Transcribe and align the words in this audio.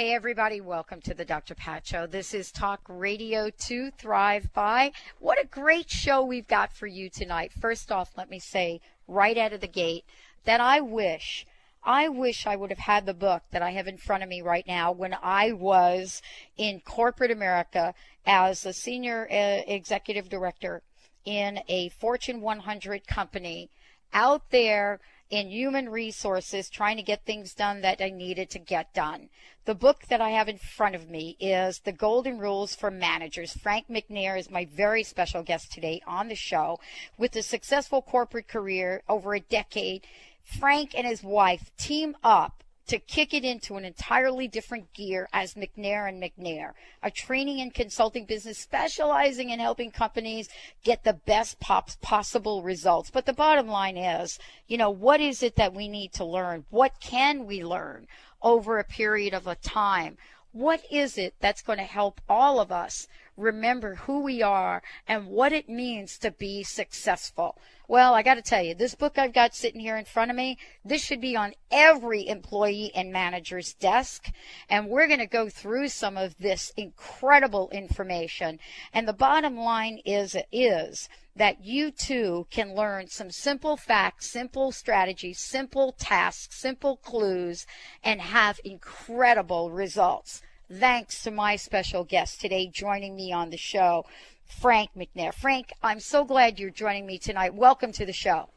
Hey, 0.00 0.14
everybody, 0.14 0.62
welcome 0.62 1.02
to 1.02 1.12
the 1.12 1.26
Dr. 1.26 1.54
Pat 1.54 1.86
Show. 1.86 2.06
This 2.06 2.32
is 2.32 2.50
Talk 2.50 2.80
Radio 2.88 3.50
to 3.50 3.90
Thrive 3.90 4.50
By. 4.54 4.92
What 5.18 5.38
a 5.38 5.46
great 5.46 5.90
show 5.90 6.24
we've 6.24 6.48
got 6.48 6.72
for 6.72 6.86
you 6.86 7.10
tonight. 7.10 7.52
First 7.52 7.92
off, 7.92 8.16
let 8.16 8.30
me 8.30 8.38
say 8.38 8.80
right 9.06 9.36
out 9.36 9.52
of 9.52 9.60
the 9.60 9.68
gate 9.68 10.06
that 10.46 10.58
I 10.58 10.80
wish, 10.80 11.44
I 11.84 12.08
wish 12.08 12.46
I 12.46 12.56
would 12.56 12.70
have 12.70 12.78
had 12.78 13.04
the 13.04 13.12
book 13.12 13.42
that 13.50 13.60
I 13.60 13.72
have 13.72 13.86
in 13.86 13.98
front 13.98 14.22
of 14.22 14.30
me 14.30 14.40
right 14.40 14.66
now 14.66 14.90
when 14.90 15.14
I 15.22 15.52
was 15.52 16.22
in 16.56 16.80
corporate 16.80 17.30
America 17.30 17.92
as 18.24 18.64
a 18.64 18.72
senior 18.72 19.28
uh, 19.30 19.70
executive 19.70 20.30
director 20.30 20.80
in 21.26 21.60
a 21.68 21.90
Fortune 21.90 22.40
100 22.40 23.06
company 23.06 23.68
out 24.14 24.48
there 24.48 24.98
in 25.30 25.48
human 25.48 25.88
resources 25.88 26.68
trying 26.68 26.96
to 26.96 27.02
get 27.02 27.24
things 27.24 27.54
done 27.54 27.80
that 27.82 28.02
I 28.02 28.10
needed 28.10 28.50
to 28.50 28.58
get 28.58 28.92
done. 28.92 29.28
The 29.64 29.74
book 29.74 30.06
that 30.08 30.20
I 30.20 30.30
have 30.30 30.48
in 30.48 30.58
front 30.58 30.96
of 30.96 31.08
me 31.08 31.36
is 31.38 31.78
The 31.78 31.92
Golden 31.92 32.38
Rules 32.38 32.74
for 32.74 32.90
Managers. 32.90 33.52
Frank 33.52 33.86
McNair 33.88 34.38
is 34.38 34.50
my 34.50 34.64
very 34.64 35.04
special 35.04 35.42
guest 35.42 35.70
today 35.70 36.02
on 36.06 36.28
the 36.28 36.34
show 36.34 36.80
with 37.16 37.36
a 37.36 37.42
successful 37.42 38.02
corporate 38.02 38.48
career 38.48 39.02
over 39.08 39.34
a 39.34 39.40
decade. 39.40 40.04
Frank 40.42 40.94
and 40.96 41.06
his 41.06 41.22
wife 41.22 41.70
team 41.76 42.16
up 42.24 42.64
to 42.90 42.98
kick 42.98 43.32
it 43.32 43.44
into 43.44 43.76
an 43.76 43.84
entirely 43.84 44.48
different 44.48 44.92
gear 44.92 45.28
as 45.32 45.54
McNair 45.54 46.08
and 46.08 46.20
McNair, 46.20 46.72
a 47.04 47.10
training 47.10 47.60
and 47.60 47.72
consulting 47.72 48.24
business 48.24 48.58
specializing 48.58 49.50
in 49.50 49.60
helping 49.60 49.92
companies 49.92 50.48
get 50.82 51.04
the 51.04 51.12
best 51.12 51.60
pops 51.60 51.96
possible 52.02 52.64
results. 52.64 53.08
But 53.08 53.26
the 53.26 53.32
bottom 53.32 53.68
line 53.68 53.96
is, 53.96 54.40
you 54.66 54.76
know, 54.76 54.90
what 54.90 55.20
is 55.20 55.40
it 55.40 55.54
that 55.54 55.72
we 55.72 55.86
need 55.86 56.12
to 56.14 56.24
learn? 56.24 56.64
What 56.70 56.98
can 56.98 57.46
we 57.46 57.64
learn 57.64 58.08
over 58.42 58.80
a 58.80 58.84
period 58.84 59.34
of 59.34 59.46
a 59.46 59.54
time? 59.54 60.18
What 60.50 60.82
is 60.90 61.16
it 61.16 61.34
that's 61.38 61.62
going 61.62 61.78
to 61.78 61.84
help 61.84 62.20
all 62.28 62.58
of 62.58 62.72
us 62.72 63.06
remember 63.40 63.96
who 63.96 64.20
we 64.20 64.42
are 64.42 64.82
and 65.08 65.26
what 65.26 65.52
it 65.52 65.68
means 65.68 66.18
to 66.18 66.30
be 66.30 66.62
successful? 66.62 67.56
Well, 67.88 68.14
I 68.14 68.22
got 68.22 68.34
to 68.34 68.42
tell 68.42 68.62
you, 68.62 68.74
this 68.74 68.94
book 68.94 69.18
I've 69.18 69.32
got 69.32 69.54
sitting 69.54 69.80
here 69.80 69.96
in 69.96 70.04
front 70.04 70.30
of 70.30 70.36
me, 70.36 70.58
this 70.84 71.02
should 71.02 71.20
be 71.20 71.34
on 71.34 71.54
every 71.72 72.28
employee 72.28 72.92
and 72.94 73.12
manager's 73.12 73.74
desk. 73.74 74.30
And 74.68 74.88
we're 74.88 75.08
going 75.08 75.18
to 75.18 75.26
go 75.26 75.48
through 75.48 75.88
some 75.88 76.16
of 76.16 76.36
this 76.38 76.72
incredible 76.76 77.68
information. 77.70 78.60
And 78.92 79.08
the 79.08 79.12
bottom 79.12 79.56
line 79.56 79.98
is, 80.04 80.36
is 80.52 81.08
that 81.34 81.64
you 81.64 81.90
too 81.90 82.46
can 82.50 82.76
learn 82.76 83.08
some 83.08 83.30
simple 83.30 83.76
facts, 83.76 84.30
simple 84.30 84.70
strategies, 84.70 85.40
simple 85.40 85.90
tasks, 85.92 86.60
simple 86.60 86.96
clues, 86.98 87.66
and 88.04 88.20
have 88.20 88.60
incredible 88.64 89.70
results. 89.70 90.42
Thanks 90.72 91.24
to 91.24 91.32
my 91.32 91.56
special 91.56 92.04
guest 92.04 92.40
today 92.40 92.68
joining 92.68 93.16
me 93.16 93.32
on 93.32 93.50
the 93.50 93.56
show. 93.56 94.06
Frank 94.46 94.90
McNair. 94.96 95.34
Frank, 95.34 95.72
I'm 95.82 95.98
so 95.98 96.24
glad 96.24 96.60
you're 96.60 96.70
joining 96.70 97.06
me 97.06 97.18
tonight. 97.18 97.54
Welcome 97.54 97.90
to 97.90 98.06
the 98.06 98.12
show. 98.12 98.50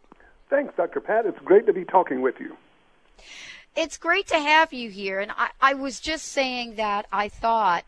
Thanks, 0.48 0.76
Dr. 0.78 1.00
Pat. 1.00 1.26
It's 1.26 1.40
great 1.40 1.66
to 1.66 1.74
be 1.74 1.84
talking 1.84 2.22
with 2.22 2.40
you. 2.40 2.56
It's 3.76 3.98
great 3.98 4.28
to 4.28 4.38
have 4.38 4.72
you 4.72 4.92
here. 4.92 5.22
And 5.22 5.32
I, 5.32 5.50
I 5.60 5.74
was 5.74 6.00
just 6.00 6.26
saying 6.26 6.76
that 6.76 7.08
I 7.12 7.30
thought 7.30 7.84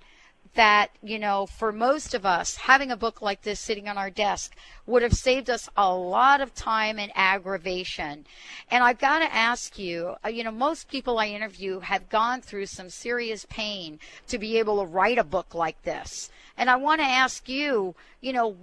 that, 0.56 0.90
you 1.04 1.20
know, 1.20 1.46
for 1.46 1.72
most 1.72 2.14
of 2.14 2.26
us, 2.26 2.56
having 2.56 2.92
a 2.92 2.98
book 2.98 3.22
like 3.22 3.42
this 3.42 3.60
sitting 3.60 3.88
on 3.88 3.98
our 3.98 4.10
desk 4.10 4.56
would 4.86 5.02
have 5.02 5.14
saved 5.14 5.50
us 5.50 5.70
a 5.78 5.94
lot 5.94 6.42
of 6.42 6.56
time 6.56 6.98
and 6.98 7.12
aggravation. 7.16 8.26
And 8.72 8.84
I've 8.84 9.00
got 9.00 9.20
to 9.20 9.34
ask 9.34 9.78
you, 9.78 10.16
uh, 10.26 10.30
you 10.30 10.44
know, 10.44 10.52
most 10.52 10.90
people 10.90 11.20
I 11.20 11.28
interview 11.28 11.80
have 11.80 12.10
gone 12.10 12.42
through 12.42 12.66
some 12.66 12.90
serious 12.90 13.46
pain 13.50 14.00
to 14.28 14.38
be 14.38 14.58
able 14.58 14.80
to 14.80 14.86
write 14.86 15.18
a 15.18 15.24
book 15.24 15.54
like 15.54 15.82
this. 15.84 16.30
And 16.58 16.70
I 16.70 16.78
want 16.78 17.02
to 17.02 17.08
ask 17.08 17.48
you, 17.48 17.96
you 18.22 18.34
know, 18.34 18.56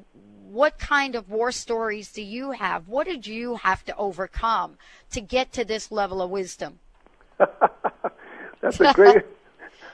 what 0.50 0.78
kind 0.78 1.14
of 1.14 1.30
war 1.30 1.52
stories 1.52 2.12
do 2.12 2.22
you 2.22 2.52
have? 2.52 2.88
What 2.88 3.06
did 3.06 3.26
you 3.26 3.56
have 3.56 3.84
to 3.86 3.96
overcome 3.96 4.76
to 5.10 5.20
get 5.20 5.52
to 5.52 5.64
this 5.64 5.90
level 5.90 6.20
of 6.20 6.30
wisdom? 6.30 6.78
that's 8.60 8.80
a 8.80 8.92
great 8.92 9.24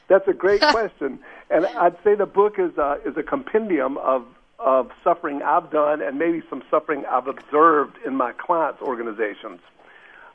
that's 0.08 0.26
a 0.28 0.32
great 0.32 0.60
question. 0.72 1.18
And 1.50 1.66
I'd 1.66 1.96
say 2.02 2.14
the 2.14 2.26
book 2.26 2.58
is 2.58 2.76
a, 2.76 2.98
is 3.04 3.16
a 3.16 3.22
compendium 3.22 3.96
of 3.98 4.26
of 4.58 4.90
suffering 5.04 5.40
I've 5.40 5.70
done 5.70 6.02
and 6.02 6.18
maybe 6.18 6.42
some 6.50 6.64
suffering 6.68 7.04
I've 7.08 7.28
observed 7.28 7.96
in 8.04 8.16
my 8.16 8.32
clients' 8.32 8.82
organizations. 8.82 9.60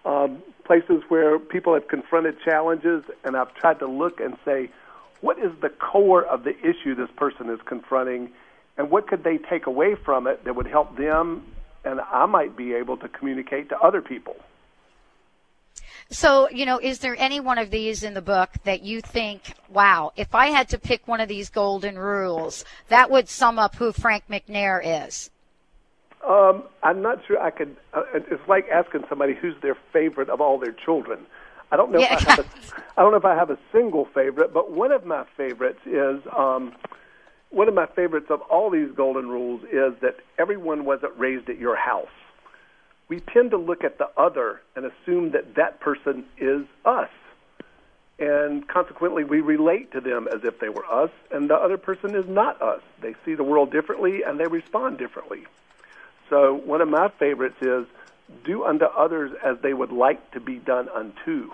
Um, 0.06 0.42
places 0.64 1.04
where 1.10 1.38
people 1.40 1.74
have 1.74 1.90
confronted 1.90 2.38
challenges, 2.40 3.04
and 3.26 3.36
I've 3.36 3.54
tried 3.54 3.80
to 3.80 3.86
look 3.86 4.22
and 4.22 4.38
say, 4.46 4.70
what 5.20 5.40
is 5.40 5.52
the 5.62 5.68
core 5.68 6.24
of 6.24 6.46
the 6.46 6.58
issue 6.58 6.96
this 6.96 7.10
person 7.18 7.50
is 7.50 7.60
confronting, 7.66 8.32
and 8.78 8.90
what 8.90 9.08
could 9.08 9.26
they 9.26 9.38
take 9.38 9.68
away 9.68 9.96
from 9.96 10.26
it 10.26 10.46
that 10.46 10.56
would 10.56 10.68
help 10.68 10.96
them 10.96 11.44
and 11.86 12.00
I 12.00 12.26
might 12.26 12.56
be 12.56 12.74
able 12.74 12.98
to 12.98 13.08
communicate 13.08 13.70
to 13.70 13.80
other 13.80 14.02
people. 14.02 14.36
So, 16.14 16.48
you 16.50 16.68
know, 16.68 16.80
is 16.80 17.00
there 17.00 17.16
any 17.18 17.40
one 17.40 17.58
of 17.58 17.72
these 17.72 18.04
in 18.04 18.14
the 18.14 18.22
book 18.22 18.50
that 18.66 18.84
you 18.84 19.02
think, 19.02 19.56
wow, 19.68 20.14
if 20.16 20.36
I 20.36 20.48
had 20.48 20.70
to 20.70 20.78
pick 20.78 21.08
one 21.08 21.20
of 21.20 21.28
these 21.28 21.50
golden 21.50 21.98
rules, 21.98 22.64
that 22.90 23.10
would 23.10 23.28
sum 23.28 23.58
up 23.58 23.76
who 23.76 23.92
Frank 23.92 24.26
McNair 24.30 25.08
is? 25.08 25.32
Um, 26.26 26.64
I'm 26.84 27.02
not 27.02 27.26
sure 27.26 27.42
I 27.42 27.50
could. 27.50 27.76
Uh, 27.94 28.04
it's 28.14 28.48
like 28.48 28.70
asking 28.70 29.06
somebody 29.10 29.34
who's 29.34 29.56
their 29.62 29.76
favorite 29.92 30.30
of 30.30 30.40
all 30.40 30.60
their 30.60 30.72
children. 30.72 31.26
I 31.72 31.78
don't 31.78 31.92
know 31.92 32.00
yeah. 32.00 32.14
if 32.14 32.28
I 32.28 32.32
have 32.32 32.40
a, 32.40 32.46
I 32.98 33.02
don't 33.02 33.12
know 33.12 33.18
if 33.18 33.26
I 33.26 33.36
have 33.36 33.50
a 33.50 33.58
single 33.72 34.06
favorite, 34.14 34.54
but 34.54 34.72
one 34.72 34.92
of 34.92 35.06
my 35.06 35.26
favorites 35.36 35.80
is 35.88 36.22
um, 36.38 36.74
one 37.50 37.68
of 37.68 37.74
my 37.74 37.88
favorites 37.88 38.28
of 38.30 38.42
all 38.42 38.70
these 38.70 38.92
golden 38.96 39.30
rules 39.30 39.64
is 39.64 40.00
that 40.02 40.18
everyone 40.38 40.86
wasn't 40.86 41.18
raised 41.18 41.50
at 41.50 41.58
your 41.58 41.76
house. 41.76 42.08
We 43.08 43.20
tend 43.20 43.52
to 43.52 43.58
look 43.58 43.84
at 43.84 43.98
the 43.98 44.10
other 44.18 44.62
and 44.76 44.86
assume 44.86 45.32
that 45.32 45.56
that 45.56 45.80
person 45.80 46.26
is 46.38 46.66
us. 46.86 47.10
And 48.20 48.68
consequently, 48.68 49.24
we 49.24 49.42
relate 49.42 49.92
to 49.92 50.02
them 50.02 50.28
as 50.34 50.44
if 50.44 50.60
they 50.60 50.70
were 50.70 50.86
us, 50.86 51.10
and 51.32 51.50
the 51.50 51.56
other 51.56 51.78
person 51.78 52.16
is 52.16 52.28
not 52.28 52.62
us. 52.62 52.82
They 53.02 53.16
see 53.26 53.36
the 53.36 53.44
world 53.44 53.72
differently 53.72 54.24
and 54.24 54.40
they 54.40 54.48
respond 54.48 54.98
differently. 54.98 55.46
So, 56.30 56.54
one 56.54 56.82
of 56.82 56.88
my 56.88 57.10
favorites 57.20 57.58
is 57.62 57.86
do 58.46 58.64
unto 58.64 58.86
others 58.86 59.32
as 59.44 59.58
they 59.62 59.74
would 59.74 59.92
like 59.92 60.32
to 60.32 60.40
be 60.40 60.56
done 60.56 60.90
unto. 60.90 61.52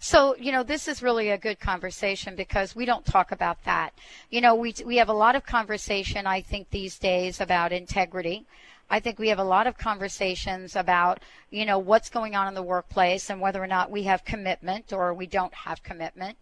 So, 0.00 0.36
you 0.36 0.52
know, 0.52 0.62
this 0.62 0.86
is 0.86 1.02
really 1.02 1.30
a 1.30 1.38
good 1.38 1.58
conversation 1.58 2.36
because 2.36 2.76
we 2.76 2.84
don't 2.84 3.04
talk 3.04 3.32
about 3.32 3.64
that. 3.64 3.90
You 4.30 4.40
know, 4.40 4.54
we, 4.54 4.74
we 4.86 4.96
have 4.98 5.08
a 5.08 5.14
lot 5.14 5.34
of 5.34 5.44
conversation, 5.44 6.26
I 6.26 6.40
think, 6.40 6.70
these 6.70 6.98
days 6.98 7.40
about 7.40 7.72
integrity. 7.72 8.46
I 8.90 9.00
think 9.00 9.18
we 9.18 9.28
have 9.28 9.38
a 9.38 9.44
lot 9.44 9.66
of 9.66 9.76
conversations 9.76 10.74
about, 10.74 11.20
you 11.50 11.66
know, 11.66 11.78
what's 11.78 12.08
going 12.08 12.34
on 12.34 12.48
in 12.48 12.54
the 12.54 12.62
workplace 12.62 13.28
and 13.28 13.40
whether 13.40 13.62
or 13.62 13.66
not 13.66 13.90
we 13.90 14.04
have 14.04 14.24
commitment 14.24 14.92
or 14.92 15.12
we 15.12 15.26
don't 15.26 15.54
have 15.54 15.82
commitment. 15.82 16.38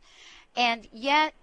And 0.57 0.87
yet, 0.93 1.35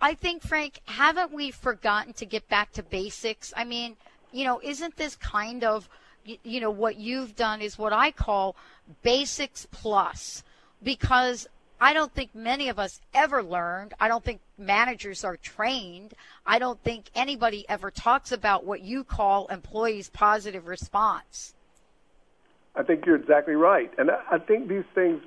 I 0.00 0.14
think, 0.14 0.42
Frank, 0.42 0.80
haven't 0.84 1.32
we 1.32 1.50
forgotten 1.50 2.12
to 2.14 2.26
get 2.26 2.48
back 2.48 2.72
to 2.72 2.82
basics? 2.82 3.52
I 3.56 3.64
mean, 3.64 3.96
you 4.30 4.44
know, 4.44 4.60
isn't 4.62 4.96
this 4.96 5.16
kind 5.16 5.64
of 5.64 5.88
you 6.24 6.60
know, 6.60 6.70
what 6.70 6.96
you've 6.96 7.34
done 7.36 7.60
is 7.60 7.78
what 7.78 7.92
I 7.92 8.10
call 8.10 8.56
basics 9.02 9.66
plus 9.70 10.42
because 10.82 11.48
I 11.82 11.94
don't 11.94 12.14
think 12.14 12.32
many 12.32 12.68
of 12.68 12.78
us 12.78 13.00
ever 13.12 13.42
learned. 13.42 13.92
I 13.98 14.06
don't 14.06 14.22
think 14.22 14.40
managers 14.56 15.24
are 15.24 15.36
trained. 15.36 16.14
I 16.46 16.60
don't 16.60 16.80
think 16.84 17.06
anybody 17.12 17.66
ever 17.68 17.90
talks 17.90 18.30
about 18.30 18.64
what 18.64 18.82
you 18.82 19.02
call 19.02 19.48
employees' 19.48 20.08
positive 20.08 20.68
response. 20.68 21.54
I 22.76 22.84
think 22.84 23.04
you're 23.04 23.16
exactly 23.16 23.54
right. 23.54 23.90
And 23.98 24.12
I 24.12 24.38
think 24.38 24.68
these 24.68 24.84
things, 24.94 25.22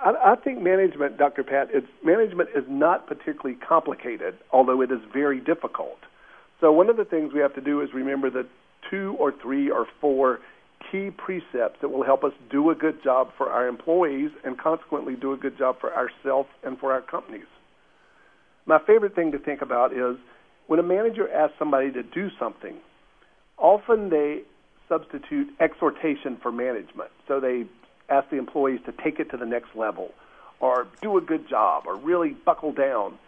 I, 0.00 0.12
I 0.24 0.36
think 0.36 0.62
management, 0.62 1.18
Dr. 1.18 1.42
Pat, 1.42 1.70
it's, 1.72 1.88
management 2.04 2.50
is 2.54 2.64
not 2.68 3.08
particularly 3.08 3.56
complicated, 3.56 4.38
although 4.52 4.82
it 4.82 4.92
is 4.92 5.00
very 5.12 5.40
difficult. 5.40 5.98
So 6.60 6.70
one 6.70 6.88
of 6.88 6.96
the 6.96 7.04
things 7.04 7.32
we 7.32 7.40
have 7.40 7.56
to 7.56 7.60
do 7.60 7.80
is 7.80 7.92
remember 7.92 8.30
that 8.30 8.46
two 8.88 9.16
or 9.18 9.32
three 9.32 9.68
or 9.68 9.88
four 10.00 10.38
key 10.90 11.10
precepts 11.10 11.80
that 11.80 11.88
will 11.88 12.04
help 12.04 12.24
us 12.24 12.32
do 12.50 12.70
a 12.70 12.74
good 12.74 13.02
job 13.02 13.30
for 13.36 13.50
our 13.50 13.68
employees 13.68 14.30
and 14.44 14.58
consequently 14.58 15.14
do 15.14 15.32
a 15.32 15.36
good 15.36 15.56
job 15.58 15.80
for 15.80 15.92
ourselves 15.94 16.48
and 16.62 16.78
for 16.78 16.92
our 16.92 17.02
companies. 17.02 17.46
My 18.66 18.78
favorite 18.86 19.14
thing 19.14 19.32
to 19.32 19.38
think 19.38 19.62
about 19.62 19.92
is 19.92 20.16
when 20.66 20.78
a 20.78 20.82
manager 20.82 21.30
asks 21.32 21.56
somebody 21.58 21.90
to 21.92 22.02
do 22.02 22.28
something, 22.38 22.76
often 23.58 24.10
they 24.10 24.42
substitute 24.88 25.48
exhortation 25.60 26.36
for 26.42 26.52
management. 26.52 27.10
So 27.26 27.40
they 27.40 27.64
ask 28.08 28.28
the 28.30 28.36
employees 28.36 28.80
to 28.86 28.92
take 29.02 29.18
it 29.18 29.30
to 29.30 29.36
the 29.36 29.46
next 29.46 29.74
level 29.74 30.10
or 30.60 30.86
do 31.00 31.16
a 31.18 31.20
good 31.20 31.48
job 31.48 31.84
or 31.86 31.96
really 31.96 32.30
buckle 32.30 32.72
down. 32.72 33.18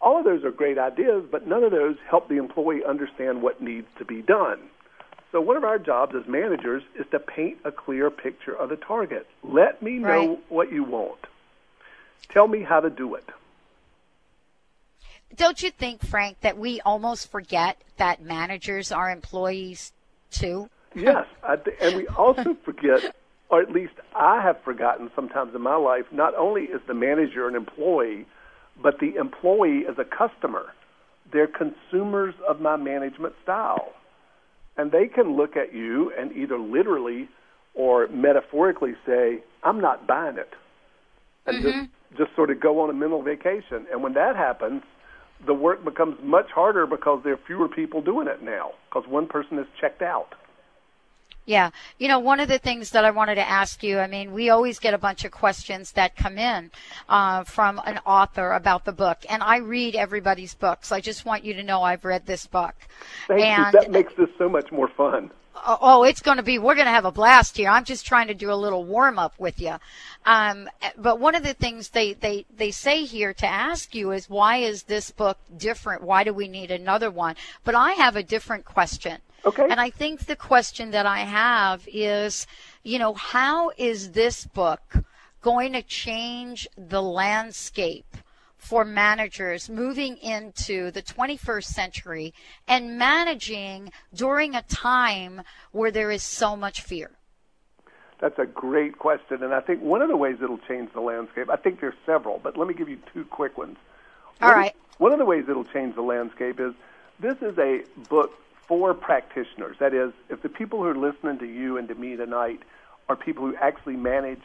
All 0.00 0.18
of 0.18 0.24
those 0.24 0.44
are 0.44 0.50
great 0.50 0.78
ideas, 0.78 1.24
but 1.30 1.46
none 1.46 1.64
of 1.64 1.72
those 1.72 1.96
help 2.08 2.28
the 2.28 2.36
employee 2.36 2.82
understand 2.86 3.42
what 3.42 3.60
needs 3.62 3.86
to 3.98 4.04
be 4.04 4.22
done. 4.22 4.58
So 5.34 5.40
one 5.40 5.56
of 5.56 5.64
our 5.64 5.80
jobs 5.80 6.14
as 6.14 6.28
managers 6.28 6.84
is 6.96 7.06
to 7.10 7.18
paint 7.18 7.58
a 7.64 7.72
clear 7.72 8.08
picture 8.08 8.54
of 8.54 8.68
the 8.68 8.76
target. 8.76 9.26
Let 9.42 9.82
me 9.82 9.98
know 9.98 10.28
right. 10.28 10.38
what 10.48 10.70
you 10.70 10.84
want. 10.84 11.18
Tell 12.28 12.46
me 12.46 12.62
how 12.62 12.78
to 12.78 12.88
do 12.88 13.16
it. 13.16 13.28
Don't 15.34 15.60
you 15.60 15.72
think, 15.72 16.06
Frank, 16.06 16.40
that 16.42 16.56
we 16.56 16.80
almost 16.82 17.32
forget 17.32 17.82
that 17.96 18.22
managers 18.22 18.92
are 18.92 19.10
employees 19.10 19.92
too? 20.30 20.70
yes, 20.94 21.26
th- 21.64 21.76
and 21.80 21.96
we 21.96 22.06
also 22.16 22.56
forget, 22.64 23.16
or 23.48 23.60
at 23.60 23.72
least 23.72 23.94
I 24.14 24.40
have 24.40 24.62
forgotten 24.62 25.10
sometimes 25.16 25.52
in 25.52 25.62
my 25.62 25.74
life, 25.74 26.04
not 26.12 26.36
only 26.36 26.62
is 26.62 26.80
the 26.86 26.94
manager 26.94 27.48
an 27.48 27.56
employee, 27.56 28.24
but 28.80 29.00
the 29.00 29.16
employee 29.16 29.78
is 29.78 29.98
a 29.98 30.04
customer. 30.04 30.72
They're 31.32 31.48
consumers 31.48 32.36
of 32.48 32.60
my 32.60 32.76
management 32.76 33.34
style. 33.42 33.94
And 34.76 34.90
they 34.90 35.06
can 35.06 35.36
look 35.36 35.56
at 35.56 35.74
you 35.74 36.12
and 36.18 36.32
either 36.32 36.58
literally 36.58 37.28
or 37.74 38.08
metaphorically 38.08 38.94
say, 39.06 39.42
I'm 39.62 39.80
not 39.80 40.06
buying 40.06 40.38
it. 40.38 40.50
And 41.46 41.58
mm-hmm. 41.58 41.80
just, 41.80 42.18
just 42.18 42.36
sort 42.36 42.50
of 42.50 42.60
go 42.60 42.80
on 42.80 42.90
a 42.90 42.92
mental 42.92 43.22
vacation. 43.22 43.86
And 43.90 44.02
when 44.02 44.14
that 44.14 44.36
happens, 44.36 44.82
the 45.46 45.54
work 45.54 45.84
becomes 45.84 46.16
much 46.22 46.50
harder 46.54 46.86
because 46.86 47.20
there 47.24 47.34
are 47.34 47.40
fewer 47.46 47.68
people 47.68 48.00
doing 48.00 48.28
it 48.28 48.42
now 48.42 48.70
because 48.88 49.08
one 49.08 49.26
person 49.26 49.58
is 49.58 49.66
checked 49.80 50.02
out. 50.02 50.34
Yeah. 51.46 51.70
You 51.98 52.08
know, 52.08 52.18
one 52.18 52.40
of 52.40 52.48
the 52.48 52.58
things 52.58 52.90
that 52.90 53.04
I 53.04 53.10
wanted 53.10 53.34
to 53.34 53.48
ask 53.48 53.82
you, 53.82 53.98
I 53.98 54.06
mean, 54.06 54.32
we 54.32 54.48
always 54.48 54.78
get 54.78 54.94
a 54.94 54.98
bunch 54.98 55.24
of 55.24 55.32
questions 55.32 55.92
that 55.92 56.16
come 56.16 56.38
in 56.38 56.70
uh, 57.08 57.44
from 57.44 57.80
an 57.84 58.00
author 58.06 58.52
about 58.52 58.84
the 58.84 58.92
book, 58.92 59.18
and 59.28 59.42
I 59.42 59.58
read 59.58 59.94
everybody's 59.94 60.54
books. 60.54 60.90
I 60.90 61.00
just 61.00 61.26
want 61.26 61.44
you 61.44 61.54
to 61.54 61.62
know 61.62 61.82
I've 61.82 62.04
read 62.04 62.26
this 62.26 62.46
book. 62.46 62.74
Thank 63.28 63.42
and, 63.42 63.74
you. 63.74 63.80
That 63.80 63.90
makes 63.90 64.14
this 64.14 64.30
so 64.38 64.48
much 64.48 64.72
more 64.72 64.88
fun. 64.88 65.30
Oh, 65.66 65.78
oh, 65.80 66.02
it's 66.02 66.20
going 66.20 66.36
to 66.38 66.42
be, 66.42 66.58
we're 66.58 66.74
going 66.74 66.86
to 66.86 66.92
have 66.92 67.04
a 67.04 67.12
blast 67.12 67.56
here. 67.56 67.70
I'm 67.70 67.84
just 67.84 68.04
trying 68.04 68.26
to 68.26 68.34
do 68.34 68.50
a 68.50 68.56
little 68.56 68.84
warm 68.84 69.18
up 69.18 69.34
with 69.38 69.60
you. 69.60 69.76
Um, 70.26 70.68
but 70.98 71.20
one 71.20 71.34
of 71.34 71.42
the 71.42 71.54
things 71.54 71.90
they, 71.90 72.14
they, 72.14 72.44
they 72.54 72.70
say 72.70 73.04
here 73.04 73.32
to 73.34 73.46
ask 73.46 73.94
you 73.94 74.10
is 74.10 74.28
why 74.28 74.56
is 74.56 74.82
this 74.82 75.10
book 75.10 75.38
different? 75.56 76.02
Why 76.02 76.24
do 76.24 76.34
we 76.34 76.48
need 76.48 76.70
another 76.70 77.10
one? 77.10 77.36
But 77.62 77.74
I 77.76 77.92
have 77.92 78.16
a 78.16 78.22
different 78.22 78.64
question. 78.64 79.18
Okay. 79.46 79.66
And 79.68 79.80
I 79.80 79.90
think 79.90 80.26
the 80.26 80.36
question 80.36 80.90
that 80.92 81.06
I 81.06 81.18
have 81.20 81.86
is, 81.92 82.46
you 82.82 82.98
know, 82.98 83.14
how 83.14 83.70
is 83.76 84.12
this 84.12 84.46
book 84.46 84.96
going 85.42 85.74
to 85.74 85.82
change 85.82 86.66
the 86.76 87.02
landscape 87.02 88.16
for 88.56 88.84
managers 88.84 89.68
moving 89.68 90.16
into 90.16 90.90
the 90.90 91.02
21st 91.02 91.64
century 91.64 92.34
and 92.66 92.98
managing 92.98 93.92
during 94.14 94.54
a 94.54 94.62
time 94.62 95.42
where 95.72 95.90
there 95.90 96.10
is 96.10 96.22
so 96.22 96.56
much 96.56 96.80
fear? 96.80 97.10
That's 98.20 98.38
a 98.38 98.46
great 98.46 98.98
question. 98.98 99.42
And 99.42 99.52
I 99.52 99.60
think 99.60 99.82
one 99.82 100.00
of 100.00 100.08
the 100.08 100.16
ways 100.16 100.38
it'll 100.42 100.56
change 100.56 100.90
the 100.94 101.02
landscape, 101.02 101.50
I 101.50 101.56
think 101.56 101.80
there's 101.80 101.94
several, 102.06 102.40
but 102.42 102.56
let 102.56 102.66
me 102.66 102.72
give 102.72 102.88
you 102.88 102.98
two 103.12 103.26
quick 103.26 103.58
ones. 103.58 103.76
All 104.40 104.48
one, 104.48 104.58
right. 104.58 104.76
One 104.96 105.12
of 105.12 105.18
the 105.18 105.26
ways 105.26 105.44
it'll 105.46 105.64
change 105.64 105.94
the 105.94 106.02
landscape 106.02 106.58
is 106.58 106.72
this 107.20 107.36
is 107.42 107.58
a 107.58 107.82
book 108.08 108.32
for 108.66 108.94
practitioners. 108.94 109.76
That 109.78 109.94
is, 109.94 110.12
if 110.28 110.42
the 110.42 110.48
people 110.48 110.80
who 110.80 110.86
are 110.86 110.96
listening 110.96 111.38
to 111.38 111.46
you 111.46 111.76
and 111.76 111.88
to 111.88 111.94
me 111.94 112.16
tonight 112.16 112.60
are 113.08 113.16
people 113.16 113.46
who 113.46 113.56
actually 113.56 113.96
manage, 113.96 114.42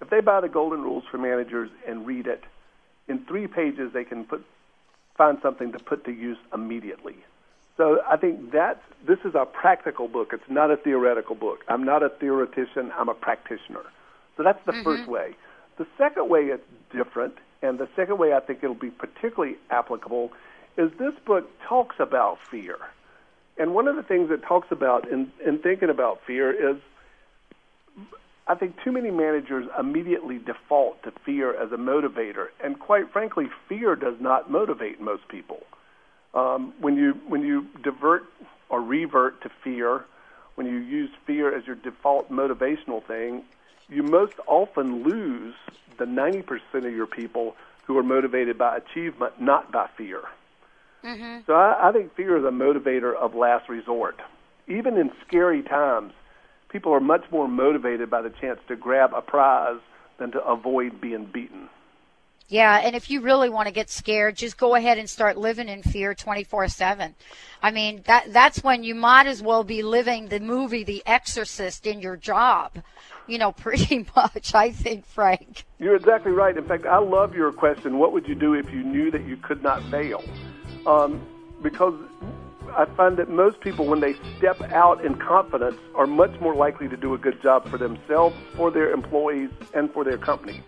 if 0.00 0.10
they 0.10 0.20
buy 0.20 0.40
the 0.40 0.48
Golden 0.48 0.82
Rules 0.82 1.04
for 1.10 1.18
Managers 1.18 1.70
and 1.86 2.06
read 2.06 2.26
it, 2.26 2.42
in 3.08 3.24
three 3.24 3.46
pages 3.46 3.92
they 3.92 4.04
can 4.04 4.24
put 4.24 4.44
find 5.16 5.38
something 5.42 5.72
to 5.72 5.78
put 5.78 6.04
to 6.04 6.10
use 6.10 6.38
immediately. 6.54 7.16
So 7.76 8.00
I 8.08 8.16
think 8.16 8.52
that 8.52 8.82
this 9.06 9.18
is 9.24 9.34
a 9.34 9.44
practical 9.44 10.08
book. 10.08 10.32
It's 10.32 10.48
not 10.48 10.70
a 10.70 10.76
theoretical 10.76 11.34
book. 11.34 11.64
I'm 11.68 11.84
not 11.84 12.02
a 12.02 12.08
theoretician. 12.08 12.92
I'm 12.96 13.08
a 13.08 13.14
practitioner. 13.14 13.84
So 14.36 14.42
that's 14.42 14.64
the 14.64 14.72
mm-hmm. 14.72 14.84
first 14.84 15.06
way. 15.06 15.34
The 15.78 15.86
second 15.98 16.28
way 16.28 16.44
it's 16.46 16.64
different, 16.92 17.34
and 17.62 17.78
the 17.78 17.88
second 17.96 18.18
way 18.18 18.32
I 18.32 18.40
think 18.40 18.60
it'll 18.62 18.74
be 18.74 18.90
particularly 18.90 19.56
applicable, 19.70 20.32
is 20.76 20.90
this 20.98 21.14
book 21.24 21.48
talks 21.66 21.96
about 21.98 22.38
fear. 22.50 22.78
And 23.58 23.74
one 23.74 23.86
of 23.86 23.96
the 23.96 24.02
things 24.02 24.30
it 24.30 24.42
talks 24.42 24.68
about 24.70 25.08
in, 25.08 25.30
in 25.44 25.58
thinking 25.58 25.90
about 25.90 26.20
fear 26.26 26.72
is 26.72 26.80
I 28.46 28.54
think 28.56 28.76
too 28.82 28.90
many 28.90 29.10
managers 29.10 29.68
immediately 29.78 30.38
default 30.38 31.02
to 31.04 31.12
fear 31.24 31.54
as 31.54 31.70
a 31.70 31.76
motivator, 31.76 32.48
and 32.62 32.78
quite 32.78 33.12
frankly, 33.12 33.48
fear 33.68 33.94
does 33.94 34.20
not 34.20 34.50
motivate 34.50 35.00
most 35.00 35.28
people. 35.28 35.62
Um, 36.34 36.72
when 36.80 36.96
you 36.96 37.12
when 37.28 37.42
you 37.42 37.66
divert 37.82 38.24
or 38.68 38.80
revert 38.80 39.42
to 39.42 39.50
fear, 39.62 40.04
when 40.56 40.66
you 40.66 40.76
use 40.76 41.10
fear 41.24 41.56
as 41.56 41.66
your 41.66 41.76
default 41.76 42.32
motivational 42.32 43.04
thing, 43.04 43.44
you 43.88 44.02
most 44.02 44.34
often 44.46 45.04
lose 45.04 45.54
the 45.98 46.04
90% 46.04 46.46
of 46.74 46.92
your 46.92 47.06
people 47.06 47.54
who 47.84 47.98
are 47.98 48.02
motivated 48.02 48.58
by 48.58 48.78
achievement, 48.78 49.40
not 49.40 49.70
by 49.70 49.88
fear. 49.96 50.22
Mm-hmm. 51.04 51.40
So 51.46 51.54
I, 51.54 51.88
I 51.88 51.92
think 51.92 52.14
fear 52.14 52.36
is 52.36 52.44
a 52.44 52.50
motivator 52.50 53.14
of 53.14 53.34
last 53.34 53.68
resort. 53.68 54.20
Even 54.68 54.96
in 54.96 55.10
scary 55.26 55.62
times, 55.62 56.12
people 56.68 56.92
are 56.92 57.00
much 57.00 57.24
more 57.30 57.48
motivated 57.48 58.10
by 58.10 58.22
the 58.22 58.30
chance 58.30 58.60
to 58.68 58.76
grab 58.76 59.12
a 59.14 59.20
prize 59.20 59.80
than 60.18 60.32
to 60.32 60.44
avoid 60.44 61.00
being 61.00 61.26
beaten. 61.26 61.68
Yeah, 62.48 62.80
and 62.84 62.94
if 62.94 63.08
you 63.08 63.22
really 63.22 63.48
want 63.48 63.68
to 63.68 63.72
get 63.72 63.88
scared, 63.88 64.36
just 64.36 64.58
go 64.58 64.74
ahead 64.74 64.98
and 64.98 65.08
start 65.08 65.38
living 65.38 65.68
in 65.68 65.82
fear 65.82 66.14
24/7. 66.14 67.14
I 67.62 67.70
mean, 67.70 68.02
that 68.04 68.32
that's 68.32 68.62
when 68.62 68.84
you 68.84 68.94
might 68.94 69.26
as 69.26 69.42
well 69.42 69.64
be 69.64 69.82
living 69.82 70.28
the 70.28 70.38
movie 70.38 70.84
The 70.84 71.02
Exorcist 71.06 71.86
in 71.86 72.00
your 72.00 72.16
job. 72.16 72.72
You 73.26 73.38
know, 73.38 73.52
pretty 73.66 74.06
much, 74.14 74.54
I 74.54 74.70
think, 74.70 75.06
Frank. 75.06 75.64
You're 75.78 75.96
exactly 75.96 76.32
right. 76.32 76.56
In 76.56 76.64
fact, 76.64 76.84
I 76.84 76.98
love 76.98 77.34
your 77.34 77.52
question. 77.52 77.98
What 77.98 78.12
would 78.12 78.28
you 78.28 78.34
do 78.34 78.52
if 78.52 78.70
you 78.70 78.82
knew 78.82 79.10
that 79.10 79.26
you 79.26 79.38
could 79.38 79.62
not 79.62 79.82
fail? 79.90 80.22
Um, 80.86 81.24
because 81.62 81.94
I 82.76 82.86
find 82.96 83.16
that 83.18 83.28
most 83.28 83.60
people, 83.60 83.86
when 83.86 84.00
they 84.00 84.14
step 84.38 84.60
out 84.72 85.04
in 85.04 85.16
confidence, 85.16 85.76
are 85.94 86.06
much 86.06 86.38
more 86.40 86.54
likely 86.54 86.88
to 86.88 86.96
do 86.96 87.14
a 87.14 87.18
good 87.18 87.40
job 87.42 87.68
for 87.68 87.78
themselves, 87.78 88.34
for 88.56 88.70
their 88.70 88.90
employees, 88.92 89.50
and 89.74 89.92
for 89.92 90.04
their 90.04 90.18
company. 90.18 90.62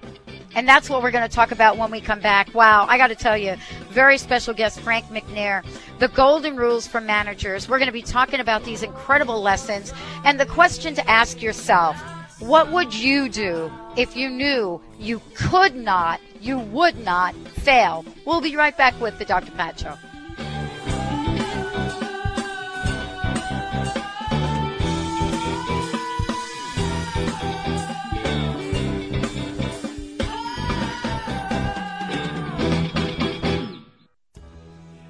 And 0.55 0.69
that's 0.69 0.89
what 0.89 1.03
we're 1.03 1.11
going 1.11 1.29
to 1.29 1.35
talk 1.35 1.51
about 1.51 1.79
when 1.79 1.91
we 1.91 2.01
come 2.01 2.21
back. 2.21 2.55
Wow, 2.55 2.87
I 2.89 2.97
got 2.97 3.09
to 3.09 3.17
tell 3.17 3.37
you, 3.37 3.57
very 3.91 4.19
special 4.19 4.55
guest, 4.55 4.81
Frank 4.81 5.07
McNair, 5.07 5.65
the 5.99 6.09
golden 6.09 6.57
rules 6.57 6.87
for 6.87 7.01
managers. 7.01 7.69
We're 7.69 7.79
going 7.79 7.89
to 7.89 7.93
be 7.93 8.03
talking 8.03 8.39
about 8.39 8.65
these 8.65 8.83
incredible 8.83 9.41
lessons 9.43 9.93
and 10.25 10.39
the 10.39 10.47
question 10.47 10.95
to 10.95 11.11
ask 11.11 11.43
yourself 11.43 12.01
what 12.39 12.71
would 12.71 12.95
you 12.95 13.29
do 13.29 13.73
if 13.97 14.17
you 14.17 14.29
knew 14.29 14.81
you 14.99 15.21
could 15.35 15.75
not, 15.75 16.21
you 16.45 16.59
would 16.59 16.99
not 16.99 17.35
fail? 17.35 18.05
We'll 18.27 18.41
be 18.41 18.57
right 18.57 18.77
back 18.77 19.01
with 19.01 19.19
the 19.19 19.25
Dr. 19.25 19.51
Pat 19.53 19.79
Show. 19.81 19.97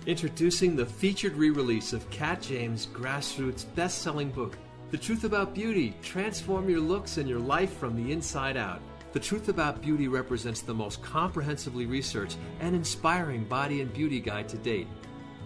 Introducing 0.06 0.76
the 0.76 0.84
featured 0.84 1.34
re 1.34 1.50
release 1.50 1.92
of 1.92 2.08
Cat 2.10 2.42
James' 2.42 2.86
grassroots 2.86 3.64
best 3.74 4.02
selling 4.02 4.30
book, 4.30 4.56
The 4.90 4.98
Truth 4.98 5.24
About 5.24 5.54
Beauty 5.54 5.96
Transform 6.02 6.68
Your 6.68 6.80
Looks 6.80 7.16
and 7.16 7.28
Your 7.28 7.40
Life 7.40 7.72
from 7.78 7.96
the 7.96 8.12
Inside 8.12 8.56
Out. 8.58 8.82
The 9.14 9.20
Truth 9.20 9.48
About 9.48 9.80
Beauty 9.80 10.08
represents 10.08 10.60
the 10.60 10.74
most 10.74 11.00
comprehensively 11.00 11.86
researched 11.86 12.36
and 12.58 12.74
inspiring 12.74 13.44
body 13.44 13.80
and 13.80 13.94
beauty 13.94 14.18
guide 14.18 14.48
to 14.48 14.56
date. 14.56 14.88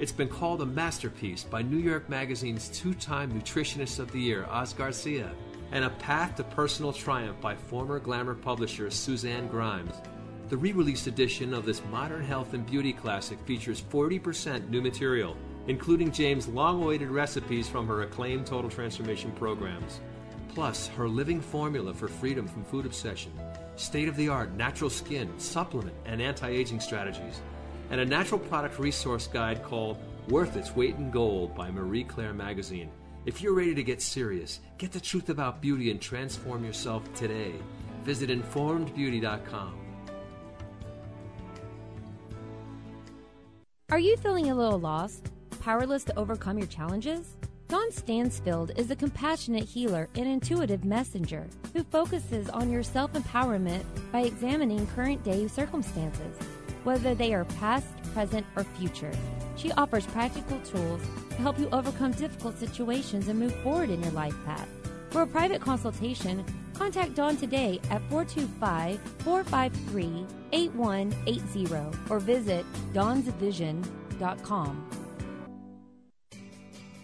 It's 0.00 0.10
been 0.10 0.30
called 0.30 0.62
a 0.62 0.66
masterpiece 0.66 1.44
by 1.44 1.60
New 1.60 1.76
York 1.76 2.08
Magazine's 2.08 2.70
two 2.70 2.94
time 2.94 3.30
Nutritionist 3.30 3.98
of 3.98 4.10
the 4.10 4.20
Year, 4.20 4.46
Oz 4.46 4.72
Garcia, 4.72 5.32
and 5.70 5.84
a 5.84 5.90
path 5.90 6.36
to 6.36 6.44
personal 6.44 6.94
triumph 6.94 7.38
by 7.42 7.54
former 7.54 7.98
glamour 7.98 8.34
publisher 8.34 8.90
Suzanne 8.90 9.48
Grimes. 9.48 10.00
The 10.48 10.56
re 10.56 10.72
released 10.72 11.06
edition 11.06 11.52
of 11.52 11.66
this 11.66 11.82
modern 11.90 12.24
health 12.24 12.54
and 12.54 12.64
beauty 12.64 12.94
classic 12.94 13.38
features 13.40 13.82
40% 13.82 14.70
new 14.70 14.80
material, 14.80 15.36
including 15.66 16.10
James' 16.10 16.48
long 16.48 16.82
awaited 16.82 17.10
recipes 17.10 17.68
from 17.68 17.86
her 17.86 18.00
acclaimed 18.00 18.46
Total 18.46 18.70
Transformation 18.70 19.30
programs. 19.32 20.00
Plus, 20.58 20.88
her 20.88 21.08
living 21.08 21.40
formula 21.40 21.94
for 21.94 22.08
freedom 22.08 22.48
from 22.48 22.64
food 22.64 22.84
obsession, 22.84 23.30
state 23.76 24.08
of 24.08 24.16
the 24.16 24.28
art 24.28 24.52
natural 24.54 24.90
skin, 24.90 25.32
supplement, 25.38 25.94
and 26.04 26.20
anti 26.20 26.48
aging 26.48 26.80
strategies, 26.80 27.40
and 27.90 28.00
a 28.00 28.04
natural 28.04 28.40
product 28.40 28.80
resource 28.80 29.28
guide 29.28 29.62
called 29.62 29.98
Worth 30.26 30.56
Its 30.56 30.74
Weight 30.74 30.96
in 30.96 31.12
Gold 31.12 31.54
by 31.54 31.70
Marie 31.70 32.02
Claire 32.02 32.34
Magazine. 32.34 32.90
If 33.24 33.40
you're 33.40 33.54
ready 33.54 33.72
to 33.72 33.84
get 33.84 34.02
serious, 34.02 34.58
get 34.78 34.90
the 34.90 34.98
truth 34.98 35.28
about 35.30 35.62
beauty 35.62 35.92
and 35.92 36.00
transform 36.00 36.64
yourself 36.64 37.04
today. 37.14 37.52
Visit 38.02 38.28
informedbeauty.com. 38.28 39.74
Are 43.90 44.00
you 44.00 44.16
feeling 44.16 44.50
a 44.50 44.56
little 44.56 44.80
lost? 44.80 45.30
Powerless 45.60 46.02
to 46.02 46.18
overcome 46.18 46.58
your 46.58 46.66
challenges? 46.66 47.36
Dawn 47.68 47.92
Stansfield 47.92 48.72
is 48.76 48.90
a 48.90 48.96
compassionate 48.96 49.64
healer 49.64 50.08
and 50.14 50.26
intuitive 50.26 50.86
messenger 50.86 51.46
who 51.74 51.84
focuses 51.84 52.48
on 52.48 52.70
your 52.70 52.82
self 52.82 53.12
empowerment 53.12 53.84
by 54.10 54.22
examining 54.22 54.86
current 54.86 55.22
day 55.22 55.46
circumstances, 55.48 56.34
whether 56.84 57.14
they 57.14 57.34
are 57.34 57.44
past, 57.44 57.86
present, 58.14 58.46
or 58.56 58.64
future. 58.64 59.12
She 59.56 59.70
offers 59.72 60.06
practical 60.06 60.58
tools 60.60 61.02
to 61.28 61.36
help 61.36 61.58
you 61.58 61.68
overcome 61.70 62.12
difficult 62.12 62.58
situations 62.58 63.28
and 63.28 63.38
move 63.38 63.54
forward 63.56 63.90
in 63.90 64.02
your 64.02 64.12
life 64.12 64.34
path. 64.46 64.66
For 65.10 65.20
a 65.20 65.26
private 65.26 65.60
consultation, 65.60 66.46
contact 66.72 67.16
Dawn 67.16 67.36
today 67.36 67.80
at 67.90 68.00
425 68.08 68.98
453 69.18 70.24
8180 70.52 71.98
or 72.08 72.18
visit 72.18 72.64
dawnsvision.com. 72.94 74.97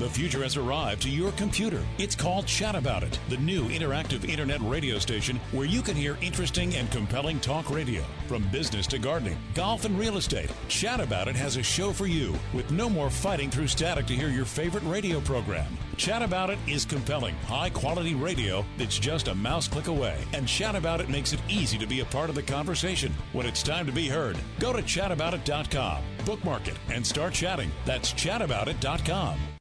The 0.00 0.10
future 0.10 0.42
has 0.42 0.56
arrived 0.56 1.02
to 1.02 1.08
your 1.08 1.30
computer. 1.32 1.80
It's 1.98 2.16
called 2.16 2.48
Chat 2.48 2.74
About 2.74 3.04
It, 3.04 3.20
the 3.28 3.36
new 3.36 3.68
interactive 3.68 4.28
internet 4.28 4.60
radio 4.62 4.98
station 4.98 5.38
where 5.52 5.66
you 5.66 5.82
can 5.82 5.94
hear 5.94 6.18
interesting 6.20 6.74
and 6.74 6.90
compelling 6.90 7.38
talk 7.38 7.70
radio. 7.70 8.02
From 8.26 8.42
business 8.48 8.88
to 8.88 8.98
gardening, 8.98 9.38
golf, 9.54 9.84
and 9.84 9.96
real 9.96 10.16
estate, 10.16 10.50
Chat 10.66 10.98
About 10.98 11.28
It 11.28 11.36
has 11.36 11.56
a 11.56 11.62
show 11.62 11.92
for 11.92 12.08
you 12.08 12.34
with 12.52 12.72
no 12.72 12.90
more 12.90 13.08
fighting 13.08 13.50
through 13.50 13.68
static 13.68 14.06
to 14.06 14.16
hear 14.16 14.30
your 14.30 14.44
favorite 14.44 14.82
radio 14.82 15.20
program. 15.20 15.78
Chat 15.96 16.22
About 16.22 16.50
It 16.50 16.58
is 16.66 16.84
compelling, 16.84 17.36
high 17.46 17.70
quality 17.70 18.16
radio 18.16 18.64
that's 18.76 18.98
just 18.98 19.28
a 19.28 19.34
mouse 19.34 19.68
click 19.68 19.86
away. 19.86 20.18
And 20.32 20.48
Chat 20.48 20.74
About 20.74 21.02
It 21.02 21.08
makes 21.08 21.32
it 21.32 21.40
easy 21.48 21.78
to 21.78 21.86
be 21.86 22.00
a 22.00 22.06
part 22.06 22.28
of 22.28 22.34
the 22.34 22.42
conversation. 22.42 23.14
When 23.32 23.46
it's 23.46 23.62
time 23.62 23.86
to 23.86 23.92
be 23.92 24.08
heard, 24.08 24.36
go 24.58 24.72
to 24.72 24.82
chataboutit.com, 24.82 26.02
bookmark 26.24 26.66
it, 26.66 26.78
and 26.88 27.06
start 27.06 27.32
chatting. 27.32 27.70
That's 27.84 28.12
chataboutit.com. 28.12 29.53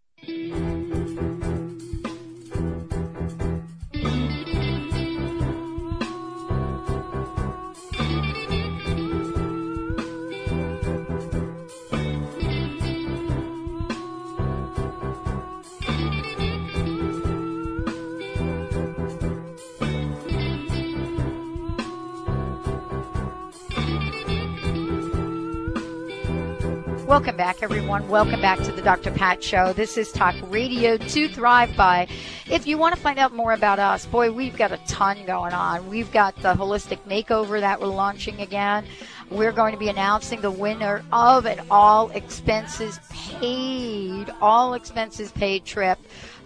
Welcome 27.23 27.37
back, 27.37 27.63
everyone. 27.63 28.09
Welcome 28.09 28.41
back 28.41 28.59
to 28.63 28.71
the 28.73 28.81
Dr. 28.81 29.09
Pat 29.09 29.41
Show. 29.41 29.71
This 29.71 29.97
is 29.97 30.11
Talk 30.11 30.35
Radio 30.51 30.97
to 30.97 31.29
Thrive 31.29 31.73
By. 31.77 32.09
If 32.51 32.67
you 32.67 32.77
want 32.77 32.95
to 32.95 32.99
find 32.99 33.17
out 33.17 33.33
more 33.33 33.53
about 33.53 33.79
us, 33.79 34.05
boy, 34.05 34.29
we've 34.29 34.57
got 34.57 34.73
a 34.73 34.77
ton 34.87 35.25
going 35.25 35.53
on. 35.53 35.87
We've 35.87 36.11
got 36.11 36.35
the 36.35 36.53
holistic 36.53 36.99
makeover 37.07 37.61
that 37.61 37.79
we're 37.79 37.87
launching 37.87 38.41
again. 38.41 38.85
We're 39.29 39.53
going 39.53 39.71
to 39.71 39.79
be 39.79 39.87
announcing 39.87 40.41
the 40.41 40.51
winner 40.51 41.01
of 41.13 41.45
an 41.45 41.65
all 41.71 42.09
expenses 42.09 42.99
paid, 43.09 44.29
all 44.41 44.73
expenses 44.73 45.31
paid 45.31 45.63
trip 45.63 45.97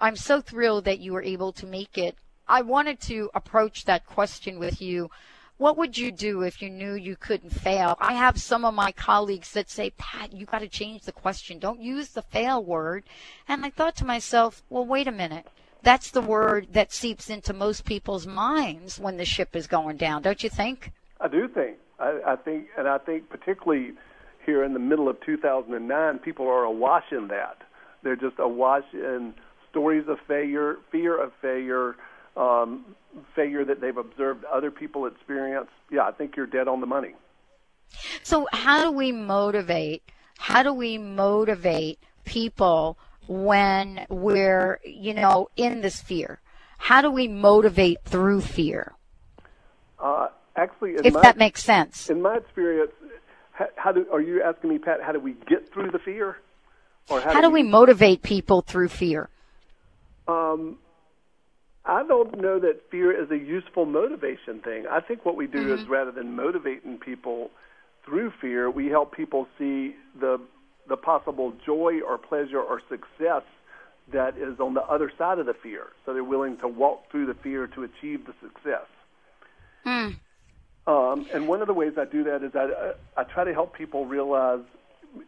I'm 0.00 0.16
so 0.16 0.40
thrilled 0.40 0.84
that 0.84 0.98
you 0.98 1.12
were 1.12 1.22
able 1.22 1.52
to 1.52 1.66
make 1.66 1.96
it. 1.96 2.16
I 2.48 2.62
wanted 2.62 3.00
to 3.02 3.30
approach 3.34 3.84
that 3.84 4.04
question 4.04 4.58
with 4.58 4.82
you. 4.82 5.10
What 5.58 5.76
would 5.76 5.96
you 5.96 6.10
do 6.10 6.42
if 6.42 6.60
you 6.60 6.68
knew 6.68 6.94
you 6.94 7.14
couldn't 7.14 7.50
fail? 7.50 7.96
I 8.00 8.14
have 8.14 8.40
some 8.40 8.64
of 8.64 8.74
my 8.74 8.90
colleagues 8.90 9.52
that 9.52 9.70
say, 9.70 9.90
Pat, 9.90 10.32
you 10.32 10.44
got 10.44 10.58
to 10.58 10.68
change 10.68 11.02
the 11.02 11.12
question. 11.12 11.60
Don't 11.60 11.80
use 11.80 12.08
the 12.08 12.22
fail 12.22 12.62
word. 12.64 13.04
And 13.46 13.64
I 13.64 13.70
thought 13.70 13.94
to 13.96 14.04
myself, 14.04 14.64
well, 14.68 14.84
wait 14.84 15.06
a 15.06 15.12
minute 15.12 15.46
that's 15.82 16.10
the 16.10 16.20
word 16.20 16.68
that 16.72 16.92
seeps 16.92 17.28
into 17.28 17.52
most 17.52 17.84
people's 17.84 18.26
minds 18.26 18.98
when 18.98 19.16
the 19.16 19.24
ship 19.24 19.54
is 19.54 19.66
going 19.66 19.96
down, 19.96 20.22
don't 20.22 20.42
you 20.42 20.50
think? 20.50 20.92
I 21.20 21.28
do 21.28 21.48
think. 21.48 21.78
I, 21.98 22.20
I 22.26 22.36
think, 22.36 22.68
and 22.76 22.88
I 22.88 22.98
think 22.98 23.28
particularly 23.28 23.92
here 24.44 24.64
in 24.64 24.72
the 24.72 24.78
middle 24.78 25.08
of 25.08 25.20
2009, 25.20 26.18
people 26.18 26.48
are 26.48 26.64
awash 26.64 27.04
in 27.12 27.28
that. 27.28 27.58
They're 28.02 28.16
just 28.16 28.38
awash 28.38 28.84
in 28.92 29.34
stories 29.70 30.04
of 30.08 30.18
failure, 30.26 30.76
fear 30.90 31.20
of 31.20 31.32
failure, 31.40 31.96
um, 32.36 32.84
failure 33.34 33.64
that 33.64 33.80
they've 33.80 33.96
observed 33.96 34.44
other 34.44 34.70
people 34.70 35.06
experience. 35.06 35.68
Yeah, 35.90 36.02
I 36.02 36.12
think 36.12 36.36
you're 36.36 36.46
dead 36.46 36.68
on 36.68 36.80
the 36.80 36.86
money. 36.86 37.14
So, 38.22 38.46
how 38.52 38.82
do 38.82 38.90
we 38.90 39.12
motivate? 39.12 40.02
How 40.38 40.62
do 40.62 40.72
we 40.72 40.98
motivate 40.98 41.98
people 42.24 42.98
when 43.32 44.06
we're, 44.08 44.80
you 44.84 45.14
know, 45.14 45.48
in 45.56 45.80
this 45.80 46.00
fear? 46.00 46.40
How 46.78 47.00
do 47.00 47.10
we 47.10 47.28
motivate 47.28 47.98
through 48.04 48.40
fear? 48.40 48.92
Uh, 49.98 50.28
actually, 50.56 50.92
if 51.04 51.14
my, 51.14 51.20
that 51.20 51.36
makes 51.36 51.62
sense. 51.62 52.10
In 52.10 52.22
my 52.22 52.36
experience, 52.36 52.92
how, 53.52 53.66
how, 53.76 53.92
do 53.92 54.06
are 54.12 54.20
you 54.20 54.42
asking 54.42 54.70
me, 54.70 54.78
Pat? 54.78 55.00
How 55.02 55.12
do 55.12 55.20
we 55.20 55.34
get 55.48 55.72
through 55.72 55.90
the 55.90 55.98
fear, 55.98 56.38
or 57.08 57.20
how, 57.20 57.34
how 57.34 57.40
do, 57.40 57.50
we, 57.50 57.62
we, 57.62 57.68
motivate 57.68 58.22
people 58.22 58.62
through 58.62 58.88
fear? 58.88 59.28
Um, 60.26 60.78
I 61.84 62.06
don't 62.06 62.40
know 62.40 62.58
that 62.60 62.90
fear 62.90 63.12
is 63.12 63.30
a 63.30 63.38
useful 63.38 63.86
motivation 63.86 64.60
thing. 64.60 64.84
I 64.90 65.00
think 65.00 65.24
what 65.24 65.36
we 65.36 65.46
do 65.46 65.58
mm-hmm. 65.58 65.82
is 65.82 65.88
rather 65.88 66.10
than 66.10 66.34
motivating 66.36 66.98
people 66.98 67.50
through 68.04 68.32
fear, 68.40 68.70
we 68.70 68.88
help 68.88 69.14
people 69.14 69.46
see 69.58 69.94
the 70.18 70.40
the 70.88 70.96
possible 70.96 71.52
joy 71.64 72.00
or 72.00 72.18
pleasure 72.18 72.60
or 72.60 72.80
success 72.88 73.42
that 74.12 74.36
is 74.36 74.58
on 74.60 74.74
the 74.74 74.82
other 74.82 75.12
side 75.16 75.38
of 75.38 75.46
the 75.46 75.54
fear. 75.54 75.86
So 76.04 76.12
they're 76.12 76.24
willing 76.24 76.58
to 76.58 76.68
walk 76.68 77.10
through 77.10 77.26
the 77.26 77.34
fear 77.34 77.66
to 77.68 77.84
achieve 77.84 78.26
the 78.26 78.34
success. 78.42 78.86
Mm. 79.86 80.16
Um, 80.86 81.26
and 81.32 81.46
one 81.46 81.60
of 81.60 81.68
the 81.68 81.74
ways 81.74 81.92
I 81.96 82.04
do 82.04 82.24
that 82.24 82.42
is 82.42 82.52
I, 82.54 82.92
I 83.16 83.24
try 83.24 83.44
to 83.44 83.52
help 83.52 83.74
people 83.76 84.06
realize, 84.06 84.64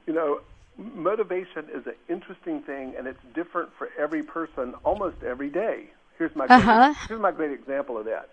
you 0.07 0.13
know, 0.13 0.41
motivation 0.77 1.67
is 1.73 1.87
an 1.87 1.95
interesting 2.09 2.63
thing 2.63 2.95
and 2.99 3.07
it's 3.07 3.21
different 3.35 3.71
for 3.79 3.89
every 3.99 4.23
person 4.23 4.75
almost 4.85 5.23
every 5.23 5.51
day. 5.51 5.91
Here's 6.19 6.35
my 6.35 6.47
uh-huh. 6.47 6.93
great, 6.93 6.97
here's 7.09 7.21
my 7.21 7.33
great 7.33 7.53
example 7.53 7.97
of 7.99 8.07
that. 8.07 8.31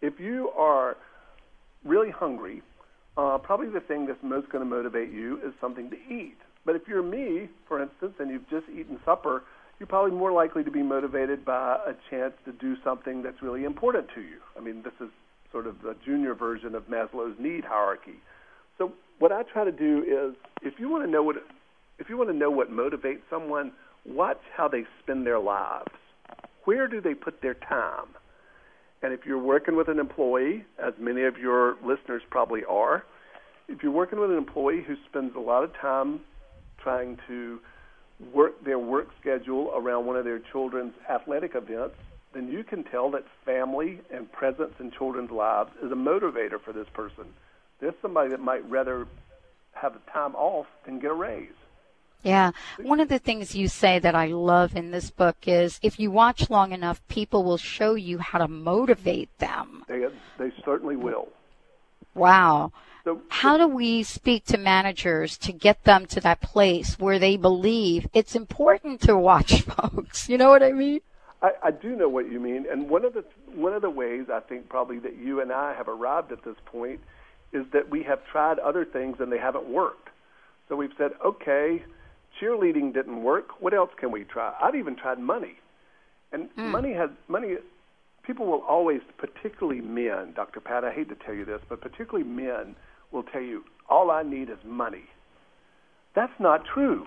If 0.00 0.18
you 0.18 0.50
are 0.50 0.96
really 1.84 2.10
hungry, 2.10 2.62
uh, 3.16 3.38
probably 3.38 3.68
the 3.68 3.80
thing 3.80 4.06
that's 4.06 4.22
most 4.22 4.48
going 4.48 4.62
to 4.62 4.68
motivate 4.68 5.12
you 5.12 5.40
is 5.44 5.52
something 5.60 5.90
to 5.90 5.96
eat. 6.12 6.36
But 6.64 6.76
if 6.76 6.82
you're 6.88 7.02
me, 7.02 7.48
for 7.68 7.82
instance, 7.82 8.14
and 8.18 8.30
you've 8.30 8.48
just 8.48 8.66
eaten 8.68 8.98
supper, 9.04 9.42
you're 9.78 9.86
probably 9.86 10.12
more 10.12 10.32
likely 10.32 10.64
to 10.64 10.70
be 10.70 10.82
motivated 10.82 11.44
by 11.44 11.76
a 11.86 11.92
chance 12.10 12.32
to 12.44 12.52
do 12.52 12.76
something 12.82 13.22
that's 13.22 13.42
really 13.42 13.64
important 13.64 14.06
to 14.14 14.20
you. 14.20 14.38
I 14.56 14.60
mean, 14.60 14.82
this 14.82 14.92
is 15.00 15.10
sort 15.52 15.66
of 15.66 15.82
the 15.82 15.94
junior 16.04 16.34
version 16.34 16.74
of 16.74 16.84
Maslow's 16.84 17.36
need 17.38 17.64
hierarchy. 17.64 18.20
So 18.78 18.92
what 19.18 19.32
I 19.32 19.42
try 19.42 19.64
to 19.64 19.72
do 19.72 20.02
is, 20.02 20.36
if 20.62 20.74
you 20.78 20.88
want 20.88 21.04
to 21.04 21.10
know 21.10 21.22
what, 21.22 21.36
if 21.98 22.08
you 22.08 22.16
want 22.16 22.30
to 22.30 22.36
know 22.36 22.50
what 22.50 22.70
motivates 22.70 23.22
someone, 23.28 23.72
watch 24.06 24.40
how 24.56 24.68
they 24.68 24.84
spend 25.02 25.26
their 25.26 25.38
lives. 25.38 25.92
Where 26.64 26.88
do 26.88 27.00
they 27.00 27.14
put 27.14 27.42
their 27.42 27.54
time? 27.54 28.08
And 29.02 29.12
if 29.12 29.20
you're 29.26 29.38
working 29.38 29.76
with 29.76 29.88
an 29.88 29.98
employee, 29.98 30.64
as 30.82 30.94
many 30.98 31.24
of 31.24 31.36
your 31.36 31.76
listeners 31.84 32.22
probably 32.30 32.62
are, 32.64 33.04
if 33.68 33.82
you're 33.82 33.92
working 33.92 34.18
with 34.18 34.30
an 34.30 34.38
employee 34.38 34.82
who 34.86 34.94
spends 35.08 35.36
a 35.36 35.40
lot 35.40 35.62
of 35.62 35.72
time 35.80 36.20
trying 36.84 37.18
to 37.26 37.58
work 38.32 38.62
their 38.64 38.78
work 38.78 39.08
schedule 39.20 39.72
around 39.74 40.06
one 40.06 40.16
of 40.16 40.24
their 40.24 40.38
children's 40.38 40.94
athletic 41.10 41.56
events, 41.56 41.96
then 42.32 42.48
you 42.48 42.62
can 42.62 42.84
tell 42.84 43.10
that 43.10 43.24
family 43.44 44.00
and 44.12 44.30
presence 44.30 44.74
in 44.78 44.90
children's 44.92 45.30
lives 45.30 45.70
is 45.82 45.90
a 45.90 45.96
motivator 45.96 46.60
for 46.62 46.72
this 46.72 46.86
person. 46.92 47.24
There's 47.80 47.94
somebody 48.00 48.30
that 48.30 48.40
might 48.40 48.68
rather 48.70 49.06
have 49.72 49.94
the 49.94 50.10
time 50.12 50.34
off 50.36 50.66
than 50.84 51.00
get 51.00 51.10
a 51.10 51.14
raise. 51.14 51.48
Yeah. 52.22 52.52
One 52.80 53.00
of 53.00 53.08
the 53.08 53.18
things 53.18 53.54
you 53.54 53.68
say 53.68 53.98
that 53.98 54.14
I 54.14 54.28
love 54.28 54.76
in 54.76 54.90
this 54.90 55.10
book 55.10 55.36
is 55.46 55.78
if 55.82 56.00
you 56.00 56.10
watch 56.10 56.48
long 56.48 56.72
enough, 56.72 57.06
people 57.08 57.44
will 57.44 57.58
show 57.58 57.94
you 57.94 58.18
how 58.18 58.38
to 58.38 58.48
motivate 58.48 59.36
them. 59.38 59.84
They, 59.88 60.06
they 60.38 60.52
certainly 60.64 60.96
will. 60.96 61.28
Wow. 62.14 62.72
So, 63.04 63.20
how 63.28 63.58
do 63.58 63.68
we 63.68 64.02
speak 64.02 64.46
to 64.46 64.56
managers 64.56 65.36
to 65.38 65.52
get 65.52 65.84
them 65.84 66.06
to 66.06 66.20
that 66.22 66.40
place 66.40 66.98
where 66.98 67.18
they 67.18 67.36
believe 67.36 68.06
it's 68.14 68.34
important 68.34 69.02
to 69.02 69.14
watch 69.16 69.60
folks? 69.60 70.28
You 70.30 70.38
know 70.38 70.48
what 70.48 70.62
I 70.62 70.72
mean? 70.72 71.00
I, 71.42 71.50
I 71.64 71.70
do 71.70 71.94
know 71.94 72.08
what 72.08 72.32
you 72.32 72.40
mean, 72.40 72.64
and 72.70 72.88
one 72.88 73.04
of 73.04 73.12
the 73.12 73.24
one 73.54 73.74
of 73.74 73.82
the 73.82 73.90
ways 73.90 74.26
I 74.32 74.40
think 74.40 74.70
probably 74.70 74.98
that 75.00 75.18
you 75.18 75.42
and 75.42 75.52
I 75.52 75.74
have 75.74 75.86
arrived 75.86 76.32
at 76.32 76.42
this 76.44 76.56
point 76.64 77.00
is 77.52 77.66
that 77.74 77.90
we 77.90 78.02
have 78.04 78.24
tried 78.24 78.58
other 78.58 78.86
things 78.86 79.18
and 79.20 79.30
they 79.30 79.38
haven't 79.38 79.68
worked. 79.68 80.08
So 80.68 80.74
we've 80.74 80.94
said, 80.96 81.12
okay, 81.24 81.84
cheerleading 82.40 82.94
didn't 82.94 83.22
work. 83.22 83.60
What 83.60 83.74
else 83.74 83.90
can 83.96 84.10
we 84.10 84.24
try? 84.24 84.54
I've 84.60 84.74
even 84.74 84.96
tried 84.96 85.18
money, 85.18 85.56
and 86.32 86.48
mm. 86.56 86.70
money 86.70 86.94
has 86.94 87.10
money. 87.28 87.56
People 88.22 88.46
will 88.46 88.62
always, 88.66 89.02
particularly 89.18 89.82
men, 89.82 90.32
Dr. 90.34 90.60
Pat. 90.60 90.82
I 90.82 90.92
hate 90.92 91.10
to 91.10 91.14
tell 91.14 91.34
you 91.34 91.44
this, 91.44 91.60
but 91.68 91.82
particularly 91.82 92.24
men 92.26 92.74
will 93.14 93.22
tell 93.22 93.42
you, 93.42 93.64
all 93.88 94.10
I 94.10 94.22
need 94.22 94.50
is 94.50 94.58
money. 94.64 95.04
That's 96.14 96.32
not 96.38 96.64
true. 96.72 97.06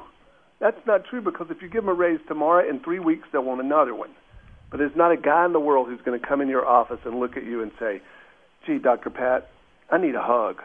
That's 0.60 0.80
not 0.88 1.06
true 1.06 1.22
because 1.22 1.48
if 1.50 1.62
you 1.62 1.70
give 1.70 1.84
them 1.84 1.90
a 1.90 1.94
raise 1.94 2.20
tomorrow, 2.28 2.68
in 2.68 2.80
three 2.80 3.00
weeks 3.00 3.28
they'll 3.32 3.44
want 3.44 3.62
another 3.62 3.94
one. 3.94 4.10
But 4.72 4.78
there's 4.78 4.96
not 4.96 5.12
a 5.12 5.18
guy 5.18 5.46
in 5.46 5.54
the 5.54 5.60
world 5.60 5.88
who's 5.88 6.02
going 6.02 6.20
to 6.20 6.26
come 6.26 6.42
in 6.42 6.50
your 6.50 6.66
office 6.66 7.00
and 7.06 7.20
look 7.20 7.38
at 7.38 7.46
you 7.46 7.62
and 7.62 7.72
say, 7.80 8.02
"Gee, 8.66 8.80
Dr. 8.80 9.10
Pat, 9.10 9.50
I 9.92 9.98
need 9.98 10.16
a 10.16 10.22
hug." 10.22 10.62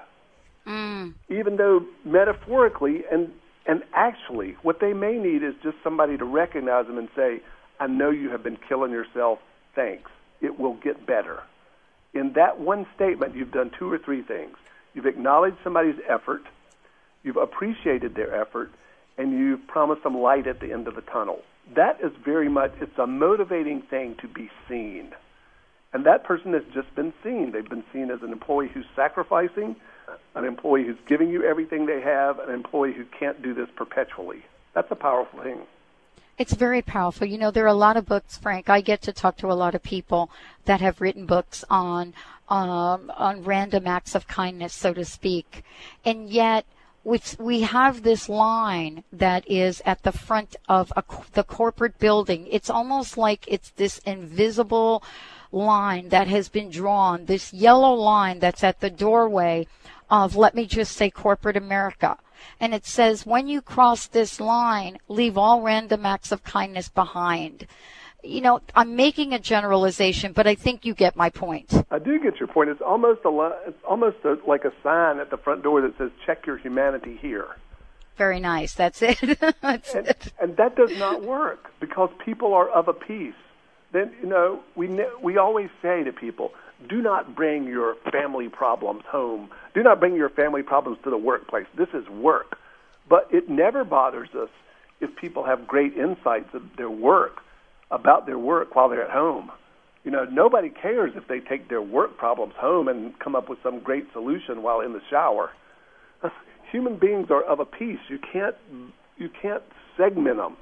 Mm. 0.66 1.14
Even 1.28 1.56
though 1.56 1.84
metaphorically 2.04 3.02
and 3.10 3.30
and 3.66 3.82
actually, 3.94 4.56
what 4.62 4.80
they 4.80 4.92
may 4.92 5.18
need 5.18 5.42
is 5.42 5.54
just 5.62 5.76
somebody 5.84 6.16
to 6.16 6.24
recognize 6.24 6.86
them 6.86 6.98
and 6.98 7.08
say, 7.14 7.40
I 7.78 7.86
know 7.86 8.10
you 8.10 8.30
have 8.30 8.42
been 8.42 8.58
killing 8.68 8.90
yourself. 8.90 9.38
Thanks. 9.74 10.10
It 10.40 10.58
will 10.58 10.74
get 10.74 11.06
better. 11.06 11.42
In 12.12 12.32
that 12.34 12.60
one 12.60 12.86
statement, 12.94 13.36
you've 13.36 13.52
done 13.52 13.70
two 13.78 13.90
or 13.90 13.98
three 13.98 14.22
things. 14.22 14.56
You've 14.94 15.06
acknowledged 15.06 15.56
somebody's 15.64 15.98
effort, 16.08 16.42
you've 17.22 17.36
appreciated 17.36 18.14
their 18.14 18.34
effort, 18.34 18.70
and 19.18 19.32
you've 19.32 19.66
promised 19.66 20.02
them 20.02 20.18
light 20.18 20.46
at 20.46 20.60
the 20.60 20.72
end 20.72 20.88
of 20.88 20.94
the 20.94 21.02
tunnel. 21.02 21.40
That 21.74 22.00
is 22.02 22.12
very 22.24 22.48
much, 22.48 22.72
it's 22.80 22.98
a 22.98 23.06
motivating 23.06 23.82
thing 23.82 24.16
to 24.20 24.28
be 24.28 24.50
seen. 24.68 25.14
And 25.92 26.06
that 26.06 26.24
person 26.24 26.54
has 26.54 26.62
just 26.72 26.94
been 26.94 27.12
seen. 27.22 27.52
They've 27.52 27.68
been 27.68 27.84
seen 27.92 28.10
as 28.10 28.22
an 28.22 28.32
employee 28.32 28.68
who's 28.72 28.86
sacrificing, 28.96 29.76
an 30.34 30.44
employee 30.44 30.84
who's 30.84 30.96
giving 31.06 31.28
you 31.28 31.44
everything 31.44 31.86
they 31.86 32.00
have, 32.00 32.38
an 32.38 32.50
employee 32.50 32.94
who 32.94 33.04
can't 33.04 33.42
do 33.42 33.52
this 33.54 33.68
perpetually. 33.76 34.42
That's 34.74 34.90
a 34.90 34.96
powerful 34.96 35.42
thing. 35.42 35.60
It's 36.38 36.54
very 36.54 36.82
powerful. 36.82 37.26
You 37.26 37.38
know, 37.38 37.50
there 37.50 37.64
are 37.64 37.68
a 37.68 37.74
lot 37.74 37.96
of 37.96 38.06
books, 38.06 38.36
Frank. 38.36 38.68
I 38.70 38.80
get 38.80 39.02
to 39.02 39.12
talk 39.12 39.36
to 39.38 39.52
a 39.52 39.54
lot 39.54 39.74
of 39.74 39.82
people 39.82 40.30
that 40.64 40.80
have 40.80 41.00
written 41.00 41.26
books 41.26 41.64
on 41.70 42.14
um, 42.48 43.12
on 43.16 43.44
random 43.44 43.86
acts 43.86 44.14
of 44.14 44.26
kindness, 44.26 44.74
so 44.74 44.92
to 44.92 45.04
speak, 45.04 45.64
and 46.04 46.28
yet 46.28 46.66
we 47.04 47.20
we 47.38 47.62
have 47.62 48.02
this 48.02 48.28
line 48.28 49.04
that 49.12 49.48
is 49.50 49.82
at 49.84 50.02
the 50.02 50.12
front 50.12 50.56
of 50.68 50.92
a, 50.96 51.04
the 51.32 51.44
corporate 51.44 51.98
building. 51.98 52.46
It's 52.50 52.70
almost 52.70 53.16
like 53.16 53.44
it's 53.46 53.70
this 53.70 53.98
invisible 53.98 55.02
line 55.52 56.08
that 56.08 56.28
has 56.28 56.48
been 56.48 56.70
drawn, 56.70 57.26
this 57.26 57.52
yellow 57.52 57.94
line 57.94 58.38
that's 58.38 58.64
at 58.64 58.80
the 58.80 58.90
doorway 58.90 59.66
of, 60.10 60.36
let 60.36 60.54
me 60.54 60.66
just 60.66 60.96
say, 60.96 61.10
corporate 61.10 61.56
America. 61.56 62.18
And 62.60 62.74
it 62.74 62.86
says, 62.86 63.26
when 63.26 63.48
you 63.48 63.60
cross 63.60 64.06
this 64.06 64.40
line, 64.40 64.98
leave 65.08 65.36
all 65.36 65.62
random 65.62 66.06
acts 66.06 66.32
of 66.32 66.42
kindness 66.42 66.88
behind. 66.88 67.66
You 68.22 68.40
know, 68.40 68.60
I'm 68.74 68.94
making 68.94 69.32
a 69.32 69.38
generalization, 69.38 70.32
but 70.32 70.46
I 70.46 70.54
think 70.54 70.84
you 70.84 70.94
get 70.94 71.16
my 71.16 71.28
point. 71.28 71.72
I 71.90 71.98
do 71.98 72.20
get 72.20 72.38
your 72.38 72.46
point. 72.46 72.70
It's 72.70 72.80
almost 72.80 73.20
a, 73.24 73.58
it's 73.66 73.84
almost 73.88 74.18
a, 74.24 74.38
like 74.46 74.64
a 74.64 74.72
sign 74.82 75.18
at 75.18 75.30
the 75.30 75.36
front 75.36 75.62
door 75.62 75.80
that 75.80 75.98
says, 75.98 76.10
check 76.24 76.46
your 76.46 76.56
humanity 76.56 77.18
here. 77.20 77.56
Very 78.16 78.38
nice. 78.38 78.74
That's 78.74 79.02
it. 79.02 79.18
That's 79.60 79.94
and, 79.94 80.06
it. 80.06 80.32
and 80.40 80.56
that 80.56 80.76
does 80.76 80.96
not 80.98 81.22
work 81.22 81.72
because 81.80 82.10
people 82.24 82.54
are 82.54 82.68
of 82.68 82.86
a 82.86 82.92
piece 82.92 83.34
then 83.92 84.12
you 84.20 84.28
know 84.28 84.60
we 84.74 84.88
we 85.22 85.36
always 85.36 85.68
say 85.80 86.02
to 86.02 86.12
people, 86.12 86.52
do 86.88 87.02
not 87.02 87.34
bring 87.34 87.66
your 87.66 87.96
family 88.10 88.48
problems 88.48 89.02
home. 89.06 89.50
Do 89.74 89.82
not 89.82 90.00
bring 90.00 90.14
your 90.16 90.30
family 90.30 90.62
problems 90.62 90.98
to 91.04 91.10
the 91.10 91.18
workplace. 91.18 91.66
This 91.76 91.88
is 91.94 92.08
work. 92.08 92.56
But 93.08 93.28
it 93.30 93.48
never 93.48 93.84
bothers 93.84 94.28
us 94.34 94.48
if 95.00 95.14
people 95.16 95.44
have 95.44 95.66
great 95.66 95.96
insights 95.96 96.54
of 96.54 96.62
their 96.76 96.90
work 96.90 97.40
about 97.90 98.26
their 98.26 98.38
work 98.38 98.74
while 98.74 98.88
they're 98.88 99.04
at 99.04 99.10
home. 99.10 99.50
You 100.04 100.10
know, 100.10 100.24
nobody 100.24 100.70
cares 100.70 101.12
if 101.14 101.28
they 101.28 101.40
take 101.40 101.68
their 101.68 101.82
work 101.82 102.16
problems 102.16 102.54
home 102.56 102.88
and 102.88 103.18
come 103.18 103.36
up 103.36 103.48
with 103.48 103.58
some 103.62 103.80
great 103.80 104.06
solution 104.12 104.62
while 104.62 104.80
in 104.80 104.92
the 104.92 105.02
shower. 105.10 105.50
Human 106.72 106.98
beings 106.98 107.28
are 107.30 107.42
of 107.42 107.60
a 107.60 107.64
piece. 107.64 108.00
You 108.08 108.18
can't 108.32 108.56
you 109.16 109.28
can't 109.40 109.62
segment 109.96 110.38
them 110.38 110.56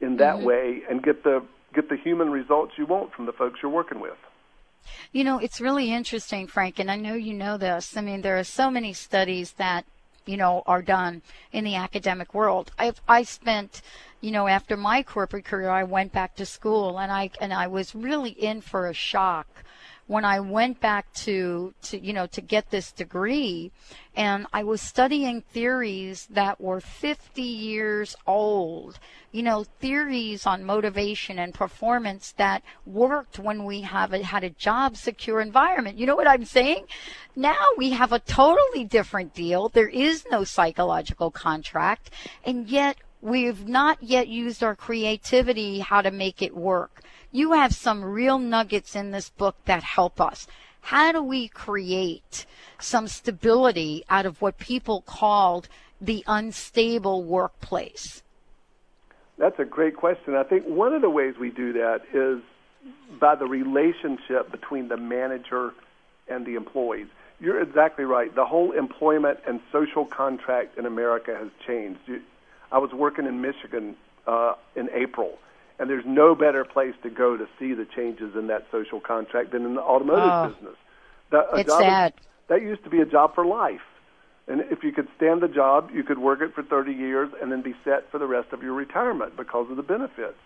in 0.00 0.16
that 0.18 0.36
mm-hmm. 0.36 0.46
way 0.46 0.80
and 0.88 1.02
get 1.02 1.24
the 1.24 1.42
get 1.74 1.88
the 1.88 1.96
human 1.96 2.30
results 2.30 2.72
you 2.78 2.86
want 2.86 3.12
from 3.12 3.26
the 3.26 3.32
folks 3.32 3.58
you're 3.62 3.70
working 3.70 4.00
with. 4.00 4.16
You 5.12 5.24
know, 5.24 5.38
it's 5.38 5.60
really 5.60 5.92
interesting, 5.92 6.46
Frank, 6.46 6.78
and 6.78 6.90
I 6.90 6.96
know 6.96 7.14
you 7.14 7.34
know 7.34 7.56
this. 7.56 7.96
I 7.96 8.00
mean, 8.00 8.22
there 8.22 8.38
are 8.38 8.44
so 8.44 8.70
many 8.70 8.92
studies 8.92 9.52
that 9.52 9.84
you 10.26 10.36
know 10.36 10.62
are 10.66 10.82
done 10.82 11.22
in 11.52 11.64
the 11.64 11.76
academic 11.76 12.34
world. 12.34 12.72
I 12.78 12.92
I 13.08 13.22
spent, 13.24 13.82
you 14.20 14.30
know, 14.30 14.46
after 14.46 14.76
my 14.76 15.02
corporate 15.02 15.44
career, 15.44 15.70
I 15.70 15.84
went 15.84 16.12
back 16.12 16.36
to 16.36 16.46
school, 16.46 16.98
and 16.98 17.10
I 17.12 17.30
and 17.40 17.52
I 17.52 17.66
was 17.66 17.94
really 17.94 18.30
in 18.30 18.60
for 18.60 18.86
a 18.88 18.94
shock 18.94 19.48
when 20.10 20.24
I 20.24 20.40
went 20.40 20.80
back 20.80 21.12
to, 21.22 21.72
to, 21.82 21.96
you 21.96 22.12
know, 22.12 22.26
to 22.26 22.40
get 22.40 22.68
this 22.70 22.90
degree 22.90 23.70
and 24.16 24.44
I 24.52 24.64
was 24.64 24.80
studying 24.80 25.40
theories 25.40 26.26
that 26.30 26.60
were 26.60 26.80
50 26.80 27.40
years 27.40 28.16
old, 28.26 28.98
you 29.30 29.44
know, 29.44 29.62
theories 29.78 30.46
on 30.46 30.64
motivation 30.64 31.38
and 31.38 31.54
performance 31.54 32.34
that 32.38 32.64
worked 32.84 33.38
when 33.38 33.64
we 33.64 33.82
have 33.82 34.12
a, 34.12 34.24
had 34.24 34.42
a 34.42 34.50
job 34.50 34.96
secure 34.96 35.40
environment. 35.40 35.96
You 35.96 36.06
know 36.06 36.16
what 36.16 36.26
I'm 36.26 36.44
saying? 36.44 36.86
Now 37.36 37.64
we 37.78 37.90
have 37.90 38.12
a 38.12 38.18
totally 38.18 38.82
different 38.82 39.32
deal. 39.32 39.68
There 39.68 39.88
is 39.88 40.24
no 40.28 40.42
psychological 40.42 41.30
contract 41.30 42.10
and 42.44 42.68
yet 42.68 42.96
we've 43.22 43.68
not 43.68 44.02
yet 44.02 44.26
used 44.26 44.64
our 44.64 44.74
creativity 44.74 45.78
how 45.78 46.02
to 46.02 46.10
make 46.10 46.42
it 46.42 46.56
work. 46.56 47.00
You 47.32 47.52
have 47.52 47.72
some 47.72 48.04
real 48.04 48.38
nuggets 48.38 48.96
in 48.96 49.12
this 49.12 49.30
book 49.30 49.56
that 49.64 49.82
help 49.82 50.20
us. 50.20 50.46
How 50.80 51.12
do 51.12 51.22
we 51.22 51.48
create 51.48 52.46
some 52.78 53.06
stability 53.06 54.04
out 54.08 54.26
of 54.26 54.40
what 54.40 54.58
people 54.58 55.02
called 55.02 55.68
the 56.00 56.24
unstable 56.26 57.22
workplace? 57.22 58.22
That's 59.38 59.58
a 59.58 59.64
great 59.64 59.96
question. 59.96 60.34
I 60.34 60.42
think 60.42 60.64
one 60.64 60.92
of 60.92 61.02
the 61.02 61.10
ways 61.10 61.36
we 61.38 61.50
do 61.50 61.72
that 61.74 62.02
is 62.12 62.42
by 63.18 63.34
the 63.34 63.46
relationship 63.46 64.50
between 64.50 64.88
the 64.88 64.96
manager 64.96 65.72
and 66.28 66.44
the 66.46 66.54
employees. 66.54 67.06
You're 67.40 67.60
exactly 67.62 68.04
right. 68.04 68.34
The 68.34 68.44
whole 68.44 68.72
employment 68.72 69.40
and 69.46 69.60
social 69.72 70.04
contract 70.04 70.78
in 70.78 70.84
America 70.84 71.34
has 71.36 71.48
changed. 71.66 72.00
I 72.70 72.78
was 72.78 72.92
working 72.92 73.26
in 73.26 73.40
Michigan 73.40 73.96
uh, 74.26 74.54
in 74.76 74.90
April, 74.92 75.38
And 75.80 75.88
there's 75.88 76.04
no 76.06 76.34
better 76.34 76.64
place 76.64 76.94
to 77.02 77.10
go 77.10 77.38
to 77.38 77.48
see 77.58 77.72
the 77.72 77.86
changes 77.86 78.36
in 78.36 78.48
that 78.48 78.66
social 78.70 79.00
contract 79.00 79.52
than 79.52 79.64
in 79.64 79.74
the 79.74 79.80
automotive 79.80 80.30
oh, 80.30 80.48
business. 80.48 80.76
That, 81.30 81.46
it's 81.54 81.72
sad. 81.72 82.12
Is, 82.16 82.26
that 82.48 82.60
used 82.60 82.84
to 82.84 82.90
be 82.90 83.00
a 83.00 83.06
job 83.06 83.34
for 83.34 83.46
life. 83.46 83.80
And 84.46 84.60
if 84.70 84.82
you 84.82 84.92
could 84.92 85.08
stand 85.16 85.40
the 85.42 85.48
job, 85.48 85.90
you 85.94 86.02
could 86.02 86.18
work 86.18 86.42
it 86.42 86.54
for 86.54 86.62
30 86.62 86.92
years 86.92 87.30
and 87.40 87.50
then 87.50 87.62
be 87.62 87.74
set 87.82 88.10
for 88.10 88.18
the 88.18 88.26
rest 88.26 88.52
of 88.52 88.62
your 88.62 88.74
retirement 88.74 89.36
because 89.38 89.70
of 89.70 89.76
the 89.76 89.82
benefits. 89.82 90.36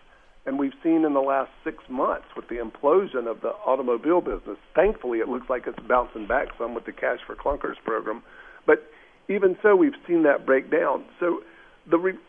And 0.45 0.57
we've 0.57 0.73
seen 0.83 1.03
in 1.03 1.13
the 1.13 1.21
last 1.21 1.51
six 1.63 1.79
months 1.89 2.27
with 2.35 2.47
the 2.47 2.55
implosion 2.55 3.27
of 3.27 3.41
the 3.41 3.49
automobile 3.65 4.21
business, 4.21 4.57
thankfully 4.73 5.19
it 5.19 5.27
looks 5.27 5.49
like 5.49 5.65
it's 5.65 5.79
bouncing 5.87 6.27
back 6.27 6.49
some 6.57 6.75
with 6.75 6.85
the 6.85 6.91
Cash 6.93 7.19
for 7.25 7.35
Clunkers 7.35 7.77
program. 7.83 8.21
But 8.65 8.89
even 9.27 9.57
so, 9.61 9.75
we've 9.75 9.95
seen 10.07 10.23
that 10.23 10.45
break 10.45 10.69
down. 10.71 11.03
So 11.19 11.41
the 11.89 11.97
re- 11.97 12.19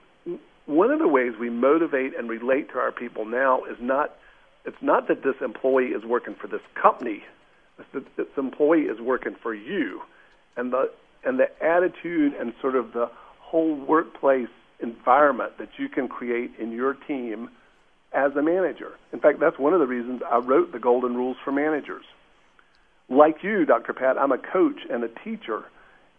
one 0.67 0.91
of 0.91 0.99
the 0.99 1.09
ways 1.09 1.33
we 1.39 1.51
motivate 1.51 2.17
and 2.17 2.29
relate 2.29 2.69
to 2.71 2.79
our 2.79 2.93
people 2.93 3.25
now 3.25 3.65
is 3.65 3.77
not 3.81 4.17
it's 4.65 4.83
not 4.83 5.07
that 5.09 5.23
this 5.23 5.37
employee 5.41 5.87
is 5.89 6.05
working 6.05 6.35
for 6.35 6.49
this 6.49 6.61
company 6.81 7.23
it's 7.79 7.89
that 7.93 8.17
this 8.17 8.27
employee 8.37 8.83
is 8.83 9.01
working 9.01 9.37
for 9.43 9.55
you 9.55 10.01
and 10.57 10.73
the 10.73 10.91
and 11.25 11.39
the 11.39 11.47
attitude 11.65 12.35
and 12.35 12.53
sort 12.61 12.77
of 12.77 12.93
the 12.93 13.11
whole 13.41 13.75
workplace 13.75 14.49
environment 14.81 15.53
that 15.59 15.69
you 15.79 15.89
can 15.89 16.09
create 16.09 16.53
in 16.59 16.73
your 16.73 16.95
team 16.95 17.51
as 18.13 18.33
a 18.37 18.43
manager. 18.43 18.93
In 19.13 19.21
fact, 19.21 19.41
that's 19.41 19.59
one 19.59 19.75
of 19.75 19.81
the 19.81 19.87
reasons 19.87 20.23
I 20.31 20.39
wrote 20.39 20.73
the 20.73 20.79
Golden 20.79 21.15
Rules 21.15 21.37
for 21.45 21.53
Managers. 21.53 22.05
Like 23.09 23.43
you, 23.43 23.65
Dr. 23.65 23.93
Pat, 23.93 24.19
I'm 24.19 24.33
a 24.33 24.39
coach 24.39 24.81
and 24.91 25.05
a 25.05 25.09
teacher, 25.09 25.65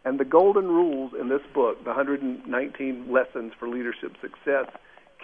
and 0.08 0.22
the 0.22 0.26
golden 0.26 0.68
rules 0.68 1.12
in 1.20 1.28
this 1.28 1.42
book, 1.54 1.84
the 1.84 1.90
119 1.90 3.12
lessons 3.12 3.52
for 3.60 3.68
leadership 3.68 4.16
success, 4.22 4.68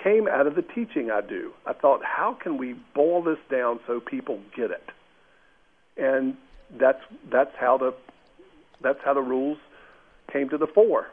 came 0.04 0.28
out 0.28 0.46
of 0.46 0.56
the 0.56 0.62
teaching 0.62 1.10
I 1.10 1.22
do. 1.22 1.54
I 1.65 1.72
thought, 1.72 2.04
how 2.04 2.34
can 2.34 2.58
we 2.58 2.74
boil 2.93 3.22
this 3.22 3.38
down 3.50 3.80
so 3.88 4.02
people 4.02 4.41
get 4.54 4.72
it? 4.72 4.89
And 5.96 6.36
that's 6.78 7.02
that's 7.32 7.56
how 7.58 7.78
the 7.78 7.93
that's 8.82 9.00
how 9.06 9.13
the 9.13 9.22
rules 9.22 9.58
came 10.30 10.50
to 10.50 10.58
the 10.58 10.67
fore. 10.67 11.08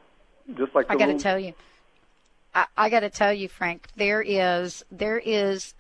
Just 0.57 0.75
like 0.75 0.87
I 0.91 0.97
got 0.97 1.07
to 1.07 1.19
tell 1.19 1.39
you, 1.39 1.53
I, 2.53 2.67
I 2.77 2.89
got 2.89 3.01
to 3.01 3.11
tell 3.11 3.33
you, 3.33 3.49
Frank, 3.49 3.87
there 3.95 4.21
is 4.21 4.85
there 4.91 5.19
is 5.19 5.75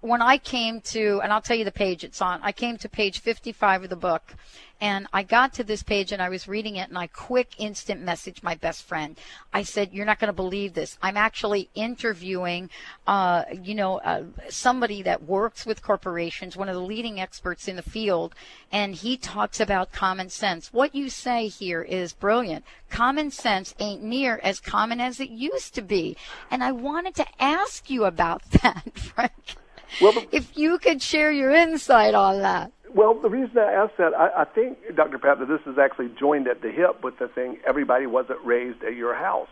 when 0.00 0.20
I 0.20 0.38
came 0.38 0.80
to, 0.82 1.20
and 1.22 1.32
I'll 1.32 1.40
tell 1.40 1.56
you 1.56 1.64
the 1.64 1.70
page 1.70 2.02
it's 2.02 2.20
on, 2.20 2.40
I 2.42 2.50
came 2.50 2.76
to 2.78 2.88
page 2.88 3.20
55 3.20 3.84
of 3.84 3.90
the 3.90 3.96
book, 3.96 4.34
and 4.80 5.06
I 5.12 5.22
got 5.22 5.54
to 5.54 5.64
this 5.64 5.82
page 5.82 6.12
and 6.12 6.20
I 6.20 6.28
was 6.28 6.48
reading 6.48 6.76
it, 6.76 6.88
and 6.88 6.98
I 6.98 7.06
quick 7.06 7.52
instant 7.58 8.04
messaged 8.04 8.42
my 8.42 8.56
best 8.56 8.82
friend. 8.82 9.16
I 9.52 9.62
said, 9.62 9.92
"You're 9.92 10.04
not 10.04 10.18
going 10.18 10.28
to 10.28 10.34
believe 10.34 10.74
this. 10.74 10.98
I'm 11.00 11.16
actually 11.16 11.70
interviewing, 11.74 12.68
uh, 13.06 13.44
you 13.62 13.74
know, 13.74 13.98
uh, 14.00 14.24
somebody 14.50 15.02
that 15.02 15.22
works 15.22 15.64
with 15.64 15.82
corporations, 15.82 16.56
one 16.56 16.68
of 16.68 16.74
the 16.74 16.82
leading 16.82 17.20
experts 17.20 17.68
in 17.68 17.76
the 17.76 17.82
field, 17.82 18.34
and 18.70 18.94
he 18.94 19.16
talks 19.16 19.60
about 19.60 19.92
common 19.92 20.28
sense. 20.28 20.72
What 20.72 20.94
you 20.94 21.08
say 21.08 21.46
here 21.46 21.82
is 21.82 22.12
brilliant. 22.12 22.64
Common 22.90 23.30
sense 23.30 23.74
ain't 23.78 24.02
near 24.02 24.40
as 24.42 24.60
common 24.60 25.00
as 25.00 25.20
it 25.20 25.30
used 25.30 25.74
to 25.76 25.82
be, 25.82 26.16
and 26.50 26.62
I 26.62 26.72
wanted 26.72 27.14
to 27.14 27.26
ask 27.38 27.88
you 27.88 28.04
about 28.04 28.42
that, 28.50 28.98
Frank." 28.98 29.56
Well, 30.00 30.12
the, 30.12 30.26
if 30.32 30.56
you 30.56 30.78
could 30.78 31.02
share 31.02 31.30
your 31.30 31.50
insight 31.50 32.14
on 32.14 32.42
that. 32.42 32.72
Well, 32.94 33.14
the 33.14 33.28
reason 33.28 33.58
I 33.58 33.72
asked 33.72 33.98
that, 33.98 34.14
I, 34.14 34.42
I 34.42 34.44
think, 34.44 34.78
Dr. 34.94 35.18
Pat, 35.18 35.38
that 35.38 35.48
this 35.48 35.60
is 35.66 35.78
actually 35.78 36.08
joined 36.18 36.48
at 36.48 36.62
the 36.62 36.70
hip 36.70 37.04
with 37.04 37.18
the 37.18 37.28
thing 37.28 37.58
everybody 37.66 38.06
wasn't 38.06 38.44
raised 38.44 38.82
at 38.82 38.94
your 38.94 39.14
house. 39.14 39.48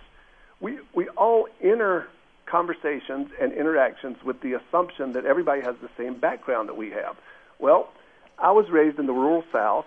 We, 0.61 0.79
we 0.95 1.09
all 1.11 1.49
enter 1.63 2.09
conversations 2.47 3.31
and 3.41 3.53
interactions 3.53 4.17
with 4.25 4.41
the 4.41 4.55
assumption 4.55 5.13
that 5.13 5.27
everybody 5.27 5.63
has 5.63 5.75
the 5.83 5.91
same 5.99 6.15
background 6.15 6.69
that 6.69 6.77
we 6.77 6.91
have. 6.91 7.17
Well, 7.59 7.93
I 8.39 8.53
was 8.53 8.71
raised 8.71 8.99
in 8.99 9.07
the 9.07 9.13
rural 9.13 9.45
South 9.53 9.87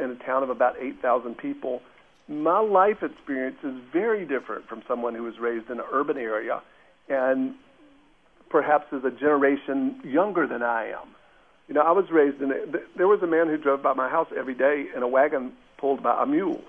in 0.00 0.10
a 0.10 0.14
town 0.16 0.42
of 0.42 0.50
about 0.50 0.76
8,000 0.78 1.36
people. 1.36 1.82
My 2.28 2.58
life 2.58 3.02
experience 3.02 3.58
is 3.62 3.74
very 3.92 4.24
different 4.24 4.66
from 4.68 4.82
someone 4.88 5.14
who 5.14 5.22
was 5.22 5.38
raised 5.38 5.70
in 5.70 5.78
an 5.78 5.86
urban 5.92 6.16
area. 6.16 6.62
And 7.08 7.54
perhaps 8.56 8.90
is 8.90 9.04
a 9.04 9.10
generation 9.10 10.00
younger 10.02 10.46
than 10.46 10.62
I 10.62 10.86
am. 10.86 11.08
You 11.68 11.74
know, 11.74 11.82
I 11.82 11.90
was 11.90 12.06
raised 12.10 12.40
in 12.40 12.50
a, 12.52 12.56
there 12.96 13.06
was 13.06 13.20
a 13.22 13.26
man 13.26 13.48
who 13.48 13.58
drove 13.58 13.82
by 13.82 13.92
my 13.92 14.08
house 14.08 14.28
every 14.34 14.54
day 14.54 14.86
in 14.96 15.02
a 15.02 15.08
wagon 15.08 15.52
pulled 15.76 16.02
by 16.02 16.22
a 16.22 16.24
mule. 16.24 16.62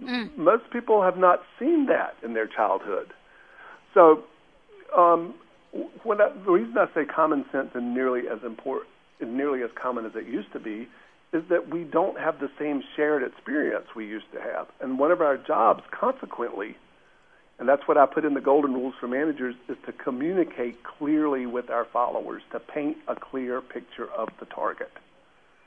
Mm. 0.00 0.38
Most 0.38 0.70
people 0.72 1.02
have 1.02 1.16
not 1.16 1.40
seen 1.58 1.86
that 1.86 2.14
in 2.22 2.34
their 2.34 2.46
childhood. 2.46 3.12
So, 3.92 4.22
um, 4.96 5.34
when 6.04 6.20
I, 6.20 6.28
the 6.44 6.52
reason 6.52 6.78
I 6.78 6.86
say 6.94 7.04
common 7.04 7.44
sense 7.50 7.70
is 7.74 7.82
nearly 7.82 8.28
as 8.28 8.38
important, 8.44 8.88
nearly 9.20 9.64
as 9.64 9.70
common 9.74 10.06
as 10.06 10.12
it 10.14 10.26
used 10.26 10.52
to 10.52 10.60
be, 10.60 10.86
is 11.32 11.42
that 11.50 11.70
we 11.70 11.82
don't 11.82 12.20
have 12.20 12.38
the 12.38 12.50
same 12.56 12.84
shared 12.94 13.24
experience 13.24 13.86
we 13.96 14.06
used 14.06 14.30
to 14.32 14.40
have, 14.40 14.68
and 14.80 14.96
one 14.96 15.10
of 15.10 15.20
our 15.20 15.36
jobs, 15.36 15.82
consequently, 15.90 16.76
and 17.60 17.68
that's 17.68 17.86
what 17.86 17.98
I 17.98 18.06
put 18.06 18.24
in 18.24 18.32
the 18.32 18.40
golden 18.40 18.72
rules 18.72 18.94
for 18.98 19.06
managers 19.06 19.54
is 19.68 19.76
to 19.84 19.92
communicate 19.92 20.82
clearly 20.82 21.44
with 21.44 21.68
our 21.68 21.84
followers, 21.84 22.42
to 22.52 22.58
paint 22.58 22.96
a 23.06 23.14
clear 23.14 23.60
picture 23.60 24.10
of 24.10 24.30
the 24.40 24.46
target. 24.46 24.90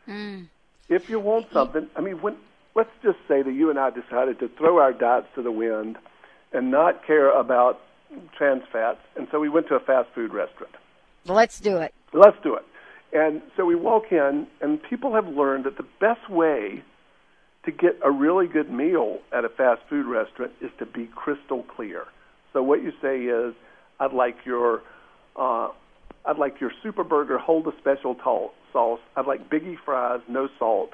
Mm. 0.07 0.47
If 0.89 1.07
you 1.07 1.19
want 1.19 1.51
something, 1.53 1.87
I 1.95 2.01
mean, 2.01 2.19
when, 2.19 2.35
let's 2.73 2.89
just 3.03 3.19
say 3.27 3.43
that 3.43 3.53
you 3.53 3.69
and 3.69 3.77
I 3.77 3.91
decided 3.91 4.39
to 4.39 4.49
throw 4.49 4.79
our 4.79 4.91
diets 4.91 5.27
to 5.35 5.43
the 5.43 5.51
wind 5.51 5.97
and 6.51 6.71
not 6.71 7.05
care 7.05 7.29
about 7.29 7.79
trans 8.35 8.63
fats, 8.71 8.99
and 9.15 9.27
so 9.31 9.39
we 9.39 9.47
went 9.47 9.67
to 9.67 9.75
a 9.75 9.79
fast 9.79 10.09
food 10.15 10.33
restaurant. 10.33 10.73
Let's 11.25 11.59
do 11.59 11.77
it. 11.77 11.93
Let's 12.11 12.37
do 12.41 12.55
it. 12.55 12.65
And 13.13 13.43
so 13.55 13.65
we 13.65 13.75
walk 13.75 14.11
in, 14.11 14.47
and 14.61 14.81
people 14.81 15.13
have 15.13 15.27
learned 15.27 15.65
that 15.65 15.77
the 15.77 15.85
best 15.99 16.27
way 16.27 16.83
to 17.65 17.71
get 17.71 17.97
a 18.03 18.11
really 18.11 18.47
good 18.47 18.71
meal 18.71 19.19
at 19.31 19.45
a 19.45 19.49
fast 19.49 19.81
food 19.89 20.05
restaurant 20.05 20.51
is 20.61 20.71
to 20.79 20.85
be 20.85 21.09
crystal 21.15 21.63
clear. 21.63 22.05
So 22.51 22.61
what 22.61 22.83
you 22.83 22.91
say 23.01 23.21
is, 23.23 23.53
I'd 23.99 24.13
like 24.13 24.37
your, 24.45 24.81
uh, 25.35 25.69
I'd 26.25 26.37
like 26.37 26.59
your 26.59 26.71
super 26.81 27.03
burger, 27.03 27.37
hold 27.37 27.67
a 27.67 27.71
special 27.79 28.15
tall 28.15 28.53
sauce. 28.71 28.99
I'd 29.15 29.27
like 29.27 29.49
biggie 29.49 29.77
fries, 29.83 30.19
no 30.27 30.49
salt, 30.59 30.91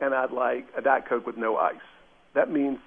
and 0.00 0.14
I'd 0.14 0.30
like 0.30 0.66
a 0.76 0.82
diet 0.82 1.04
coke 1.08 1.26
with 1.26 1.36
no 1.36 1.56
ice. 1.56 1.76
That 2.34 2.50
means 2.50 2.78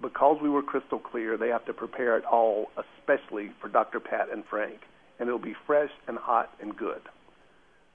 because 0.00 0.38
we 0.42 0.48
were 0.48 0.62
crystal 0.62 0.98
clear, 0.98 1.36
they 1.36 1.48
have 1.48 1.64
to 1.66 1.72
prepare 1.72 2.16
it 2.16 2.24
all, 2.24 2.70
especially 2.76 3.52
for 3.60 3.68
Dr. 3.68 4.00
Pat 4.00 4.28
and 4.32 4.44
Frank, 4.44 4.80
and 5.18 5.28
it'll 5.28 5.38
be 5.38 5.54
fresh 5.66 5.90
and 6.08 6.18
hot 6.18 6.50
and 6.60 6.76
good. 6.76 7.02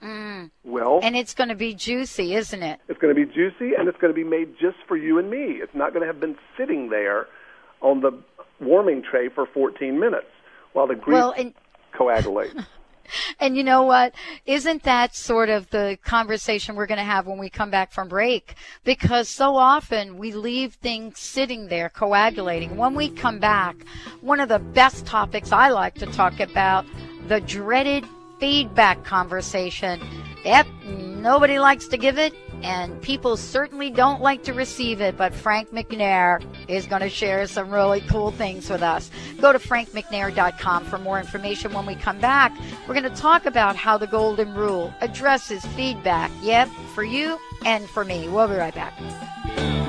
Mm. 0.03 0.51
Well, 0.63 0.99
and 1.03 1.15
it's 1.15 1.33
going 1.33 1.49
to 1.49 1.55
be 1.55 1.73
juicy, 1.73 2.33
isn't 2.35 2.63
it? 2.63 2.79
It's 2.87 2.99
going 2.99 3.13
to 3.13 3.25
be 3.25 3.31
juicy, 3.31 3.75
and 3.77 3.87
it's 3.87 3.97
going 3.97 4.13
to 4.13 4.15
be 4.15 4.23
made 4.23 4.53
just 4.59 4.77
for 4.87 4.95
you 4.95 5.19
and 5.19 5.29
me. 5.29 5.59
It's 5.61 5.75
not 5.75 5.93
going 5.93 6.01
to 6.01 6.07
have 6.07 6.19
been 6.19 6.37
sitting 6.57 6.89
there 6.89 7.27
on 7.81 8.01
the 8.01 8.11
warming 8.61 9.03
tray 9.03 9.29
for 9.29 9.45
14 9.45 9.99
minutes 9.99 10.27
while 10.73 10.87
the 10.87 10.95
grease 10.95 11.13
well, 11.13 11.33
and- 11.37 11.53
coagulates. 11.91 12.55
And 13.39 13.57
you 13.57 13.63
know 13.63 13.83
what? 13.83 14.13
Isn't 14.45 14.83
that 14.83 15.15
sort 15.15 15.49
of 15.49 15.69
the 15.71 15.97
conversation 16.03 16.75
we're 16.75 16.85
going 16.85 16.99
to 16.99 17.03
have 17.03 17.25
when 17.25 17.39
we 17.39 17.49
come 17.49 17.71
back 17.71 17.91
from 17.91 18.07
break? 18.07 18.53
Because 18.83 19.29
so 19.29 19.55
often 19.55 20.17
we 20.17 20.31
leave 20.31 20.75
things 20.75 21.19
sitting 21.19 21.67
there 21.67 21.89
coagulating. 21.89 22.75
When 22.75 22.95
we 22.95 23.09
come 23.09 23.39
back, 23.39 23.75
one 24.21 24.39
of 24.39 24.49
the 24.49 24.59
best 24.59 25.05
topics 25.05 25.51
I 25.51 25.69
like 25.69 25.95
to 25.95 26.05
talk 26.05 26.39
about, 26.39 26.85
the 27.27 27.41
dreaded 27.41 28.05
feedback 28.39 29.03
conversation. 29.03 30.01
Yep, 30.45 30.67
nobody 30.85 31.59
likes 31.59 31.87
to 31.89 31.97
give 31.97 32.17
it, 32.17 32.33
and 32.63 33.01
people 33.01 33.35
certainly 33.35 33.89
don't 33.89 34.21
like 34.21 34.43
to 34.43 34.53
receive 34.53 35.01
it, 35.01 35.17
but 35.17 35.33
Frank 35.33 35.71
McNair 35.71 36.43
is 36.67 36.85
going 36.85 37.01
to 37.01 37.09
share 37.09 37.45
some 37.47 37.69
really 37.69 38.01
cool 38.01 38.31
things 38.31 38.69
with 38.69 38.81
us. 38.81 39.11
Go 39.41 39.51
to 39.51 39.59
frankmcnair.com 39.59 40.85
for 40.85 40.97
more 40.97 41.19
information 41.19 41.73
when 41.73 41.85
we 41.85 41.95
come 41.95 42.19
back. 42.19 42.57
We're 42.87 42.99
going 42.99 43.13
to 43.13 43.21
talk 43.21 43.45
about 43.45 43.75
how 43.75 43.97
the 43.97 44.07
Golden 44.07 44.53
Rule 44.53 44.93
addresses 45.01 45.65
feedback. 45.67 46.31
Yep, 46.41 46.69
for 46.95 47.03
you 47.03 47.37
and 47.65 47.87
for 47.89 48.05
me. 48.05 48.29
We'll 48.29 48.47
be 48.47 48.55
right 48.55 48.75
back. 48.75 49.88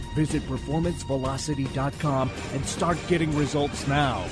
Visit 0.15 0.43
performancevelocity.com 0.43 2.31
and 2.53 2.65
start 2.65 2.97
getting 3.07 3.35
results 3.35 3.87
now. 3.87 4.25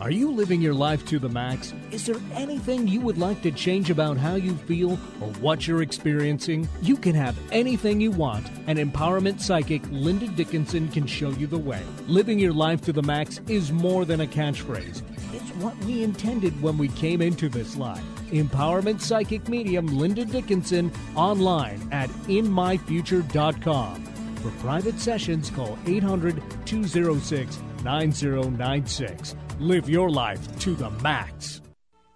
Are 0.00 0.10
you 0.10 0.32
living 0.32 0.60
your 0.60 0.74
life 0.74 1.06
to 1.06 1.18
the 1.18 1.28
max? 1.28 1.72
Is 1.90 2.04
there 2.04 2.20
anything 2.34 2.86
you 2.88 3.00
would 3.00 3.16
like 3.16 3.40
to 3.42 3.50
change 3.50 3.90
about 3.90 4.16
how 4.16 4.34
you 4.34 4.54
feel 4.54 4.98
or 5.20 5.28
what 5.40 5.66
you're 5.66 5.82
experiencing? 5.82 6.68
You 6.82 6.96
can 6.96 7.14
have 7.14 7.38
anything 7.52 8.00
you 8.00 8.10
want, 8.10 8.46
and 8.66 8.78
empowerment 8.78 9.40
psychic 9.40 9.82
Linda 9.90 10.26
Dickinson 10.26 10.88
can 10.88 11.06
show 11.06 11.30
you 11.30 11.46
the 11.46 11.56
way. 11.56 11.80
Living 12.06 12.38
your 12.38 12.52
life 12.52 12.82
to 12.82 12.92
the 12.92 13.02
max 13.02 13.40
is 13.48 13.72
more 13.72 14.04
than 14.04 14.20
a 14.20 14.26
catchphrase. 14.26 15.02
It's 15.32 15.50
what 15.62 15.76
we 15.84 16.02
intended 16.02 16.60
when 16.60 16.76
we 16.76 16.88
came 16.88 17.22
into 17.22 17.48
this 17.48 17.76
life. 17.76 18.04
Empowerment 18.30 19.00
psychic 19.00 19.48
medium 19.48 19.86
Linda 19.86 20.24
Dickinson 20.24 20.92
online 21.14 21.88
at 21.92 22.10
inmyfuture.com. 22.26 24.13
For 24.44 24.50
private 24.60 25.00
sessions, 25.00 25.48
call 25.48 25.78
800 25.86 26.42
206 26.66 27.62
9096. 27.82 29.36
Live 29.58 29.88
your 29.88 30.10
life 30.10 30.58
to 30.58 30.74
the 30.74 30.90
max. 30.90 31.62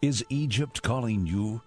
Is 0.03 0.23
Egypt 0.29 0.83
calling 0.83 1.27
you? 1.27 1.63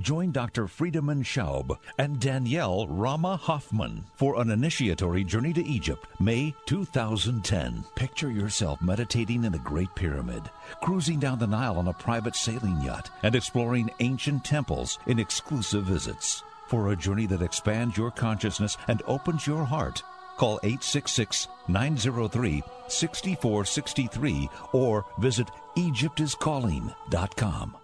Join 0.00 0.32
Dr. 0.32 0.66
Friedemann 0.66 1.22
Schaub 1.22 1.78
and 1.96 2.18
Danielle 2.18 2.88
Rama 2.88 3.36
Hoffman 3.36 4.04
for 4.16 4.40
an 4.40 4.50
initiatory 4.50 5.22
journey 5.22 5.52
to 5.52 5.64
Egypt, 5.64 6.04
May 6.18 6.56
2010. 6.66 7.84
Picture 7.94 8.32
yourself 8.32 8.82
meditating 8.82 9.44
in 9.44 9.52
the 9.52 9.58
Great 9.60 9.94
Pyramid, 9.94 10.42
cruising 10.82 11.20
down 11.20 11.38
the 11.38 11.46
Nile 11.46 11.78
on 11.78 11.86
a 11.86 11.92
private 11.92 12.34
sailing 12.34 12.80
yacht, 12.80 13.10
and 13.22 13.36
exploring 13.36 13.88
ancient 14.00 14.44
temples 14.44 14.98
in 15.06 15.20
exclusive 15.20 15.84
visits. 15.84 16.42
For 16.70 16.92
a 16.92 16.96
journey 16.96 17.26
that 17.26 17.42
expands 17.42 17.96
your 17.96 18.12
consciousness 18.12 18.76
and 18.86 19.02
opens 19.08 19.44
your 19.44 19.64
heart, 19.64 20.04
call 20.36 20.60
866 20.62 21.48
903 21.66 22.62
6463 22.86 24.48
or 24.72 25.04
visit 25.18 25.48
EgyptIsCalling.com. 25.76 27.76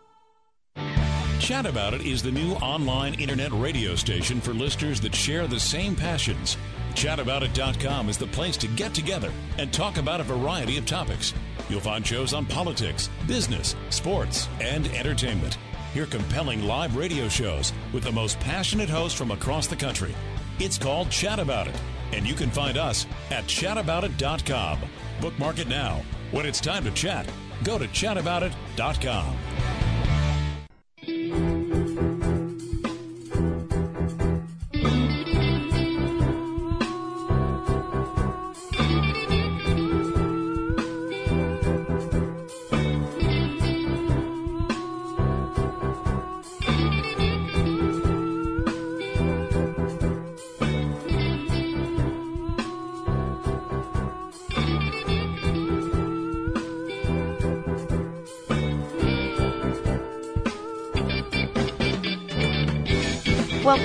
Chat 1.40 1.66
About 1.66 1.94
It 1.94 2.02
is 2.02 2.22
the 2.22 2.30
new 2.30 2.52
online 2.54 3.14
internet 3.14 3.50
radio 3.52 3.96
station 3.96 4.40
for 4.40 4.54
listeners 4.54 5.00
that 5.00 5.16
share 5.16 5.48
the 5.48 5.58
same 5.58 5.96
passions. 5.96 6.56
Chataboutit.com 6.94 8.08
is 8.08 8.16
the 8.16 8.28
place 8.28 8.56
to 8.58 8.68
get 8.68 8.94
together 8.94 9.32
and 9.58 9.72
talk 9.72 9.98
about 9.98 10.20
a 10.20 10.24
variety 10.24 10.78
of 10.78 10.86
topics. 10.86 11.34
You'll 11.68 11.80
find 11.80 12.06
shows 12.06 12.32
on 12.32 12.46
politics, 12.46 13.10
business, 13.26 13.74
sports, 13.90 14.48
and 14.60 14.86
entertainment. 14.88 15.58
Hear 15.96 16.04
compelling 16.04 16.64
live 16.64 16.94
radio 16.94 17.26
shows 17.26 17.72
with 17.94 18.04
the 18.04 18.12
most 18.12 18.38
passionate 18.40 18.90
hosts 18.90 19.16
from 19.16 19.30
across 19.30 19.66
the 19.66 19.76
country. 19.76 20.14
It's 20.58 20.76
called 20.76 21.08
Chat 21.10 21.38
About 21.38 21.68
It, 21.68 21.80
and 22.12 22.28
you 22.28 22.34
can 22.34 22.50
find 22.50 22.76
us 22.76 23.06
at 23.30 23.44
chataboutit.com. 23.44 24.80
Bookmark 25.22 25.58
it 25.58 25.68
now. 25.68 26.02
When 26.32 26.44
it's 26.44 26.60
time 26.60 26.84
to 26.84 26.90
chat, 26.90 27.26
go 27.64 27.78
to 27.78 27.88
chataboutit.com. 27.88 29.36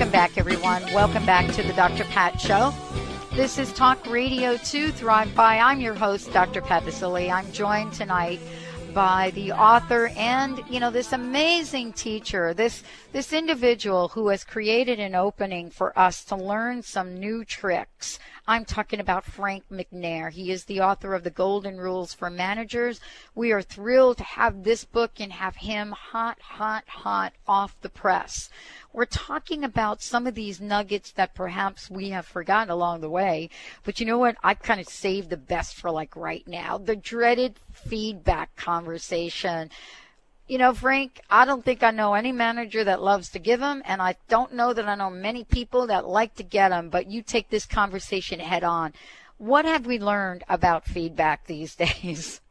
Welcome 0.02 0.14
back, 0.14 0.38
everyone. 0.40 0.82
Welcome 0.96 1.28
back 1.28 1.54
to 1.54 1.62
the 1.62 1.74
Dr. 1.74 2.06
Pat 2.06 2.42
Show. 2.42 2.74
This 3.36 3.60
is 3.60 3.72
Talk 3.72 4.04
Radio 4.08 4.58
2 4.58 4.92
Thrive 4.92 5.36
By. 5.36 5.60
I'm 5.60 5.80
your 5.80 5.94
host, 5.94 6.34
Dr. 6.34 6.60
Pat 6.60 6.82
Baccili. 6.82 7.32
I'm 7.32 7.52
joined 7.52 7.94
tonight 7.94 8.40
by 8.94 9.32
the 9.36 9.54
author 9.54 10.12
and 10.18 10.62
you 10.70 10.80
know 10.80 10.92
this 10.92 11.14
amazing 11.14 11.94
teacher 11.94 12.54
this 12.54 12.84
this 13.14 13.32
individual 13.32 14.10
who 14.10 14.28
has 14.28 14.44
created 14.44 15.00
an 15.00 15.16
opening 15.16 15.70
for 15.70 15.98
us 15.98 16.26
to 16.26 16.36
learn 16.36 16.82
some 16.82 17.18
new 17.18 17.46
tricks 17.46 18.20
i'm 18.48 18.66
talking 18.66 19.00
about 19.00 19.24
frank 19.24 19.64
mcnair 19.72 20.30
he 20.30 20.52
is 20.52 20.66
the 20.66 20.82
author 20.82 21.14
of 21.14 21.24
the 21.24 21.30
golden 21.30 21.78
rules 21.78 22.14
for 22.14 22.30
managers 22.30 23.00
we 23.34 23.54
are 23.54 23.62
thrilled 23.62 24.18
to 24.18 24.24
have 24.24 24.64
this 24.64 24.84
book 24.84 25.12
and 25.20 25.32
have 25.32 25.56
him 25.56 25.92
hot 25.92 26.42
hot 26.42 26.84
hot 26.88 27.32
off 27.48 27.80
the 27.82 27.90
press 27.90 28.50
we're 28.94 29.06
talking 29.06 29.64
about 29.64 30.02
some 30.02 30.28
of 30.28 30.36
these 30.36 30.60
nuggets 30.60 31.12
that 31.12 31.34
perhaps 31.34 31.90
we 31.90 32.10
have 32.10 32.26
forgotten 32.26 32.70
along 32.70 33.02
the 33.02 33.10
way. 33.10 33.50
But 33.84 34.00
you 34.00 34.06
know 34.06 34.18
what? 34.18 34.36
I've 34.44 34.62
kind 34.62 34.80
of 34.80 34.88
saved 34.88 35.30
the 35.30 35.38
best 35.38 35.76
for 35.76 35.92
like 35.92 36.16
right 36.16 36.48
now. 36.48 36.78
The 36.78 36.96
dreaded 36.96 37.56
feedback 37.72 38.56
conversation. 38.56 39.70
You 40.48 40.58
know, 40.58 40.74
Frank, 40.74 41.22
I 41.30 41.46
don't 41.46 41.64
think 41.64 41.82
I 41.82 41.92
know 41.92 42.14
any 42.14 42.34
manager 42.34 42.84
that 42.84 43.02
loves 43.02 43.30
to 43.30 43.40
give 43.40 43.62
them, 43.62 43.82
and 43.86 44.02
I 44.02 44.16
don't 44.28 44.54
know 44.54 44.74
that 44.74 44.86
I 44.86 44.96
know 44.96 45.10
many 45.10 45.46
people 45.46 45.88
that 45.88 46.06
like 46.06 46.36
to 46.36 46.44
get 46.44 46.70
them, 46.70 46.90
but 46.90 47.08
you 47.10 47.22
take 47.22 47.50
this 47.50 47.66
conversation 47.66 48.40
head 48.42 48.64
on. 48.64 48.94
What 49.38 49.64
have 49.66 49.86
we 49.86 49.98
learned 49.98 50.44
about 50.50 50.86
feedback 50.86 51.48
these 51.48 51.76
days? 52.04 52.42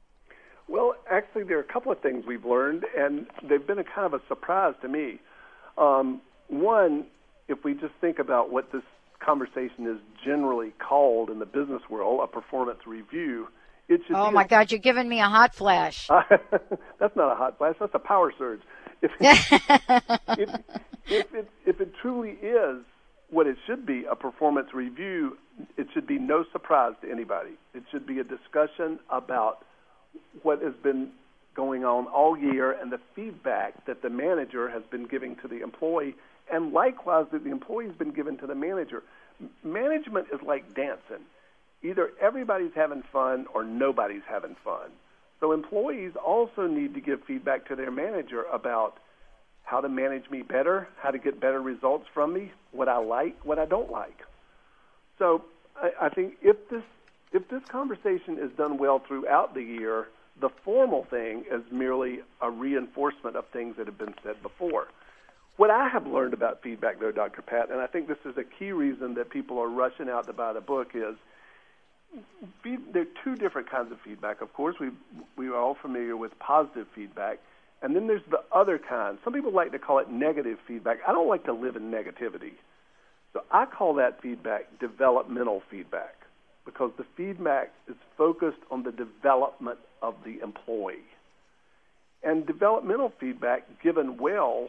Well, 0.66 0.94
actually, 1.10 1.42
there 1.42 1.58
are 1.58 1.62
a 1.62 1.72
couple 1.72 1.92
of 1.92 2.00
things 2.00 2.24
we've 2.24 2.44
learned, 2.44 2.84
and 2.96 3.26
they've 3.42 3.66
been 3.66 3.80
a 3.80 3.84
kind 3.84 4.06
of 4.06 4.14
a 4.14 4.22
surprise 4.28 4.74
to 4.82 4.88
me. 4.88 5.20
Um, 5.76 6.22
one, 6.50 7.06
if 7.48 7.64
we 7.64 7.74
just 7.74 7.94
think 8.00 8.18
about 8.18 8.50
what 8.50 8.72
this 8.72 8.82
conversation 9.24 9.86
is 9.86 9.98
generally 10.24 10.72
called 10.78 11.30
in 11.30 11.38
the 11.38 11.46
business 11.46 11.82
world, 11.90 12.20
a 12.22 12.26
performance 12.26 12.80
review, 12.86 13.48
it 13.88 14.00
should. 14.06 14.16
Oh 14.16 14.30
my 14.30 14.44
a, 14.44 14.48
God, 14.48 14.70
you're 14.70 14.80
giving 14.80 15.08
me 15.08 15.20
a 15.20 15.28
hot 15.28 15.54
flash. 15.54 16.08
that's 16.98 17.16
not 17.16 17.32
a 17.32 17.34
hot 17.34 17.58
flash. 17.58 17.74
That's 17.80 17.94
a 17.94 17.98
power 17.98 18.32
surge. 18.36 18.60
If, 19.02 19.10
if, 19.20 20.60
if, 21.06 21.34
it, 21.34 21.50
if 21.66 21.80
it 21.80 21.92
truly 22.00 22.30
is 22.42 22.84
what 23.30 23.46
it 23.46 23.56
should 23.66 23.86
be, 23.86 24.04
a 24.10 24.16
performance 24.16 24.74
review, 24.74 25.38
it 25.76 25.86
should 25.92 26.06
be 26.06 26.18
no 26.18 26.44
surprise 26.52 26.94
to 27.02 27.10
anybody. 27.10 27.52
It 27.74 27.84
should 27.90 28.06
be 28.06 28.18
a 28.18 28.24
discussion 28.24 28.98
about 29.10 29.64
what 30.42 30.62
has 30.62 30.74
been 30.82 31.10
going 31.54 31.84
on 31.84 32.06
all 32.06 32.36
year 32.36 32.72
and 32.72 32.92
the 32.92 33.00
feedback 33.14 33.86
that 33.86 34.02
the 34.02 34.10
manager 34.10 34.68
has 34.68 34.82
been 34.90 35.04
giving 35.04 35.36
to 35.36 35.48
the 35.48 35.62
employee 35.62 36.14
and 36.52 36.72
likewise 36.72 37.26
that 37.32 37.44
the 37.44 37.50
employee's 37.50 37.94
been 37.94 38.12
given 38.12 38.36
to 38.38 38.46
the 38.46 38.54
manager. 38.54 39.02
Management 39.64 40.28
is 40.32 40.40
like 40.42 40.74
dancing. 40.74 41.24
Either 41.82 42.10
everybody's 42.20 42.74
having 42.74 43.02
fun 43.12 43.46
or 43.54 43.64
nobody's 43.64 44.22
having 44.28 44.56
fun. 44.62 44.90
So 45.40 45.52
employees 45.52 46.12
also 46.24 46.66
need 46.66 46.94
to 46.94 47.00
give 47.00 47.24
feedback 47.24 47.66
to 47.68 47.76
their 47.76 47.90
manager 47.90 48.42
about 48.52 48.98
how 49.62 49.80
to 49.80 49.88
manage 49.88 50.28
me 50.30 50.42
better, 50.42 50.88
how 50.98 51.10
to 51.10 51.18
get 51.18 51.40
better 51.40 51.60
results 51.60 52.06
from 52.12 52.34
me, 52.34 52.52
what 52.72 52.88
I 52.88 52.98
like, 52.98 53.44
what 53.44 53.58
I 53.58 53.64
don't 53.64 53.90
like. 53.90 54.18
So 55.18 55.44
I, 55.76 55.92
I 56.02 56.08
think 56.10 56.34
if 56.42 56.56
this 56.68 56.82
if 57.32 57.48
this 57.48 57.62
conversation 57.68 58.38
is 58.38 58.50
done 58.56 58.76
well 58.76 58.98
throughout 58.98 59.54
the 59.54 59.62
year, 59.62 60.08
the 60.40 60.48
formal 60.64 61.04
thing 61.04 61.44
is 61.50 61.62
merely 61.70 62.20
a 62.40 62.50
reinforcement 62.50 63.36
of 63.36 63.46
things 63.52 63.76
that 63.76 63.86
have 63.86 63.98
been 63.98 64.14
said 64.24 64.42
before. 64.42 64.88
What 65.56 65.70
I 65.70 65.88
have 65.88 66.06
learned 66.06 66.32
about 66.32 66.62
feedback, 66.62 67.00
though, 67.00 67.12
Dr. 67.12 67.42
Pat, 67.42 67.70
and 67.70 67.80
I 67.80 67.86
think 67.86 68.08
this 68.08 68.18
is 68.24 68.36
a 68.38 68.44
key 68.44 68.72
reason 68.72 69.14
that 69.14 69.30
people 69.30 69.58
are 69.58 69.68
rushing 69.68 70.08
out 70.08 70.26
to 70.26 70.32
buy 70.32 70.52
the 70.54 70.60
book, 70.60 70.94
is 70.94 71.16
there 72.64 73.02
are 73.02 73.24
two 73.24 73.36
different 73.36 73.70
kinds 73.70 73.92
of 73.92 73.98
feedback. 74.00 74.40
Of 74.40 74.52
course, 74.54 74.76
we 74.80 74.90
we 75.36 75.48
are 75.48 75.56
all 75.56 75.76
familiar 75.80 76.16
with 76.16 76.36
positive 76.38 76.86
feedback, 76.94 77.38
and 77.82 77.94
then 77.94 78.06
there's 78.06 78.22
the 78.30 78.42
other 78.52 78.78
kind. 78.78 79.18
Some 79.22 79.32
people 79.32 79.52
like 79.52 79.72
to 79.72 79.78
call 79.78 79.98
it 79.98 80.10
negative 80.10 80.58
feedback. 80.66 80.98
I 81.06 81.12
don't 81.12 81.28
like 81.28 81.44
to 81.44 81.52
live 81.52 81.76
in 81.76 81.90
negativity, 81.90 82.54
so 83.32 83.42
I 83.50 83.66
call 83.66 83.94
that 83.94 84.20
feedback 84.22 84.78
developmental 84.80 85.62
feedback. 85.70 86.16
because 86.64 86.92
the 86.96 87.04
feedback 87.16 87.72
is 87.88 87.96
focused 88.16 88.58
on 88.70 88.82
the 88.82 88.92
development 88.92 89.78
of 90.02 90.14
the 90.24 90.40
employee. 90.40 90.98
And 92.22 92.46
developmental 92.46 93.12
feedback, 93.18 93.82
given 93.82 94.18
well, 94.18 94.68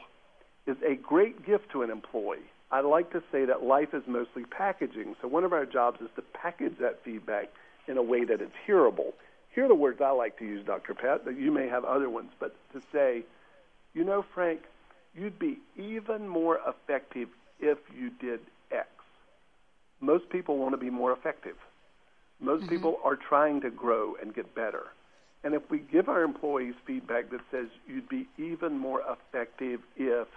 is 0.67 0.77
a 0.85 0.95
great 0.95 1.45
gift 1.45 1.71
to 1.71 1.81
an 1.81 1.89
employee. 1.89 2.39
I 2.71 2.81
like 2.81 3.11
to 3.11 3.23
say 3.31 3.45
that 3.45 3.63
life 3.63 3.93
is 3.93 4.03
mostly 4.07 4.45
packaging. 4.45 5.15
So 5.21 5.27
one 5.27 5.43
of 5.43 5.53
our 5.53 5.65
jobs 5.65 5.99
is 6.01 6.09
to 6.15 6.21
package 6.21 6.77
that 6.79 7.03
feedback 7.03 7.49
in 7.87 7.97
a 7.97 8.03
way 8.03 8.23
that 8.23 8.41
it's 8.41 8.55
hearable. 8.65 9.13
Here 9.53 9.65
are 9.65 9.67
the 9.67 9.75
words 9.75 9.99
I 10.01 10.11
like 10.11 10.37
to 10.39 10.45
use, 10.45 10.65
Dr. 10.65 10.93
Pat, 10.93 11.25
that 11.25 11.37
you 11.37 11.51
may 11.51 11.67
have 11.67 11.83
other 11.83 12.09
ones, 12.09 12.31
but 12.39 12.55
to 12.73 12.81
say, 12.93 13.23
you 13.93 14.05
know, 14.05 14.23
Frank, 14.33 14.61
you'd 15.13 15.37
be 15.37 15.57
even 15.77 16.27
more 16.27 16.59
effective 16.65 17.27
if 17.59 17.77
you 17.93 18.09
did 18.09 18.39
X. 18.71 18.87
Most 19.99 20.29
people 20.29 20.57
want 20.57 20.71
to 20.71 20.77
be 20.77 20.89
more 20.89 21.11
effective. 21.11 21.57
Most 22.39 22.61
mm-hmm. 22.61 22.69
people 22.69 22.99
are 23.03 23.17
trying 23.17 23.59
to 23.61 23.69
grow 23.69 24.15
and 24.21 24.33
get 24.33 24.55
better. 24.55 24.85
And 25.43 25.53
if 25.53 25.69
we 25.69 25.79
give 25.79 26.07
our 26.07 26.23
employees 26.23 26.75
feedback 26.85 27.29
that 27.31 27.41
says 27.51 27.67
you'd 27.87 28.07
be 28.07 28.27
even 28.37 28.77
more 28.77 29.01
effective 29.01 29.81
if 29.97 30.27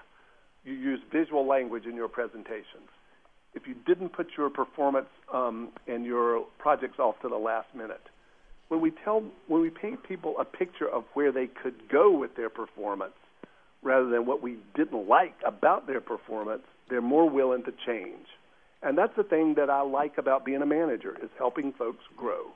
you 0.65 0.73
use 0.73 1.01
visual 1.13 1.47
language 1.47 1.85
in 1.87 1.95
your 1.95 2.09
presentations, 2.09 2.89
if 3.55 3.67
you 3.67 3.75
didn't 3.87 4.11
put 4.11 4.29
your 4.37 4.51
performance 4.51 5.09
um, 5.33 5.71
and 5.87 6.05
your 6.05 6.45
projects 6.59 6.99
off 6.99 7.15
to 7.23 7.29
the 7.29 7.37
last 7.37 7.69
minute, 7.75 8.03
when 8.69 8.81
we 8.81 8.93
tell 9.05 9.23
when 9.47 9.61
we 9.61 9.71
paint 9.71 10.03
people 10.03 10.35
a 10.41 10.45
picture 10.45 10.89
of 10.89 11.05
where 11.15 11.31
they 11.31 11.47
could 11.47 11.89
go 11.91 12.11
with 12.11 12.35
their 12.37 12.51
performance 12.51 13.13
rather 13.83 14.09
than 14.09 14.27
what 14.27 14.43
we 14.43 14.57
didn't 14.75 15.07
like 15.07 15.35
about 15.47 15.87
their 15.87 16.01
performance, 16.01 16.63
they're 16.89 17.03
more 17.03 17.29
willing 17.29 17.63
to 17.65 17.73
change. 17.87 18.27
And 18.83 18.99
that's 18.99 19.15
the 19.17 19.23
thing 19.23 19.55
that 19.57 19.71
I 19.71 19.83
like 19.83 20.19
about 20.19 20.45
being 20.45 20.63
a 20.63 20.67
manager 20.67 21.17
is 21.23 21.31
helping 21.39 21.73
folks 21.73 22.05
grow. 22.17 22.47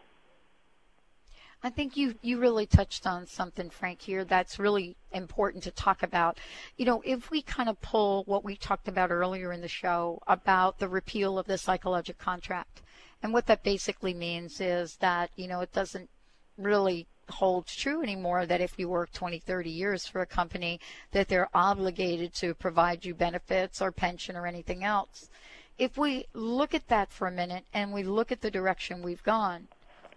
I 1.61 1.71
think 1.71 1.97
you 1.97 2.15
you 2.23 2.39
really 2.39 2.67
touched 2.67 3.05
on 3.05 3.27
something, 3.27 3.69
Frank, 3.69 4.03
here 4.03 4.25
that's 4.25 4.61
really 4.61 4.97
important 5.13 5.65
to 5.65 5.73
talk 5.73 6.05
about. 6.05 6.39
You 6.77 6.87
know, 6.87 7.03
if 7.05 7.33
we 7.33 7.43
kind 7.43 7.69
of 7.69 7.81
pull 7.81 8.23
what 8.25 8.45
we 8.45 8.55
talked 8.57 8.87
about 8.87 9.11
earlier 9.11 9.53
in 9.53 9.61
the 9.61 9.69
show 9.69 10.23
about 10.29 10.79
the 10.79 10.89
repeal 10.89 11.37
of 11.37 11.47
the 11.47 11.59
psychological 11.59 12.23
contract, 12.25 12.83
and 13.23 13.33
what 13.33 13.47
that 13.47 13.65
basically 13.65 14.15
means 14.15 14.61
is 14.61 14.97
that 14.97 15.31
you 15.35 15.49
know 15.49 15.61
it 15.61 15.73
doesn't 15.73 16.09
really 16.57 17.07
hold 17.29 17.67
true 17.67 18.03
anymore 18.03 18.47
that 18.47 18.61
if 18.61 18.79
you 18.79 18.89
work 18.89 19.13
20, 19.13 19.39
30 19.41 19.71
years 19.71 20.07
for 20.07 20.21
a 20.21 20.27
company 20.27 20.81
that 21.13 21.29
they're 21.29 21.51
obligated 21.55 22.33
to 22.35 22.55
provide 22.55 23.05
you 23.05 23.15
benefits 23.15 23.83
or 23.83 23.93
pension 23.93 24.37
or 24.37 24.47
anything 24.47 24.85
else. 24.85 25.29
If 25.77 25.99
we 25.99 26.27
look 26.33 26.75
at 26.75 26.89
that 26.89 27.13
for 27.13 27.29
a 27.29 27.33
minute 27.33 27.65
and 27.75 27.93
we 27.93 28.03
look 28.03 28.33
at 28.33 28.41
the 28.41 28.51
direction 28.51 29.03
we've 29.03 29.23
gone, 29.23 29.69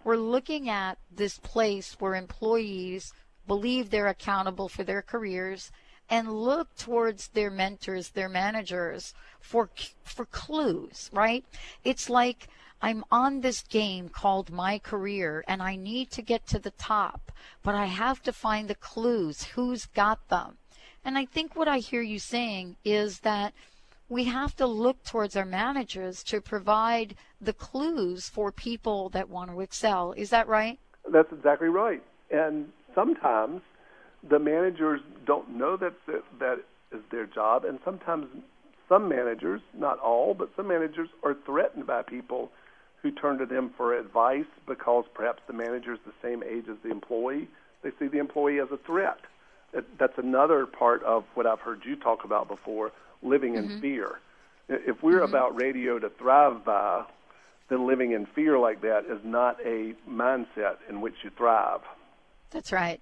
we're 0.04 0.16
looking 0.16 0.68
at 0.68 0.98
this 1.10 1.38
place 1.38 1.96
where 1.98 2.14
employees 2.14 3.12
believe 3.46 3.90
they're 3.90 4.08
accountable 4.08 4.68
for 4.68 4.84
their 4.84 5.02
careers 5.02 5.70
and 6.10 6.32
look 6.32 6.74
towards 6.76 7.28
their 7.28 7.50
mentors, 7.50 8.10
their 8.10 8.28
managers 8.28 9.14
for 9.40 9.70
for 10.04 10.26
clues, 10.26 11.08
right? 11.12 11.44
It's 11.84 12.10
like 12.10 12.48
I'm 12.82 13.04
on 13.10 13.40
this 13.40 13.62
game 13.62 14.08
called 14.08 14.50
my 14.50 14.78
career 14.78 15.44
and 15.46 15.62
I 15.62 15.76
need 15.76 16.10
to 16.12 16.22
get 16.22 16.46
to 16.48 16.58
the 16.58 16.72
top, 16.72 17.32
but 17.62 17.74
I 17.74 17.86
have 17.86 18.22
to 18.22 18.32
find 18.32 18.68
the 18.68 18.74
clues, 18.74 19.44
who's 19.54 19.86
got 19.86 20.28
them. 20.28 20.58
And 21.04 21.16
I 21.16 21.24
think 21.24 21.56
what 21.56 21.68
I 21.68 21.78
hear 21.78 22.02
you 22.02 22.18
saying 22.18 22.76
is 22.84 23.20
that 23.20 23.54
we 24.12 24.24
have 24.24 24.54
to 24.54 24.66
look 24.66 25.02
towards 25.04 25.36
our 25.36 25.46
managers 25.46 26.22
to 26.22 26.38
provide 26.38 27.14
the 27.40 27.54
clues 27.54 28.28
for 28.28 28.52
people 28.52 29.08
that 29.08 29.30
want 29.30 29.50
to 29.50 29.58
excel. 29.62 30.12
Is 30.18 30.28
that 30.28 30.46
right? 30.46 30.78
That's 31.10 31.32
exactly 31.32 31.68
right. 31.68 32.02
And 32.30 32.68
sometimes 32.94 33.62
the 34.28 34.38
managers 34.38 35.00
don't 35.24 35.56
know 35.56 35.78
that 35.78 35.94
that 36.38 36.58
is 36.92 37.00
their 37.10 37.24
job, 37.24 37.64
and 37.64 37.78
sometimes 37.86 38.26
some 38.86 39.08
managers, 39.08 39.62
not 39.72 39.98
all, 40.00 40.34
but 40.34 40.50
some 40.56 40.68
managers 40.68 41.08
are 41.24 41.34
threatened 41.46 41.86
by 41.86 42.02
people 42.02 42.52
who 43.00 43.10
turn 43.12 43.38
to 43.38 43.46
them 43.46 43.70
for 43.78 43.98
advice 43.98 44.44
because 44.68 45.06
perhaps 45.14 45.42
the 45.46 45.54
manager 45.54 45.94
is 45.94 46.00
the 46.04 46.12
same 46.22 46.42
age 46.42 46.66
as 46.70 46.76
the 46.84 46.90
employee. 46.90 47.48
They 47.82 47.92
see 47.98 48.08
the 48.08 48.18
employee 48.18 48.60
as 48.60 48.68
a 48.70 48.76
threat. 48.76 49.20
That's 49.98 50.18
another 50.18 50.66
part 50.66 51.02
of 51.02 51.24
what 51.32 51.46
I've 51.46 51.60
heard 51.60 51.80
you 51.86 51.96
talk 51.96 52.24
about 52.24 52.46
before 52.46 52.92
living 53.22 53.54
mm-hmm. 53.54 53.72
in 53.72 53.80
fear. 53.80 54.20
If 54.68 55.02
we're 55.02 55.20
mm-hmm. 55.20 55.24
about 55.24 55.60
radio 55.60 55.98
to 55.98 56.10
thrive 56.10 56.64
by, 56.64 57.04
then 57.68 57.86
living 57.86 58.12
in 58.12 58.26
fear 58.26 58.58
like 58.58 58.82
that 58.82 59.04
is 59.06 59.20
not 59.24 59.58
a 59.64 59.94
mindset 60.08 60.76
in 60.88 61.00
which 61.00 61.14
you 61.22 61.30
thrive. 61.36 61.80
That's 62.50 62.72
right. 62.72 63.00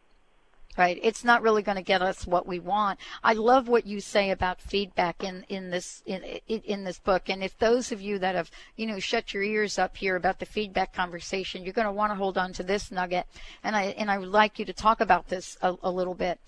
Right. 0.79 1.01
It's 1.03 1.25
not 1.25 1.43
really 1.43 1.63
going 1.63 1.77
to 1.77 1.83
get 1.83 2.01
us 2.01 2.27
what 2.27 2.47
we 2.47 2.61
want. 2.61 3.01
I 3.25 3.33
love 3.33 3.67
what 3.67 3.87
you 3.87 4.01
say 4.01 4.31
about 4.31 4.61
feedback 4.63 5.23
in, 5.25 5.45
in 5.49 5.71
this 5.71 6.03
in, 6.07 6.23
in 6.47 6.85
this 6.85 7.01
book. 7.01 7.29
And 7.29 7.43
if 7.43 7.59
those 7.59 7.91
of 7.91 8.01
you 8.01 8.21
that 8.21 8.37
have 8.37 8.53
you 8.77 8.87
know 8.87 9.01
shut 9.01 9.35
your 9.35 9.43
ears 9.43 9.81
up 9.81 9.97
here 9.97 10.15
about 10.15 10.39
the 10.39 10.47
feedback 10.47 10.95
conversation, 10.95 11.65
you're 11.65 11.73
going 11.73 11.87
to 11.87 11.93
want 11.93 12.13
to 12.13 12.17
hold 12.17 12.39
on 12.39 12.53
to 12.53 12.63
this 12.63 12.93
nugget. 12.93 13.27
And 13.65 13.75
I 13.75 13.87
and 13.99 14.11
I 14.11 14.19
would 14.19 14.29
like 14.29 14.61
you 14.61 14.65
to 14.65 14.73
talk 14.73 15.01
about 15.01 15.29
this 15.29 15.59
a, 15.61 15.75
a 15.83 15.91
little 15.91 16.15
bit. 16.15 16.39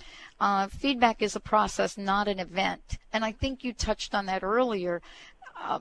Uh, 0.41 0.69
feedback 0.69 1.21
is 1.21 1.35
a 1.35 1.41
process, 1.41 1.99
not 1.99 2.29
an 2.29 2.39
event. 2.39 2.99
And 3.13 3.25
I 3.25 3.33
think 3.33 3.65
you 3.65 3.73
touched 3.73 4.15
on 4.15 4.27
that 4.27 4.45
earlier. 4.45 5.03
Uh, 5.61 5.81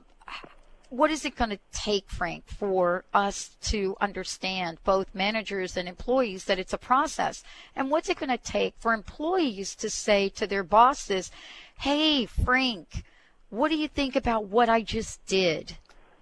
what 0.92 1.10
is 1.10 1.24
it 1.24 1.36
going 1.36 1.48
to 1.48 1.58
take, 1.72 2.10
Frank, 2.10 2.46
for 2.48 3.04
us 3.14 3.56
to 3.62 3.96
understand, 3.98 4.76
both 4.84 5.14
managers 5.14 5.74
and 5.74 5.88
employees, 5.88 6.44
that 6.44 6.58
it's 6.58 6.74
a 6.74 6.78
process? 6.78 7.42
And 7.74 7.90
what's 7.90 8.10
it 8.10 8.18
going 8.18 8.28
to 8.28 8.36
take 8.36 8.74
for 8.78 8.92
employees 8.92 9.74
to 9.76 9.88
say 9.88 10.28
to 10.28 10.46
their 10.46 10.62
bosses, 10.62 11.30
hey, 11.78 12.26
Frank, 12.26 13.04
what 13.48 13.70
do 13.70 13.78
you 13.78 13.88
think 13.88 14.16
about 14.16 14.44
what 14.44 14.68
I 14.68 14.82
just 14.82 15.24
did? 15.24 15.78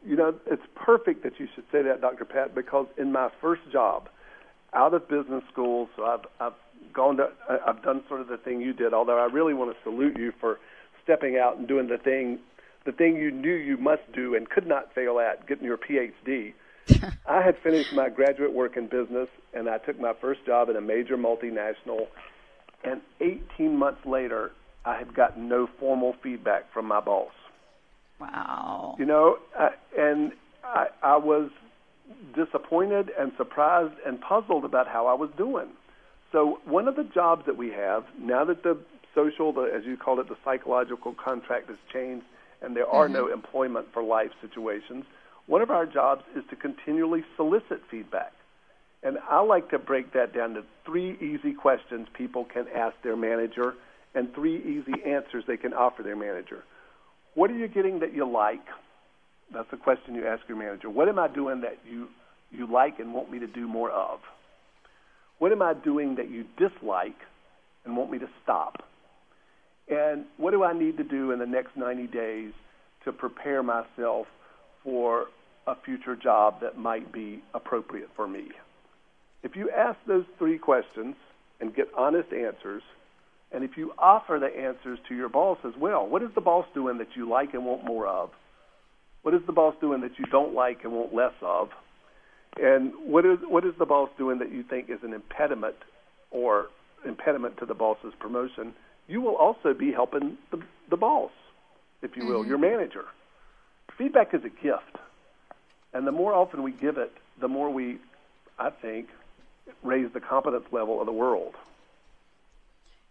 You 0.06 0.14
know, 0.14 0.34
it's 0.46 0.62
perfect 0.76 1.24
that 1.24 1.40
you 1.40 1.48
should 1.52 1.64
say 1.72 1.82
that, 1.82 2.00
Dr. 2.00 2.24
Pat, 2.24 2.54
because 2.54 2.86
in 2.96 3.10
my 3.10 3.28
first 3.40 3.62
job, 3.72 4.08
out 4.72 4.94
of 4.94 5.08
business 5.08 5.42
school, 5.52 5.88
so 5.96 6.04
I've, 6.04 6.26
I've 6.38 6.92
gone 6.92 7.16
to, 7.16 7.28
I've 7.66 7.82
done 7.82 8.04
sort 8.06 8.20
of 8.20 8.28
the 8.28 8.36
thing 8.36 8.60
you 8.60 8.72
did, 8.72 8.94
although 8.94 9.18
I 9.18 9.24
really 9.24 9.52
want 9.52 9.76
to 9.76 9.82
salute 9.82 10.16
you 10.16 10.32
for 10.40 10.60
stepping 11.02 11.36
out 11.36 11.56
and 11.56 11.66
doing 11.66 11.88
the 11.88 11.98
thing 11.98 12.38
the 12.84 12.92
thing 12.92 13.16
you 13.16 13.30
knew 13.30 13.54
you 13.54 13.76
must 13.76 14.02
do 14.12 14.34
and 14.34 14.48
could 14.48 14.66
not 14.66 14.94
fail 14.94 15.18
at, 15.18 15.46
getting 15.46 15.64
your 15.64 15.78
PhD. 15.78 16.54
I 17.28 17.42
had 17.42 17.58
finished 17.58 17.92
my 17.92 18.08
graduate 18.08 18.52
work 18.52 18.76
in 18.76 18.86
business, 18.86 19.28
and 19.54 19.68
I 19.68 19.78
took 19.78 20.00
my 20.00 20.12
first 20.20 20.44
job 20.46 20.68
in 20.68 20.76
a 20.76 20.80
major 20.80 21.16
multinational. 21.16 22.08
And 22.82 23.00
18 23.20 23.76
months 23.76 24.04
later, 24.06 24.52
I 24.84 24.96
had 24.96 25.14
gotten 25.14 25.48
no 25.48 25.68
formal 25.78 26.14
feedback 26.22 26.72
from 26.72 26.86
my 26.86 27.00
boss. 27.00 27.32
Wow. 28.18 28.96
You 28.98 29.04
know, 29.04 29.38
I, 29.58 29.70
and 29.96 30.32
I, 30.64 30.86
I 31.02 31.16
was 31.16 31.50
disappointed 32.34 33.10
and 33.18 33.32
surprised 33.36 33.94
and 34.06 34.20
puzzled 34.20 34.64
about 34.64 34.88
how 34.88 35.06
I 35.06 35.14
was 35.14 35.30
doing. 35.36 35.68
So 36.32 36.60
one 36.64 36.88
of 36.88 36.96
the 36.96 37.04
jobs 37.04 37.46
that 37.46 37.56
we 37.56 37.70
have 37.70 38.04
now 38.18 38.44
that 38.44 38.62
the 38.62 38.78
social, 39.14 39.52
the, 39.52 39.62
as 39.62 39.84
you 39.84 39.96
call 39.96 40.20
it, 40.20 40.28
the 40.28 40.36
psychological 40.44 41.14
contract 41.14 41.68
has 41.68 41.78
changed, 41.92 42.24
and 42.62 42.76
there 42.76 42.86
are 42.86 43.04
mm-hmm. 43.04 43.14
no 43.14 43.32
employment 43.32 43.86
for 43.92 44.02
life 44.02 44.30
situations, 44.40 45.04
one 45.46 45.62
of 45.62 45.70
our 45.70 45.86
jobs 45.86 46.22
is 46.36 46.44
to 46.50 46.56
continually 46.56 47.24
solicit 47.36 47.80
feedback. 47.90 48.32
And 49.02 49.18
I 49.28 49.40
like 49.40 49.70
to 49.70 49.78
break 49.78 50.12
that 50.12 50.34
down 50.34 50.54
to 50.54 50.62
three 50.84 51.16
easy 51.20 51.54
questions 51.54 52.06
people 52.16 52.44
can 52.44 52.66
ask 52.74 52.94
their 53.02 53.16
manager 53.16 53.74
and 54.14 54.32
three 54.34 54.58
easy 54.58 55.02
answers 55.06 55.44
they 55.46 55.56
can 55.56 55.72
offer 55.72 56.02
their 56.02 56.16
manager. 56.16 56.64
What 57.34 57.50
are 57.50 57.56
you 57.56 57.68
getting 57.68 58.00
that 58.00 58.14
you 58.14 58.30
like? 58.30 58.64
That's 59.52 59.70
the 59.70 59.76
question 59.76 60.14
you 60.14 60.26
ask 60.26 60.42
your 60.48 60.58
manager. 60.58 60.90
What 60.90 61.08
am 61.08 61.18
I 61.18 61.28
doing 61.28 61.62
that 61.62 61.78
you, 61.90 62.08
you 62.50 62.70
like 62.70 62.98
and 62.98 63.14
want 63.14 63.30
me 63.30 63.38
to 63.38 63.46
do 63.46 63.66
more 63.66 63.90
of? 63.90 64.20
What 65.38 65.52
am 65.52 65.62
I 65.62 65.74
doing 65.74 66.16
that 66.16 66.30
you 66.30 66.44
dislike 66.58 67.16
and 67.84 67.96
want 67.96 68.10
me 68.10 68.18
to 68.18 68.28
stop? 68.42 68.84
And 69.90 70.24
what 70.36 70.52
do 70.52 70.62
I 70.62 70.72
need 70.72 70.96
to 70.98 71.04
do 71.04 71.32
in 71.32 71.38
the 71.40 71.46
next 71.46 71.76
90 71.76 72.06
days 72.06 72.52
to 73.04 73.12
prepare 73.12 73.62
myself 73.62 74.28
for 74.84 75.26
a 75.66 75.74
future 75.74 76.16
job 76.16 76.60
that 76.60 76.78
might 76.78 77.12
be 77.12 77.42
appropriate 77.54 78.08
for 78.14 78.28
me? 78.28 78.48
If 79.42 79.56
you 79.56 79.70
ask 79.70 79.98
those 80.06 80.24
three 80.38 80.58
questions 80.58 81.16
and 81.60 81.74
get 81.74 81.88
honest 81.96 82.32
answers, 82.32 82.82
and 83.52 83.64
if 83.64 83.76
you 83.76 83.92
offer 83.98 84.38
the 84.38 84.46
answers 84.46 84.98
to 85.08 85.14
your 85.14 85.28
boss 85.28 85.58
as 85.64 85.72
well, 85.76 86.06
what 86.06 86.22
is 86.22 86.30
the 86.34 86.40
boss 86.40 86.66
doing 86.72 86.98
that 86.98 87.16
you 87.16 87.28
like 87.28 87.52
and 87.52 87.64
want 87.64 87.84
more 87.84 88.06
of? 88.06 88.30
What 89.22 89.34
is 89.34 89.40
the 89.46 89.52
boss 89.52 89.74
doing 89.80 90.02
that 90.02 90.18
you 90.18 90.26
don't 90.26 90.54
like 90.54 90.84
and 90.84 90.92
want 90.92 91.12
less 91.12 91.34
of? 91.42 91.70
And 92.60 92.92
what 93.04 93.26
is 93.26 93.38
what 93.46 93.64
is 93.64 93.74
the 93.78 93.86
boss 93.86 94.08
doing 94.18 94.38
that 94.38 94.52
you 94.52 94.62
think 94.62 94.88
is 94.88 94.98
an 95.02 95.12
impediment 95.12 95.76
or 96.30 96.68
impediment 97.04 97.58
to 97.58 97.66
the 97.66 97.74
boss's 97.74 98.12
promotion? 98.18 98.72
You 99.10 99.20
will 99.20 99.34
also 99.34 99.74
be 99.74 99.90
helping 99.90 100.38
the, 100.52 100.60
the 100.88 100.96
boss, 100.96 101.32
if 102.00 102.16
you 102.16 102.26
will, 102.26 102.40
mm-hmm. 102.40 102.48
your 102.50 102.58
manager. 102.58 103.06
Feedback 103.98 104.32
is 104.32 104.42
a 104.44 104.62
gift. 104.62 104.98
And 105.92 106.06
the 106.06 106.12
more 106.12 106.32
often 106.32 106.62
we 106.62 106.70
give 106.70 106.96
it, 106.96 107.12
the 107.40 107.48
more 107.48 107.70
we, 107.70 107.98
I 108.56 108.70
think, 108.70 109.08
raise 109.82 110.12
the 110.12 110.20
competence 110.20 110.66
level 110.70 111.00
of 111.00 111.06
the 111.06 111.12
world. 111.12 111.56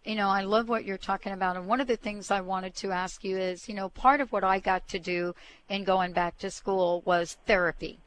You 0.05 0.15
know, 0.15 0.29
I 0.29 0.43
love 0.43 0.69
what 0.69 0.85
you're 0.85 0.97
talking 0.97 1.33
about. 1.33 1.57
And 1.57 1.67
one 1.67 1.81
of 1.81 1.87
the 1.87 1.97
things 1.97 2.31
I 2.31 2.39
wanted 2.39 2.75
to 2.75 2.91
ask 2.91 3.21
you 3.25 3.37
is, 3.37 3.67
you 3.67 3.75
know, 3.75 3.89
part 3.89 4.21
of 4.21 4.31
what 4.31 4.45
I 4.45 4.59
got 4.59 4.87
to 4.89 4.99
do 4.99 5.35
in 5.67 5.83
going 5.83 6.13
back 6.13 6.37
to 6.39 6.49
school 6.49 7.03
was 7.05 7.37
therapy. 7.45 7.99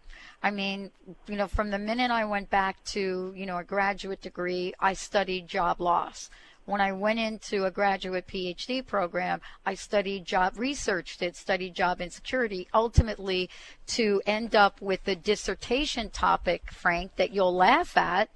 I 0.43 0.51
mean, 0.51 0.91
you 1.29 1.37
know, 1.37 1.47
from 1.47 1.71
the 1.71 1.79
minute 1.79 2.11
I 2.11 2.25
went 2.25 2.49
back 2.49 2.83
to, 2.85 3.35
you 3.37 3.45
know, 3.45 3.59
a 3.59 3.65
graduate 3.65 4.23
degree, 4.23 4.73
I 4.81 4.95
studied 4.95 5.47
job 5.47 5.81
loss. 5.81 6.31
When 6.65 6.81
I 6.81 6.93
went 6.93 7.19
into 7.19 7.65
a 7.65 7.71
graduate 7.71 8.27
PhD 8.27 8.87
program, 8.87 9.41
I 9.67 9.75
studied 9.75 10.25
job, 10.25 10.55
researched 10.57 11.23
it, 11.23 11.37
studied 11.37 11.75
job 11.75 12.01
insecurity, 12.01 12.69
ultimately 12.73 13.51
to 13.89 14.23
end 14.27 14.55
up 14.55 14.81
with 14.81 15.05
the 15.05 15.17
dissertation 15.17 16.11
topic, 16.11 16.71
Frank, 16.71 17.17
that 17.17 17.33
you'll 17.33 17.55
laugh 17.55 17.97
at 17.97 18.29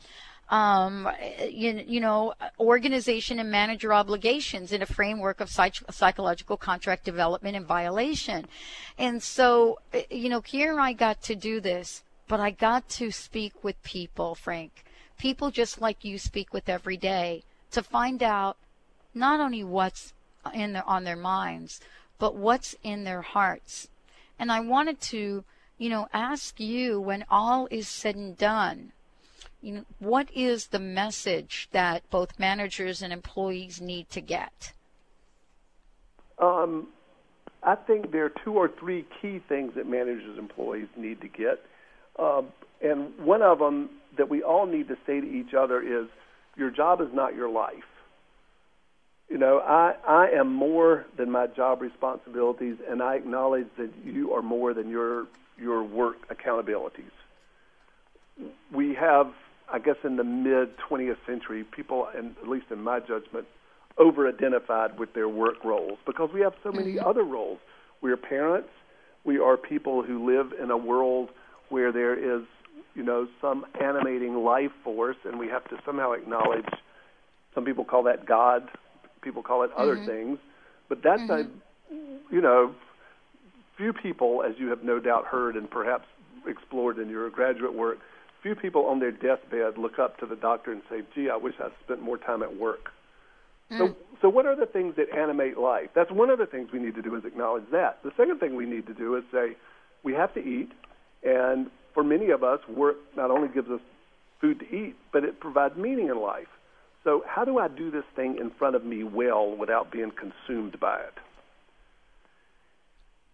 um, 0.49 1.09
you, 1.49 1.83
you 1.87 2.01
know, 2.01 2.35
organization 2.61 3.39
and 3.39 3.51
manager 3.51 3.93
obligations 3.93 4.73
in 4.73 4.83
a 4.83 4.87
framework 4.87 5.41
of 5.41 5.51
psych- 5.51 5.83
psychological 5.91 6.57
contract 6.57 7.05
development 7.05 7.57
and 7.57 7.67
violation. 7.67 8.47
And 8.99 9.23
so, 9.23 9.81
uh, 9.93 10.03
you 10.11 10.29
know, 10.29 10.41
here 10.41 10.79
I 10.79 10.93
got 10.93 11.23
to 11.23 11.35
do 11.35 11.61
this, 11.61 12.05
but 12.29 12.39
I 12.39 12.51
got 12.51 12.89
to 12.91 13.11
speak 13.11 13.65
with 13.65 13.83
people, 13.83 14.35
Frank, 14.35 14.85
people 15.19 15.51
just 15.51 15.81
like 15.81 16.05
you 16.05 16.19
speak 16.19 16.53
with 16.53 16.69
every 16.69 16.97
day 16.97 17.43
to 17.77 17.83
find 17.83 18.23
out 18.23 18.57
not 19.13 19.39
only 19.39 19.63
what's 19.63 20.15
in 20.55 20.73
their, 20.73 20.89
on 20.89 21.05
their 21.05 21.15
minds, 21.15 21.79
but 22.19 22.35
what's 22.35 22.75
in 22.83 23.05
their 23.05 23.21
hearts. 23.21 23.89
And 24.39 24.51
I 24.51 24.61
wanted 24.61 24.99
to, 25.13 25.45
you 25.77 25.91
know, 25.91 26.09
ask 26.11 26.59
you 26.59 26.99
when 26.99 27.27
all 27.31 27.69
is 27.71 27.87
said 27.87 28.17
and 28.17 28.37
done, 28.37 28.93
you 29.61 29.75
know, 29.75 29.85
what 29.99 30.31
is 30.35 30.69
the 30.69 30.79
message 30.79 31.69
that 31.73 32.09
both 32.09 32.39
managers 32.39 33.03
and 33.03 33.13
employees 33.13 33.79
need 33.79 34.09
to 34.09 34.23
get? 34.23 34.73
Um, 36.39 36.89
I 37.63 37.75
think 37.75 38.11
there 38.11 38.25
are 38.25 38.33
two 38.43 38.55
or 38.55 38.69
three 38.69 39.05
key 39.21 39.43
things 39.51 39.75
that 39.75 39.87
managers 39.87 40.31
and 40.31 40.39
employees 40.39 40.89
need 40.97 41.21
to 41.21 41.29
get. 41.29 41.63
Um, 42.19 42.47
and 42.81 43.19
one 43.19 43.43
of 43.43 43.59
them 43.59 43.91
that 44.17 44.31
we 44.31 44.43
all 44.43 44.65
need 44.65 44.89
to 44.89 44.97
say 45.07 45.21
to 45.21 45.27
each 45.27 45.53
other 45.53 45.83
is 45.83 46.09
your 46.57 46.71
job 46.71 47.01
is 47.01 47.09
not 47.13 47.35
your 47.35 47.49
life. 47.49 47.85
You 49.29 49.39
know, 49.39 49.59
I, 49.59 49.95
I 50.07 50.29
am 50.31 50.53
more 50.53 51.05
than 51.17 51.31
my 51.31 51.49
job 51.49 51.83
responsibilities, 51.83 52.77
and 52.89 53.03
I 53.03 53.17
acknowledge 53.17 53.67
that 53.77 53.91
you 54.05 54.33
are 54.35 54.43
more 54.43 54.73
than 54.75 54.89
your 54.89 55.27
your 55.59 55.83
work 55.83 56.29
accountabilities. 56.29 57.11
We 58.73 58.95
have 58.95 59.33
I 59.71 59.79
guess 59.79 59.97
in 60.05 60.17
the 60.17 60.25
mid 60.25 60.77
20th 60.79 61.17
century, 61.27 61.65
people, 61.65 62.09
and 62.15 62.37
at 62.41 62.49
least 62.49 62.67
in 62.71 62.83
my 62.83 63.01
judgment, 63.01 63.47
over 63.99 64.29
identified 64.29 64.99
with 64.99 65.13
their 65.15 65.29
work 65.29 65.65
roles 65.65 65.99
because 66.07 66.31
we 66.33 66.41
have 66.43 66.55
so 66.63 66.71
many 66.71 66.95
mm-hmm. 66.95 67.07
other 67.07 67.25
roles. 67.25 67.59
We 68.01 68.13
are 68.13 68.17
parents. 68.17 68.69
We 69.25 69.39
are 69.39 69.57
people 69.57 70.03
who 70.03 70.25
live 70.27 70.53
in 70.63 70.71
a 70.71 70.77
world 70.77 71.31
where 71.69 71.91
there 71.91 72.15
is, 72.15 72.47
you 72.97 73.03
know, 73.03 73.29
some 73.41 73.67
animating 73.81 74.35
life 74.43 74.73
force, 74.83 75.17
and 75.25 75.39
we 75.39 75.49
have 75.49 75.65
to 75.69 75.77
somehow 75.85 76.13
acknowledge. 76.13 76.65
Some 77.55 77.65
people 77.65 77.85
call 77.85 78.03
that 78.05 78.27
God. 78.27 78.69
People 79.23 79.43
call 79.43 79.63
it 79.65 79.71
other 79.77 79.97
mm-hmm. 79.97 80.07
things, 80.07 80.39
but 80.89 81.03
that's 81.03 81.23
mm-hmm. 81.23 81.95
a, 81.95 82.35
you 82.35 82.41
know, 82.41 82.75
few 83.77 83.93
people, 83.93 84.43
as 84.49 84.55
you 84.59 84.69
have 84.69 84.83
no 84.83 84.99
doubt 85.01 85.27
heard 85.27 85.57
and 85.57 85.71
perhaps 85.71 86.07
explored 86.47 86.99
in 86.99 87.09
your 87.09 87.29
graduate 87.29 87.75
work, 87.75 87.99
few 88.43 88.55
people 88.55 88.87
on 88.87 89.01
their 89.01 89.11
deathbed 89.11 89.77
look 89.77 89.99
up 89.99 90.19
to 90.19 90.27
the 90.27 90.37
doctor 90.37 90.73
and 90.73 90.81
say, 90.89 91.03
"Gee, 91.15 91.29
I 91.29 91.37
wish 91.37 91.55
I'd 91.63 91.73
spent 91.85 92.01
more 92.01 92.17
time 92.17 92.43
at 92.43 92.57
work." 92.57 92.91
Mm. 93.71 93.79
So, 93.79 93.97
so 94.23 94.29
what 94.29 94.47
are 94.47 94.55
the 94.55 94.67
things 94.67 94.95
that 94.97 95.13
animate 95.17 95.59
life? 95.59 95.91
That's 95.95 96.11
one 96.11 96.31
of 96.31 96.39
the 96.39 96.47
things 96.47 96.71
we 96.73 96.79
need 96.79 96.95
to 96.95 97.03
do 97.03 97.17
is 97.17 97.25
acknowledge 97.25 97.65
that. 97.73 97.99
The 98.05 98.13
second 98.17 98.39
thing 98.39 98.55
we 98.55 98.67
need 98.67 98.87
to 98.87 98.95
do 98.95 99.17
is 99.17 99.25
say 99.33 99.57
we 100.05 100.13
have 100.13 100.33
to 100.35 100.41
eat, 100.41 100.71
and 101.25 101.69
for 101.97 102.05
many 102.05 102.29
of 102.29 102.45
us, 102.45 102.61
work 102.69 102.97
not 103.17 103.31
only 103.31 103.49
gives 103.49 103.71
us 103.71 103.81
food 104.39 104.61
to 104.61 104.67
eat, 104.67 104.97
but 105.15 105.25
it 105.25 105.41
provides 105.41 105.77
meaning 105.79 106.09
in 106.09 106.21
life. 106.21 106.47
So, 107.05 107.25
how 107.27 107.47
do 107.47 107.59
I 107.59 107.69
do 107.69 107.91
this 107.91 108.05
thing 108.15 108.37
in 108.39 108.51
front 108.59 108.77
of 108.77 108.85
me 108.85 109.03
well 109.03 109.57
without 109.57 109.91
being 109.91 110.11
consumed 110.11 110.79
by 110.79 110.99
it? 110.99 111.15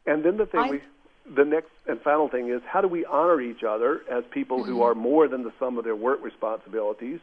And 0.07 0.25
then 0.25 0.37
the 0.37 0.47
thing 0.47 0.61
I... 0.61 0.71
we 0.71 0.81
the 1.37 1.45
next 1.45 1.71
and 1.87 2.01
final 2.03 2.29
thing 2.29 2.51
is 2.51 2.61
how 2.67 2.81
do 2.81 2.89
we 2.89 3.05
honor 3.05 3.41
each 3.41 3.63
other 3.69 4.03
as 4.11 4.25
people 4.33 4.59
mm-hmm. 4.59 4.71
who 4.71 4.83
are 4.83 4.95
more 4.95 5.27
than 5.27 5.43
the 5.43 5.53
sum 5.59 5.77
of 5.77 5.85
their 5.85 5.97
work 5.97 6.23
responsibilities, 6.23 7.21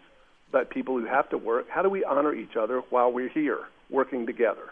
but 0.52 0.70
people 0.70 1.00
who 1.00 1.06
have 1.06 1.30
to 1.30 1.38
work? 1.38 1.68
How 1.70 1.82
do 1.82 1.90
we 1.90 2.04
honor 2.04 2.34
each 2.34 2.58
other 2.60 2.82
while 2.90 3.12
we're 3.12 3.30
here 3.30 3.60
working 3.90 4.26
together? 4.26 4.72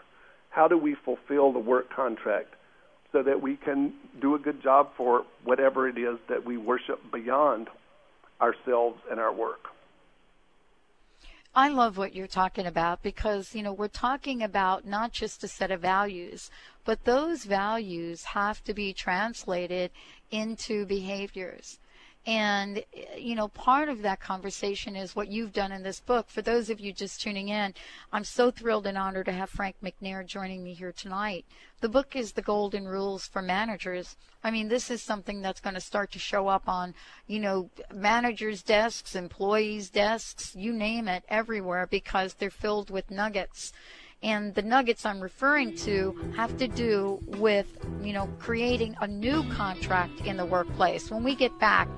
How 0.50 0.68
do 0.68 0.76
we 0.76 0.96
fulfill 1.02 1.50
the 1.52 1.58
work 1.58 1.88
contract 1.94 2.54
so 3.12 3.22
that 3.22 3.40
we 3.40 3.56
can 3.56 3.92
do 4.20 4.34
a 4.34 4.38
good 4.38 4.62
job 4.62 4.90
for 4.96 5.24
whatever 5.44 5.88
it 5.88 5.98
is 5.98 6.18
that 6.28 6.44
we 6.44 6.56
worship 6.56 7.00
beyond 7.12 7.68
ourselves 8.40 9.00
and 9.10 9.18
our 9.18 9.32
work? 9.32 9.68
I 11.54 11.70
love 11.70 11.96
what 11.96 12.14
you're 12.14 12.26
talking 12.26 12.66
about 12.66 13.02
because, 13.02 13.54
you 13.54 13.62
know, 13.62 13.72
we're 13.72 13.88
talking 13.88 14.42
about 14.42 14.86
not 14.86 15.12
just 15.12 15.42
a 15.42 15.48
set 15.48 15.70
of 15.70 15.80
values, 15.80 16.50
but 16.84 17.04
those 17.04 17.44
values 17.44 18.22
have 18.24 18.62
to 18.64 18.74
be 18.74 18.92
translated 18.92 19.90
into 20.30 20.86
behaviors. 20.86 21.78
And, 22.26 22.84
you 23.16 23.34
know, 23.34 23.48
part 23.48 23.88
of 23.88 24.02
that 24.02 24.20
conversation 24.20 24.96
is 24.96 25.16
what 25.16 25.28
you've 25.28 25.54
done 25.54 25.72
in 25.72 25.82
this 25.82 26.00
book. 26.00 26.28
For 26.28 26.42
those 26.42 26.68
of 26.68 26.78
you 26.78 26.92
just 26.92 27.22
tuning 27.22 27.48
in, 27.48 27.72
I'm 28.12 28.24
so 28.24 28.50
thrilled 28.50 28.86
and 28.86 28.98
honored 28.98 29.26
to 29.26 29.32
have 29.32 29.48
Frank 29.48 29.76
McNair 29.82 30.26
joining 30.26 30.62
me 30.62 30.74
here 30.74 30.92
tonight. 30.92 31.46
The 31.80 31.88
book 31.88 32.14
is 32.14 32.32
The 32.32 32.42
Golden 32.42 32.86
Rules 32.86 33.26
for 33.26 33.40
Managers. 33.40 34.16
I 34.44 34.50
mean, 34.50 34.68
this 34.68 34.90
is 34.90 35.00
something 35.00 35.40
that's 35.40 35.60
going 35.60 35.74
to 35.74 35.80
start 35.80 36.12
to 36.12 36.18
show 36.18 36.48
up 36.48 36.68
on, 36.68 36.94
you 37.26 37.40
know, 37.40 37.70
managers' 37.94 38.62
desks, 38.62 39.14
employees' 39.14 39.88
desks, 39.88 40.54
you 40.54 40.72
name 40.72 41.08
it, 41.08 41.24
everywhere 41.28 41.86
because 41.86 42.34
they're 42.34 42.50
filled 42.50 42.90
with 42.90 43.10
nuggets. 43.10 43.72
And 44.22 44.54
the 44.54 44.62
nuggets 44.62 45.06
I'm 45.06 45.20
referring 45.20 45.76
to 45.78 46.32
have 46.36 46.56
to 46.56 46.66
do 46.66 47.20
with, 47.26 47.66
you 48.02 48.12
know, 48.12 48.28
creating 48.38 48.96
a 49.00 49.06
new 49.06 49.48
contract 49.50 50.20
in 50.22 50.36
the 50.36 50.44
workplace. 50.44 51.10
When 51.10 51.22
we 51.22 51.36
get 51.36 51.56
back, 51.60 51.88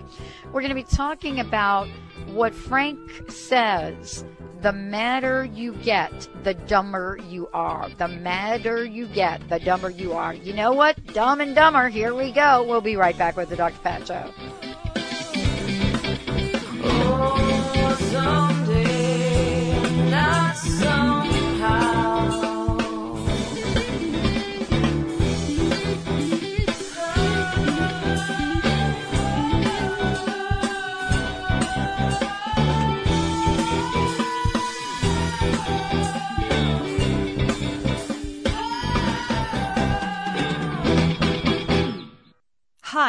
we're 0.53 0.61
going 0.61 0.69
to 0.69 0.75
be 0.75 0.83
talking 0.83 1.41
about 1.41 1.89
what 2.27 2.55
Frank 2.55 3.31
says 3.31 4.25
the 4.61 4.73
madder 4.73 5.45
you 5.45 5.73
get, 5.77 6.29
the 6.45 6.55
dumber 6.55 7.19
you 7.29 7.49
are. 7.55 7.89
The 7.97 8.09
madder 8.09 8.85
you 8.85 9.07
get, 9.07 9.49
the 9.49 9.59
dumber 9.59 9.89
you 9.91 10.13
are. 10.13 10.35
You 10.35 10.53
know 10.53 10.73
what? 10.73 11.03
Dumb 11.15 11.41
and 11.41 11.55
dumber. 11.55 11.89
Here 11.89 12.15
we 12.15 12.31
go. 12.33 12.63
We'll 12.69 12.83
be 12.83 12.97
right 12.97 13.17
back 13.17 13.37
with 13.37 13.49
the 13.49 13.57
Dr. 13.57 13.79
Pat 13.79 14.07
Show. 14.07 14.33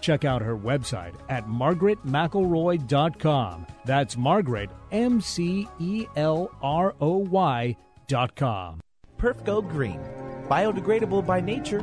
Check 0.00 0.24
out 0.24 0.42
her 0.42 0.56
website 0.56 1.14
at 1.28 1.46
margaretmcelroy.com. 1.46 3.66
That's 3.84 4.16
Margaret, 4.16 4.70
M 4.92 5.20
C 5.20 5.68
E 5.78 6.06
L 6.16 6.50
R 6.62 6.94
O 7.00 7.16
Y.com. 7.18 8.80
Perfgo 9.18 9.68
Green. 9.68 10.00
Biodegradable 10.48 11.26
by 11.26 11.40
nature, 11.40 11.80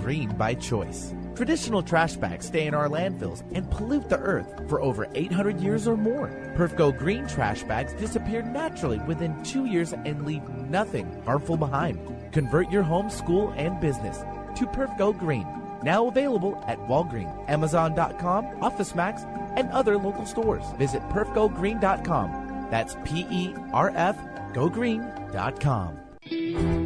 green 0.00 0.34
by 0.36 0.54
choice. 0.54 1.12
Traditional 1.34 1.82
trash 1.82 2.16
bags 2.16 2.46
stay 2.46 2.66
in 2.66 2.72
our 2.72 2.88
landfills 2.88 3.42
and 3.54 3.70
pollute 3.70 4.08
the 4.08 4.16
earth 4.18 4.66
for 4.70 4.80
over 4.80 5.06
800 5.14 5.60
years 5.60 5.86
or 5.86 5.98
more. 5.98 6.28
Perfgo 6.56 6.96
green 6.96 7.26
trash 7.26 7.62
bags 7.64 7.92
disappear 7.92 8.40
naturally 8.40 9.00
within 9.00 9.42
two 9.44 9.66
years 9.66 9.92
and 9.92 10.24
leave 10.24 10.48
nothing 10.70 11.06
harmful 11.26 11.58
behind. 11.58 11.98
Convert 12.32 12.70
your 12.70 12.82
home, 12.82 13.10
school, 13.10 13.52
and 13.56 13.78
business 13.80 14.20
to 14.56 14.66
Perfgo 14.66 15.12
Green. 15.18 15.46
Now 15.86 16.08
available 16.08 16.60
at 16.66 16.80
Walgreens, 16.88 17.48
Amazon.com, 17.48 18.46
OfficeMax, 18.56 19.24
and 19.56 19.70
other 19.70 19.96
local 19.96 20.26
stores. 20.26 20.64
Visit 20.76 21.00
perfgogreen.com. 21.10 22.66
That's 22.72 22.96
P 23.04 23.24
E 23.30 23.54
R 23.72 23.92
F 23.94 24.16
gogreen.com. 24.52 26.85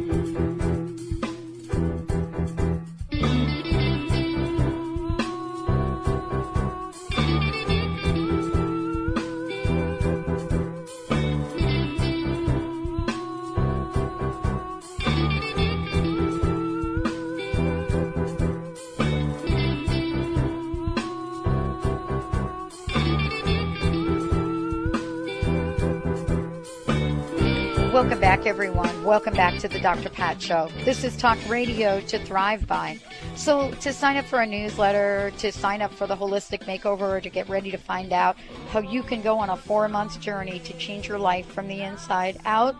Welcome 28.01 28.19
back, 28.19 28.47
everyone. 28.47 29.03
Welcome 29.03 29.35
back 29.35 29.59
to 29.59 29.67
the 29.67 29.79
Dr. 29.79 30.09
Pat 30.09 30.41
Show. 30.41 30.69
This 30.85 31.03
is 31.03 31.15
Talk 31.15 31.37
Radio 31.47 32.01
to 32.01 32.17
Thrive 32.17 32.65
By. 32.65 32.97
So, 33.35 33.69
to 33.75 33.93
sign 33.93 34.17
up 34.17 34.25
for 34.25 34.41
a 34.41 34.45
newsletter, 34.47 35.31
to 35.37 35.51
sign 35.51 35.83
up 35.83 35.93
for 35.93 36.07
the 36.07 36.15
Holistic 36.15 36.63
Makeover, 36.63 37.01
or 37.01 37.21
to 37.21 37.29
get 37.29 37.47
ready 37.47 37.69
to 37.69 37.77
find 37.77 38.11
out 38.11 38.37
how 38.71 38.79
you 38.79 39.03
can 39.03 39.21
go 39.21 39.37
on 39.37 39.51
a 39.51 39.55
four 39.55 39.87
month 39.87 40.19
journey 40.19 40.57
to 40.61 40.73
change 40.79 41.07
your 41.07 41.19
life 41.19 41.45
from 41.45 41.67
the 41.67 41.81
inside 41.81 42.39
out, 42.43 42.75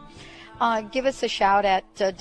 uh, 0.62 0.82
give 0.82 1.06
us 1.08 1.24
a 1.24 1.28
shout 1.28 1.66
at 1.66 1.84
uh, 2.00 2.12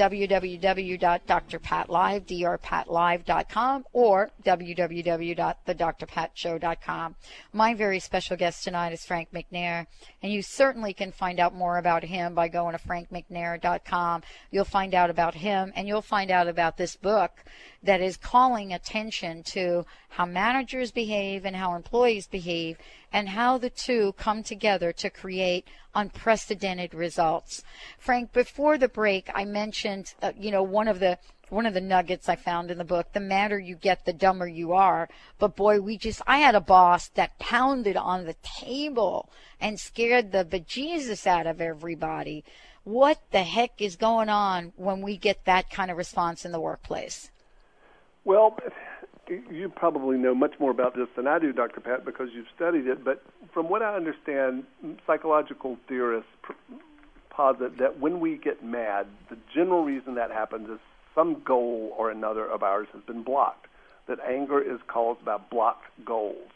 or 3.92 4.30
www.thedrpatshow.com. 4.46 7.16
My 7.52 7.74
very 7.74 8.00
special 8.00 8.38
guest 8.38 8.64
tonight 8.64 8.94
is 8.94 9.04
Frank 9.04 9.28
McNair, 9.34 9.84
and 10.22 10.32
you 10.32 10.40
certainly 10.40 10.94
can 10.94 11.12
find 11.12 11.38
out 11.38 11.54
more 11.54 11.76
about 11.76 12.02
him 12.02 12.34
by 12.34 12.48
going 12.48 12.74
to 12.74 12.82
frankmcnair.com. 12.82 14.22
You'll 14.50 14.64
find 14.64 14.94
out 14.94 15.10
about 15.10 15.34
him, 15.34 15.70
and 15.76 15.86
you'll 15.86 16.00
find 16.00 16.30
out 16.30 16.48
about 16.48 16.78
this 16.78 16.96
book 16.96 17.32
that 17.82 18.00
is 18.00 18.16
calling 18.16 18.72
attention 18.72 19.42
to 19.42 19.86
how 20.10 20.26
managers 20.26 20.90
behave 20.90 21.46
and 21.46 21.56
how 21.56 21.74
employees 21.74 22.26
behave 22.26 22.76
and 23.12 23.30
how 23.30 23.58
the 23.58 23.70
two 23.70 24.12
come 24.18 24.42
together 24.42 24.92
to 24.92 25.08
create 25.08 25.66
unprecedented 25.94 26.94
results. 26.94 27.62
Frank, 27.98 28.32
before 28.32 28.76
the 28.78 28.88
break, 28.88 29.30
I 29.34 29.44
mentioned, 29.44 30.14
uh, 30.22 30.32
you 30.38 30.50
know, 30.50 30.62
one 30.62 30.88
of 30.88 31.00
the 31.00 31.18
one 31.48 31.66
of 31.66 31.74
the 31.74 31.80
nuggets 31.80 32.28
I 32.28 32.36
found 32.36 32.70
in 32.70 32.78
the 32.78 32.84
book, 32.84 33.12
the 33.12 33.18
madder 33.18 33.58
you 33.58 33.74
get, 33.74 34.04
the 34.04 34.12
dumber 34.12 34.46
you 34.46 34.72
are. 34.72 35.08
But 35.38 35.56
boy, 35.56 35.80
we 35.80 35.98
just, 35.98 36.22
I 36.24 36.38
had 36.38 36.54
a 36.54 36.60
boss 36.60 37.08
that 37.08 37.40
pounded 37.40 37.96
on 37.96 38.24
the 38.24 38.36
table 38.44 39.28
and 39.60 39.80
scared 39.80 40.30
the 40.30 40.44
bejesus 40.44 41.26
out 41.26 41.48
of 41.48 41.60
everybody. 41.60 42.44
What 42.84 43.20
the 43.32 43.42
heck 43.42 43.82
is 43.82 43.96
going 43.96 44.28
on 44.28 44.72
when 44.76 45.02
we 45.02 45.16
get 45.16 45.44
that 45.44 45.70
kind 45.70 45.90
of 45.90 45.96
response 45.96 46.44
in 46.44 46.52
the 46.52 46.60
workplace? 46.60 47.30
Well, 48.30 48.56
you 49.28 49.68
probably 49.74 50.16
know 50.16 50.36
much 50.36 50.52
more 50.60 50.70
about 50.70 50.94
this 50.94 51.08
than 51.16 51.26
I 51.26 51.40
do, 51.40 51.52
Dr. 51.52 51.80
Pat, 51.80 52.04
because 52.04 52.28
you've 52.32 52.46
studied 52.54 52.86
it. 52.86 53.04
But 53.04 53.24
from 53.52 53.68
what 53.68 53.82
I 53.82 53.96
understand, 53.96 54.62
psychological 55.04 55.78
theorists 55.88 56.30
posit 57.28 57.78
that 57.78 57.98
when 57.98 58.20
we 58.20 58.36
get 58.36 58.64
mad, 58.64 59.08
the 59.30 59.36
general 59.52 59.82
reason 59.82 60.14
that 60.14 60.30
happens 60.30 60.70
is 60.70 60.78
some 61.12 61.42
goal 61.44 61.92
or 61.98 62.08
another 62.08 62.46
of 62.48 62.62
ours 62.62 62.86
has 62.92 63.02
been 63.02 63.24
blocked. 63.24 63.66
That 64.06 64.20
anger 64.20 64.62
is 64.62 64.78
caused 64.86 65.24
by 65.24 65.36
blocked 65.36 65.86
goals. 66.04 66.52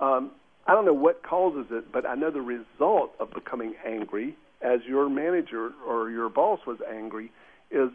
Um, 0.00 0.32
I 0.66 0.74
don't 0.74 0.84
know 0.84 0.92
what 0.92 1.22
causes 1.22 1.68
it, 1.70 1.90
but 1.90 2.04
I 2.04 2.14
know 2.14 2.30
the 2.30 2.42
result 2.42 3.12
of 3.18 3.30
becoming 3.32 3.72
angry, 3.86 4.36
as 4.60 4.80
your 4.86 5.08
manager 5.08 5.70
or 5.88 6.10
your 6.10 6.28
boss 6.28 6.60
was 6.66 6.76
angry, 6.86 7.32
is 7.70 7.88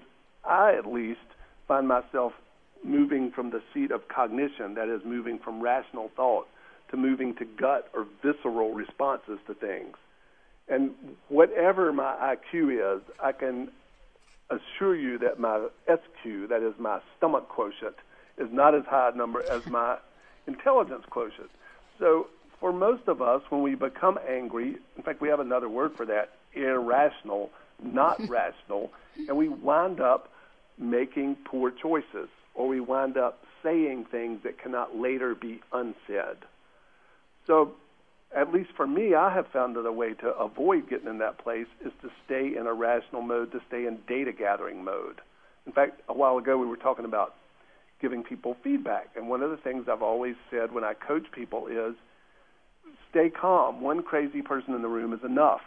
I 0.44 0.74
at 0.74 0.88
least 0.92 1.20
find 1.68 1.88
myself 1.88 2.34
moving 2.84 3.32
from 3.32 3.50
the 3.50 3.62
seat 3.74 3.92
of 3.92 4.08
cognition, 4.08 4.76
that 4.76 4.90
is, 4.90 5.02
moving 5.06 5.40
from 5.40 5.62
rational 5.62 6.12
thought, 6.16 6.48
to 6.92 6.98
moving 6.98 7.36
to 7.36 7.46
gut 7.46 7.90
or 7.94 8.06
visceral 8.22 8.74
responses 8.74 9.40
to 9.48 9.54
things. 9.54 9.96
And 10.68 10.92
whatever 11.30 11.92
my 11.94 12.36
IQ 12.36 12.98
is, 12.98 13.02
I 13.22 13.32
can 13.32 13.70
assure 14.50 14.96
you 14.96 15.18
that 15.20 15.40
my 15.40 15.68
SQ, 15.88 16.50
that 16.50 16.62
is 16.62 16.74
my 16.80 17.00
stomach 17.18 17.48
quotient, 17.50 17.96
is 18.38 18.48
not 18.52 18.76
as 18.76 18.84
high 18.86 19.10
a 19.14 19.18
number 19.18 19.44
as 19.50 19.66
my 19.68 19.98
intelligence 20.48 21.04
quotient. 21.10 21.50
So 22.00 22.28
for 22.60 22.72
most 22.72 23.08
of 23.08 23.22
us, 23.22 23.42
when 23.50 23.62
we 23.62 23.76
become 23.76 24.20
angry, 24.28 24.78
in 24.98 25.04
fact, 25.04 25.22
we 25.22 25.30
have 25.30 25.40
another 25.40 25.70
word 25.70 25.96
for 25.96 26.06
that, 26.06 26.34
irrational, 26.54 27.52
not 27.84 28.20
rational, 28.30 28.92
and 29.28 29.38
we 29.38 29.50
wind 29.50 30.00
up 30.00 30.32
making 30.78 31.36
poor 31.46 31.72
choices 31.72 32.30
or 32.56 32.68
we 32.68 32.80
wind 32.80 33.18
up 33.18 33.44
saying 33.64 34.06
things 34.06 34.42
that 34.44 34.58
cannot 34.58 34.98
later 34.98 35.36
be 35.36 35.62
unsaid. 35.72 36.38
So, 37.46 37.74
at 38.36 38.52
least 38.54 38.72
for 38.76 38.88
me, 38.88 39.14
I 39.14 39.34
have 39.34 39.48
found 39.48 39.76
that 39.76 39.86
a 39.86 39.92
way 39.92 40.14
to 40.16 40.30
avoid 40.30 40.90
getting 40.90 41.08
in 41.08 41.20
that 41.20 41.38
place 41.38 41.68
is 41.86 41.92
to 42.02 42.10
stay 42.26 42.56
in 42.56 42.68
a 42.68 42.74
rational 42.74 43.22
mode, 43.22 43.52
to 43.52 43.62
stay 43.68 43.86
in 43.86 44.00
data 44.08 44.32
gathering 44.32 44.84
mode. 44.84 45.22
In 45.66 45.72
fact, 45.72 46.02
a 46.10 46.14
while 46.14 46.38
ago 46.38 46.58
we 46.58 46.66
were 46.66 46.78
talking 46.78 47.06
about 47.06 47.36
giving 48.02 48.24
people 48.24 48.58
feedback, 48.64 49.10
and 49.16 49.30
one 49.30 49.42
of 49.42 49.52
the 49.52 49.58
things 49.58 49.88
I've 49.88 50.02
always 50.02 50.36
said 50.52 50.74
when 50.74 50.84
I 50.84 50.94
coach 50.94 51.26
people 51.32 51.68
is 51.68 51.96
stay 53.10 53.30
calm. 53.30 53.82
One 53.82 54.04
crazy 54.04 54.42
person 54.42 54.74
in 54.74 54.82
the 54.82 54.88
room 54.88 55.14
is 55.14 55.24
enough. 55.24 55.62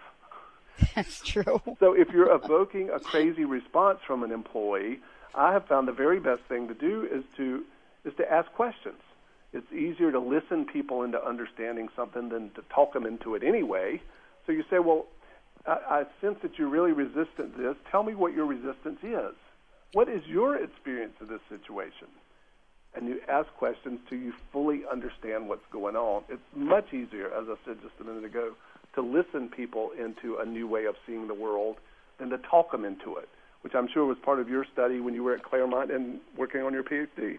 That's 0.94 1.20
true. 1.20 1.60
So 1.80 1.94
if 1.94 2.10
you're 2.10 2.32
evoking 2.32 2.90
a 2.90 3.00
crazy 3.00 3.44
response 3.44 4.00
from 4.06 4.22
an 4.22 4.30
employee, 4.30 5.00
I 5.34 5.52
have 5.52 5.66
found 5.66 5.88
the 5.88 5.92
very 5.92 6.20
best 6.20 6.42
thing 6.48 6.68
to 6.68 6.74
do 6.74 7.06
is 7.10 7.24
to 7.36 7.64
is 8.04 8.14
to 8.16 8.32
ask 8.32 8.50
questions. 8.52 9.00
It's 9.52 9.70
easier 9.72 10.12
to 10.12 10.20
listen 10.20 10.66
people 10.66 11.02
into 11.02 11.22
understanding 11.24 11.88
something 11.96 12.28
than 12.28 12.50
to 12.50 12.62
talk 12.74 12.92
them 12.92 13.06
into 13.06 13.34
it 13.34 13.42
anyway. 13.42 14.00
So 14.46 14.52
you 14.52 14.64
say, 14.70 14.78
well, 14.78 15.06
I, 15.66 15.78
I 15.88 16.04
sense 16.20 16.38
that 16.42 16.58
you're 16.58 16.68
really 16.68 16.92
resistant 16.92 17.56
to 17.56 17.62
this. 17.62 17.76
Tell 17.90 18.02
me 18.02 18.14
what 18.14 18.34
your 18.34 18.46
resistance 18.46 18.98
is. 19.02 19.34
What 19.92 20.08
is 20.08 20.22
your 20.26 20.56
experience 20.56 21.14
of 21.20 21.28
this 21.28 21.40
situation? 21.48 22.08
And 22.94 23.08
you 23.08 23.20
ask 23.28 23.48
questions 23.54 24.00
till 24.08 24.18
you 24.18 24.32
fully 24.52 24.82
understand 24.90 25.48
what's 25.48 25.66
going 25.70 25.96
on. 25.96 26.24
It's 26.28 26.42
much 26.54 26.92
easier, 26.92 27.32
as 27.32 27.46
I 27.48 27.54
said 27.64 27.78
just 27.82 27.94
a 28.00 28.04
minute 28.04 28.24
ago, 28.24 28.52
to 28.94 29.02
listen 29.02 29.48
people 29.48 29.90
into 29.98 30.38
a 30.38 30.44
new 30.44 30.66
way 30.66 30.84
of 30.86 30.96
seeing 31.06 31.26
the 31.26 31.34
world 31.34 31.76
than 32.18 32.30
to 32.30 32.38
talk 32.38 32.72
them 32.72 32.84
into 32.84 33.16
it 33.16 33.28
which 33.62 33.74
I'm 33.74 33.88
sure 33.88 34.04
was 34.04 34.18
part 34.18 34.40
of 34.40 34.48
your 34.48 34.64
study 34.72 35.00
when 35.00 35.14
you 35.14 35.22
were 35.22 35.34
at 35.34 35.42
Claremont 35.42 35.90
and 35.90 36.20
working 36.36 36.62
on 36.62 36.72
your 36.72 36.84
PhD. 36.84 37.38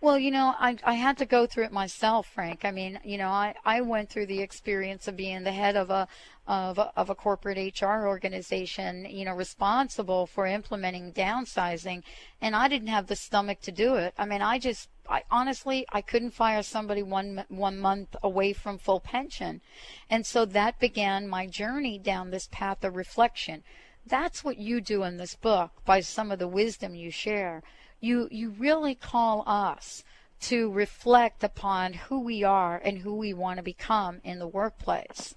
Well, 0.00 0.18
you 0.18 0.30
know, 0.30 0.54
I 0.58 0.78
I 0.82 0.94
had 0.94 1.18
to 1.18 1.26
go 1.26 1.46
through 1.46 1.64
it 1.64 1.72
myself, 1.72 2.26
Frank. 2.26 2.64
I 2.64 2.70
mean, 2.70 2.98
you 3.04 3.18
know, 3.18 3.28
I 3.28 3.54
I 3.64 3.82
went 3.82 4.08
through 4.08 4.26
the 4.26 4.40
experience 4.40 5.06
of 5.06 5.16
being 5.16 5.42
the 5.44 5.52
head 5.52 5.76
of 5.76 5.90
a 5.90 6.08
of 6.46 6.78
a, 6.78 6.90
of 6.96 7.10
a 7.10 7.14
corporate 7.14 7.78
HR 7.78 8.06
organization, 8.06 9.04
you 9.10 9.26
know, 9.26 9.34
responsible 9.34 10.26
for 10.26 10.46
implementing 10.46 11.12
downsizing, 11.12 12.02
and 12.40 12.56
I 12.56 12.68
didn't 12.68 12.88
have 12.88 13.08
the 13.08 13.16
stomach 13.16 13.60
to 13.62 13.72
do 13.72 13.96
it. 13.96 14.14
I 14.16 14.24
mean, 14.24 14.40
I 14.40 14.58
just 14.58 14.88
I 15.08 15.24
honestly 15.30 15.84
I 15.92 16.00
couldn't 16.00 16.30
fire 16.30 16.62
somebody 16.62 17.02
one 17.02 17.44
one 17.48 17.78
month 17.78 18.16
away 18.22 18.54
from 18.54 18.78
full 18.78 19.00
pension, 19.00 19.60
and 20.08 20.24
so 20.24 20.46
that 20.46 20.80
began 20.80 21.28
my 21.28 21.46
journey 21.46 21.98
down 21.98 22.30
this 22.30 22.48
path 22.50 22.82
of 22.84 22.96
reflection. 22.96 23.62
That's 24.08 24.42
what 24.42 24.58
you 24.58 24.80
do 24.80 25.02
in 25.04 25.16
this 25.16 25.34
book 25.34 25.70
by 25.84 26.00
some 26.00 26.30
of 26.30 26.38
the 26.38 26.48
wisdom 26.48 26.94
you 26.94 27.10
share 27.10 27.62
you 28.00 28.28
you 28.30 28.50
really 28.50 28.94
call 28.94 29.42
us 29.46 30.04
to 30.40 30.70
reflect 30.70 31.42
upon 31.42 31.92
who 31.94 32.20
we 32.20 32.44
are 32.44 32.80
and 32.84 32.98
who 32.98 33.14
we 33.14 33.34
want 33.34 33.56
to 33.56 33.62
become 33.62 34.20
in 34.22 34.38
the 34.38 34.46
workplace. 34.46 35.34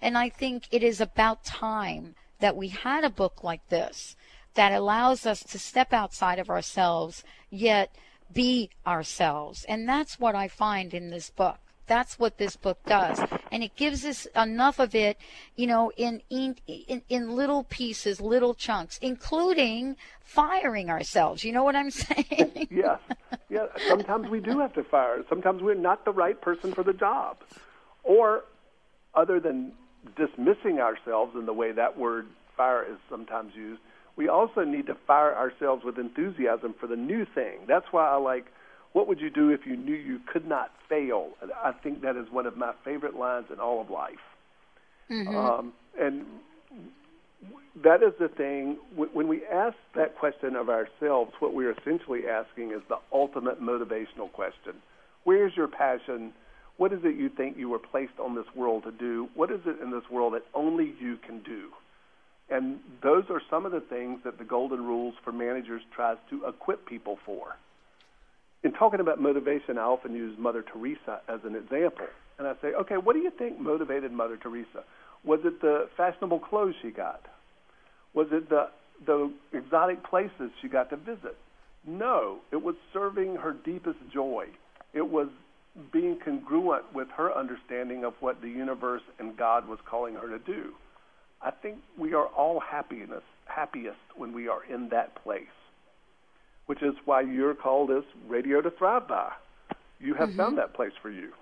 And 0.00 0.16
I 0.16 0.28
think 0.28 0.68
it 0.70 0.82
is 0.82 1.00
about 1.00 1.44
time 1.44 2.14
that 2.38 2.56
we 2.56 2.68
had 2.68 3.02
a 3.02 3.10
book 3.10 3.42
like 3.42 3.68
this 3.68 4.14
that 4.54 4.72
allows 4.72 5.26
us 5.26 5.42
to 5.42 5.58
step 5.58 5.92
outside 5.92 6.38
of 6.38 6.50
ourselves 6.50 7.24
yet 7.50 7.92
be 8.32 8.70
ourselves. 8.86 9.64
And 9.64 9.88
that's 9.88 10.20
what 10.20 10.36
I 10.36 10.46
find 10.46 10.94
in 10.94 11.10
this 11.10 11.30
book. 11.30 11.58
That's 11.86 12.18
what 12.18 12.38
this 12.38 12.56
book 12.56 12.78
does, 12.86 13.20
and 13.52 13.62
it 13.62 13.76
gives 13.76 14.04
us 14.04 14.26
enough 14.36 14.78
of 14.78 14.94
it, 14.94 15.18
you 15.56 15.66
know, 15.66 15.92
in 15.96 16.22
in 16.30 16.56
in 17.08 17.30
little 17.34 17.64
pieces, 17.64 18.20
little 18.20 18.54
chunks, 18.54 18.98
including 19.02 19.96
firing 20.20 20.90
ourselves. 20.90 21.44
You 21.44 21.52
know 21.52 21.64
what 21.64 21.76
I'm 21.76 21.90
saying? 21.90 22.68
yeah, 22.70 22.96
yeah. 23.50 23.66
Sometimes 23.88 24.28
we 24.30 24.40
do 24.40 24.58
have 24.60 24.72
to 24.74 24.84
fire. 24.84 25.22
Sometimes 25.28 25.62
we're 25.62 25.74
not 25.74 26.04
the 26.04 26.12
right 26.12 26.40
person 26.40 26.72
for 26.72 26.82
the 26.82 26.94
job, 26.94 27.38
or 28.02 28.44
other 29.14 29.40
than 29.40 29.72
dismissing 30.16 30.80
ourselves 30.80 31.34
in 31.34 31.46
the 31.46 31.52
way 31.52 31.72
that 31.72 31.98
word 31.98 32.26
fire 32.56 32.84
is 32.84 32.98
sometimes 33.10 33.54
used, 33.54 33.80
we 34.16 34.28
also 34.28 34.64
need 34.64 34.86
to 34.86 34.96
fire 35.06 35.34
ourselves 35.34 35.84
with 35.84 35.98
enthusiasm 35.98 36.74
for 36.78 36.86
the 36.86 36.96
new 36.96 37.24
thing. 37.34 37.60
That's 37.66 37.86
why 37.90 38.08
I 38.08 38.16
like 38.16 38.46
what 38.94 39.08
would 39.08 39.20
you 39.20 39.28
do 39.28 39.50
if 39.50 39.66
you 39.66 39.76
knew 39.76 39.94
you 39.94 40.20
could 40.32 40.48
not 40.48 40.70
fail? 40.88 41.30
I 41.62 41.72
think 41.72 42.00
that 42.02 42.16
is 42.16 42.26
one 42.30 42.46
of 42.46 42.56
my 42.56 42.72
favorite 42.84 43.16
lines 43.16 43.46
in 43.52 43.58
all 43.58 43.80
of 43.80 43.90
life. 43.90 44.14
Mm-hmm. 45.10 45.36
Um, 45.36 45.72
and 46.00 46.24
that 47.82 48.04
is 48.04 48.12
the 48.20 48.28
thing. 48.28 48.78
When 48.94 49.26
we 49.26 49.44
ask 49.52 49.76
that 49.96 50.16
question 50.16 50.54
of 50.54 50.68
ourselves, 50.70 51.32
what 51.40 51.54
we're 51.54 51.72
essentially 51.72 52.28
asking 52.30 52.70
is 52.70 52.82
the 52.88 52.98
ultimate 53.12 53.60
motivational 53.60 54.30
question 54.32 54.74
Where's 55.24 55.52
your 55.56 55.68
passion? 55.68 56.32
What 56.76 56.92
is 56.92 57.00
it 57.04 57.16
you 57.16 57.28
think 57.28 57.56
you 57.56 57.68
were 57.68 57.80
placed 57.80 58.18
on 58.22 58.36
this 58.36 58.46
world 58.54 58.84
to 58.84 58.92
do? 58.92 59.28
What 59.34 59.50
is 59.50 59.60
it 59.66 59.82
in 59.82 59.90
this 59.90 60.08
world 60.10 60.34
that 60.34 60.44
only 60.54 60.94
you 61.00 61.18
can 61.24 61.40
do? 61.42 61.70
And 62.48 62.78
those 63.02 63.24
are 63.30 63.40
some 63.50 63.66
of 63.66 63.72
the 63.72 63.80
things 63.80 64.20
that 64.24 64.38
the 64.38 64.44
Golden 64.44 64.84
Rules 64.84 65.14
for 65.24 65.32
Managers 65.32 65.82
tries 65.94 66.18
to 66.30 66.46
equip 66.46 66.86
people 66.86 67.18
for 67.26 67.56
in 68.64 68.72
talking 68.72 69.00
about 69.00 69.20
motivation, 69.20 69.78
I 69.78 69.82
often 69.82 70.14
use 70.14 70.36
Mother 70.38 70.62
Teresa 70.62 71.20
as 71.28 71.40
an 71.44 71.54
example. 71.54 72.06
And 72.38 72.48
I 72.48 72.54
say, 72.62 72.68
okay, 72.68 72.96
what 72.96 73.12
do 73.12 73.20
you 73.20 73.30
think 73.30 73.60
motivated 73.60 74.10
Mother 74.10 74.38
Teresa? 74.38 74.82
Was 75.22 75.40
it 75.44 75.60
the 75.60 75.88
fashionable 75.96 76.40
clothes 76.40 76.74
she 76.82 76.90
got? 76.90 77.20
Was 78.14 78.28
it 78.32 78.48
the 78.48 78.68
the 79.06 79.30
exotic 79.52 80.04
places 80.04 80.50
she 80.62 80.68
got 80.68 80.88
to 80.90 80.96
visit? 80.96 81.36
No, 81.86 82.38
it 82.52 82.62
was 82.62 82.76
serving 82.92 83.36
her 83.36 83.52
deepest 83.52 83.98
joy. 84.12 84.46
It 84.94 85.08
was 85.08 85.28
being 85.92 86.18
congruent 86.24 86.84
with 86.94 87.08
her 87.16 87.36
understanding 87.36 88.04
of 88.04 88.14
what 88.20 88.40
the 88.40 88.48
universe 88.48 89.02
and 89.18 89.36
God 89.36 89.68
was 89.68 89.80
calling 89.84 90.14
her 90.14 90.28
to 90.28 90.38
do. 90.38 90.72
I 91.42 91.50
think 91.50 91.78
we 91.98 92.14
are 92.14 92.26
all 92.26 92.60
happiness, 92.60 93.24
happiest 93.46 93.98
when 94.16 94.32
we 94.32 94.46
are 94.46 94.64
in 94.64 94.88
that 94.90 95.22
place 95.22 95.48
which 96.66 96.82
is 96.82 96.94
why 97.04 97.20
you're 97.20 97.54
called 97.54 97.90
this 97.90 98.04
Radio 98.26 98.60
to 98.60 98.70
Thrive 98.70 99.06
By. 99.08 99.32
You 100.00 100.14
have 100.14 100.30
mm-hmm. 100.30 100.38
found 100.38 100.58
that 100.58 100.74
place 100.74 100.92
for 101.00 101.10
you. 101.10 101.32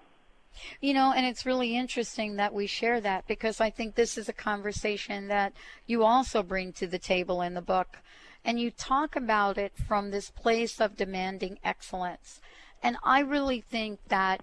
You 0.80 0.92
know, 0.92 1.12
and 1.12 1.24
it's 1.24 1.46
really 1.46 1.76
interesting 1.76 2.36
that 2.36 2.52
we 2.52 2.66
share 2.66 3.00
that 3.00 3.26
because 3.26 3.60
I 3.60 3.70
think 3.70 3.94
this 3.94 4.18
is 4.18 4.28
a 4.28 4.34
conversation 4.34 5.28
that 5.28 5.54
you 5.86 6.04
also 6.04 6.42
bring 6.42 6.72
to 6.74 6.86
the 6.86 6.98
table 6.98 7.40
in 7.40 7.54
the 7.54 7.62
book. 7.62 7.98
And 8.44 8.60
you 8.60 8.70
talk 8.70 9.16
about 9.16 9.56
it 9.56 9.72
from 9.76 10.10
this 10.10 10.30
place 10.30 10.80
of 10.80 10.96
demanding 10.96 11.58
excellence. 11.64 12.40
And 12.82 12.96
I 13.02 13.20
really 13.20 13.60
think 13.60 14.00
that 14.08 14.42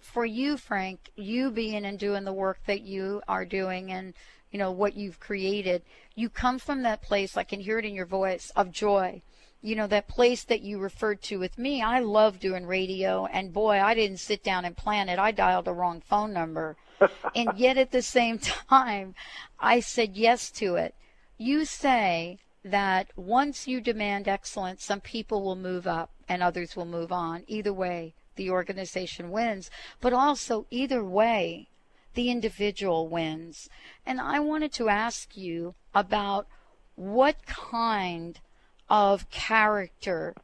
for 0.00 0.26
you, 0.26 0.56
Frank, 0.56 1.10
you 1.16 1.50
being 1.50 1.84
and 1.84 1.98
doing 1.98 2.24
the 2.24 2.32
work 2.32 2.58
that 2.66 2.82
you 2.82 3.22
are 3.26 3.44
doing 3.44 3.90
and, 3.90 4.14
you 4.50 4.58
know, 4.58 4.70
what 4.70 4.96
you've 4.96 5.20
created, 5.20 5.82
you 6.14 6.28
come 6.28 6.58
from 6.58 6.82
that 6.82 7.02
place, 7.02 7.36
I 7.36 7.44
can 7.44 7.60
hear 7.60 7.78
it 7.78 7.84
in 7.84 7.94
your 7.94 8.06
voice, 8.06 8.50
of 8.56 8.72
joy 8.72 9.22
you 9.62 9.74
know, 9.74 9.86
that 9.86 10.08
place 10.08 10.44
that 10.44 10.62
you 10.62 10.78
referred 10.78 11.22
to 11.22 11.38
with 11.38 11.58
me, 11.58 11.82
I 11.82 12.00
love 12.00 12.38
doing 12.38 12.66
radio, 12.66 13.26
and 13.26 13.52
boy, 13.52 13.80
I 13.80 13.94
didn't 13.94 14.18
sit 14.18 14.42
down 14.42 14.64
and 14.64 14.76
plan 14.76 15.08
it. 15.08 15.18
I 15.18 15.32
dialed 15.32 15.64
the 15.64 15.74
wrong 15.74 16.00
phone 16.00 16.32
number. 16.32 16.76
and 17.34 17.50
yet 17.56 17.76
at 17.76 17.90
the 17.90 18.02
same 18.02 18.38
time, 18.38 19.14
I 19.58 19.80
said 19.80 20.16
yes 20.16 20.50
to 20.52 20.76
it. 20.76 20.94
You 21.38 21.64
say 21.64 22.38
that 22.64 23.10
once 23.16 23.68
you 23.68 23.80
demand 23.80 24.28
excellence, 24.28 24.84
some 24.84 25.00
people 25.00 25.42
will 25.42 25.56
move 25.56 25.86
up 25.86 26.10
and 26.28 26.42
others 26.42 26.74
will 26.74 26.86
move 26.86 27.12
on. 27.12 27.44
Either 27.46 27.72
way, 27.72 28.14
the 28.36 28.50
organization 28.50 29.30
wins. 29.30 29.70
But 30.00 30.12
also, 30.12 30.66
either 30.70 31.04
way, 31.04 31.68
the 32.14 32.30
individual 32.30 33.08
wins. 33.08 33.68
And 34.04 34.20
I 34.20 34.40
wanted 34.40 34.72
to 34.74 34.88
ask 34.88 35.36
you 35.36 35.74
about 35.94 36.46
what 36.94 37.46
kind 37.46 38.40
of 38.88 39.28
character 39.30 40.34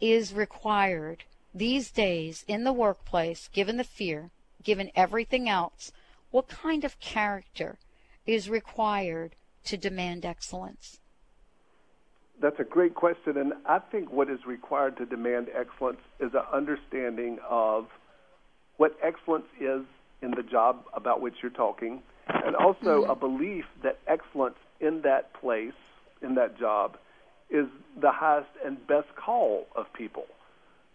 is 0.00 0.34
required 0.34 1.24
these 1.54 1.90
days 1.90 2.44
in 2.48 2.64
the 2.64 2.72
workplace, 2.72 3.48
given 3.52 3.76
the 3.76 3.84
fear, 3.84 4.30
given 4.62 4.90
everything 4.94 5.48
else, 5.48 5.92
what 6.30 6.48
kind 6.48 6.84
of 6.84 6.98
character 6.98 7.78
is 8.26 8.48
required 8.48 9.34
to 9.64 9.76
demand 9.76 10.24
excellence? 10.24 10.98
That's 12.40 12.58
a 12.58 12.64
great 12.64 12.94
question, 12.94 13.36
and 13.36 13.52
I 13.66 13.78
think 13.78 14.10
what 14.10 14.28
is 14.28 14.40
required 14.46 14.96
to 14.96 15.06
demand 15.06 15.48
excellence 15.54 16.00
is 16.18 16.32
an 16.34 16.42
understanding 16.52 17.38
of 17.48 17.86
what 18.78 18.96
excellence 19.02 19.46
is 19.60 19.82
in 20.22 20.32
the 20.32 20.42
job 20.42 20.84
about 20.94 21.20
which 21.20 21.34
you're 21.42 21.52
talking, 21.52 22.02
and 22.26 22.56
also 22.56 23.02
mm-hmm. 23.02 23.10
a 23.10 23.14
belief 23.14 23.64
that 23.82 23.98
excellence 24.08 24.56
in 24.80 25.02
that 25.02 25.32
place, 25.34 25.74
in 26.22 26.34
that 26.34 26.58
job, 26.58 26.96
is 27.52 27.66
the 28.00 28.10
highest 28.10 28.48
and 28.64 28.84
best 28.86 29.14
call 29.14 29.66
of 29.76 29.92
people. 29.92 30.26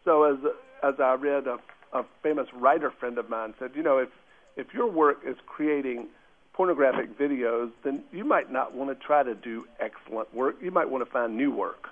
So 0.04 0.24
as 0.24 0.38
as 0.84 1.00
I 1.00 1.14
read 1.14 1.48
a, 1.48 1.60
a 1.94 2.04
famous 2.24 2.48
writer 2.54 2.92
friend 2.92 3.18
of 3.18 3.30
mine 3.30 3.54
said, 3.60 3.72
you 3.76 3.84
know, 3.84 4.00
if 4.00 4.10
if 4.56 4.74
your 4.74 4.88
work 4.88 5.20
is 5.26 5.38
creating 5.46 6.08
pornographic 6.54 7.18
videos, 7.18 7.72
then 7.84 8.04
you 8.12 8.26
might 8.26 8.52
not 8.52 8.74
want 8.74 8.90
to 8.90 9.06
try 9.06 9.22
to 9.22 9.36
do 9.36 9.66
excellent 9.80 10.34
work. 10.34 10.56
You 10.62 10.72
might 10.72 10.90
want 10.90 11.06
to 11.06 11.12
find 11.12 11.38
new 11.38 11.52
work. 11.52 11.90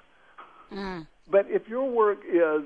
Mm. 0.71 1.05
But 1.29 1.45
if 1.49 1.69
your 1.69 1.87
work 1.89 2.19
is 2.27 2.63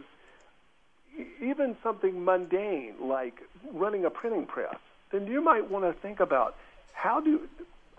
even 1.41 1.75
something 1.83 2.23
mundane 2.23 2.93
like 3.01 3.41
running 3.73 4.05
a 4.05 4.09
printing 4.09 4.45
press, 4.45 4.77
then 5.11 5.27
you 5.27 5.41
might 5.41 5.69
want 5.69 5.83
to 5.83 5.93
think 6.01 6.19
about 6.21 6.55
how 6.93 7.19
do. 7.19 7.41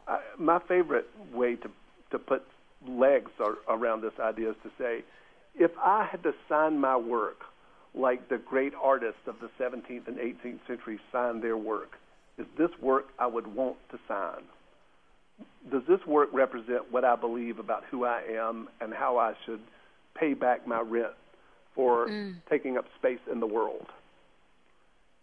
Uh, 0.08 0.18
my 0.38 0.58
favorite 0.58 1.08
way 1.32 1.54
to 1.54 1.70
to 2.10 2.18
put 2.18 2.42
legs 2.88 3.30
are, 3.40 3.58
around 3.68 4.02
this 4.02 4.18
idea 4.20 4.50
is 4.50 4.56
to 4.62 4.70
say, 4.78 5.04
if 5.58 5.70
I 5.78 6.06
had 6.10 6.22
to 6.22 6.32
sign 6.48 6.78
my 6.78 6.96
work 6.96 7.40
like 7.94 8.28
the 8.28 8.38
great 8.38 8.72
artists 8.80 9.20
of 9.26 9.36
the 9.40 9.50
17th 9.62 10.06
and 10.06 10.16
18th 10.16 10.60
century 10.66 10.98
signed 11.12 11.42
their 11.42 11.56
work, 11.56 11.92
is 12.38 12.46
this 12.56 12.70
work 12.80 13.08
I 13.18 13.26
would 13.26 13.46
want 13.46 13.76
to 13.90 13.98
sign? 14.08 14.42
Does 15.70 15.82
this 15.88 16.00
work 16.06 16.30
represent 16.32 16.90
what 16.90 17.04
I 17.04 17.16
believe 17.16 17.58
about 17.58 17.84
who 17.90 18.04
I 18.04 18.22
am 18.30 18.68
and 18.80 18.94
how 18.94 19.18
I 19.18 19.34
should 19.44 19.60
pay 20.14 20.34
back 20.34 20.66
my 20.66 20.80
rent 20.80 21.12
for 21.74 22.08
mm. 22.08 22.34
taking 22.48 22.76
up 22.76 22.86
space 22.98 23.20
in 23.30 23.40
the 23.40 23.46
world? 23.46 23.86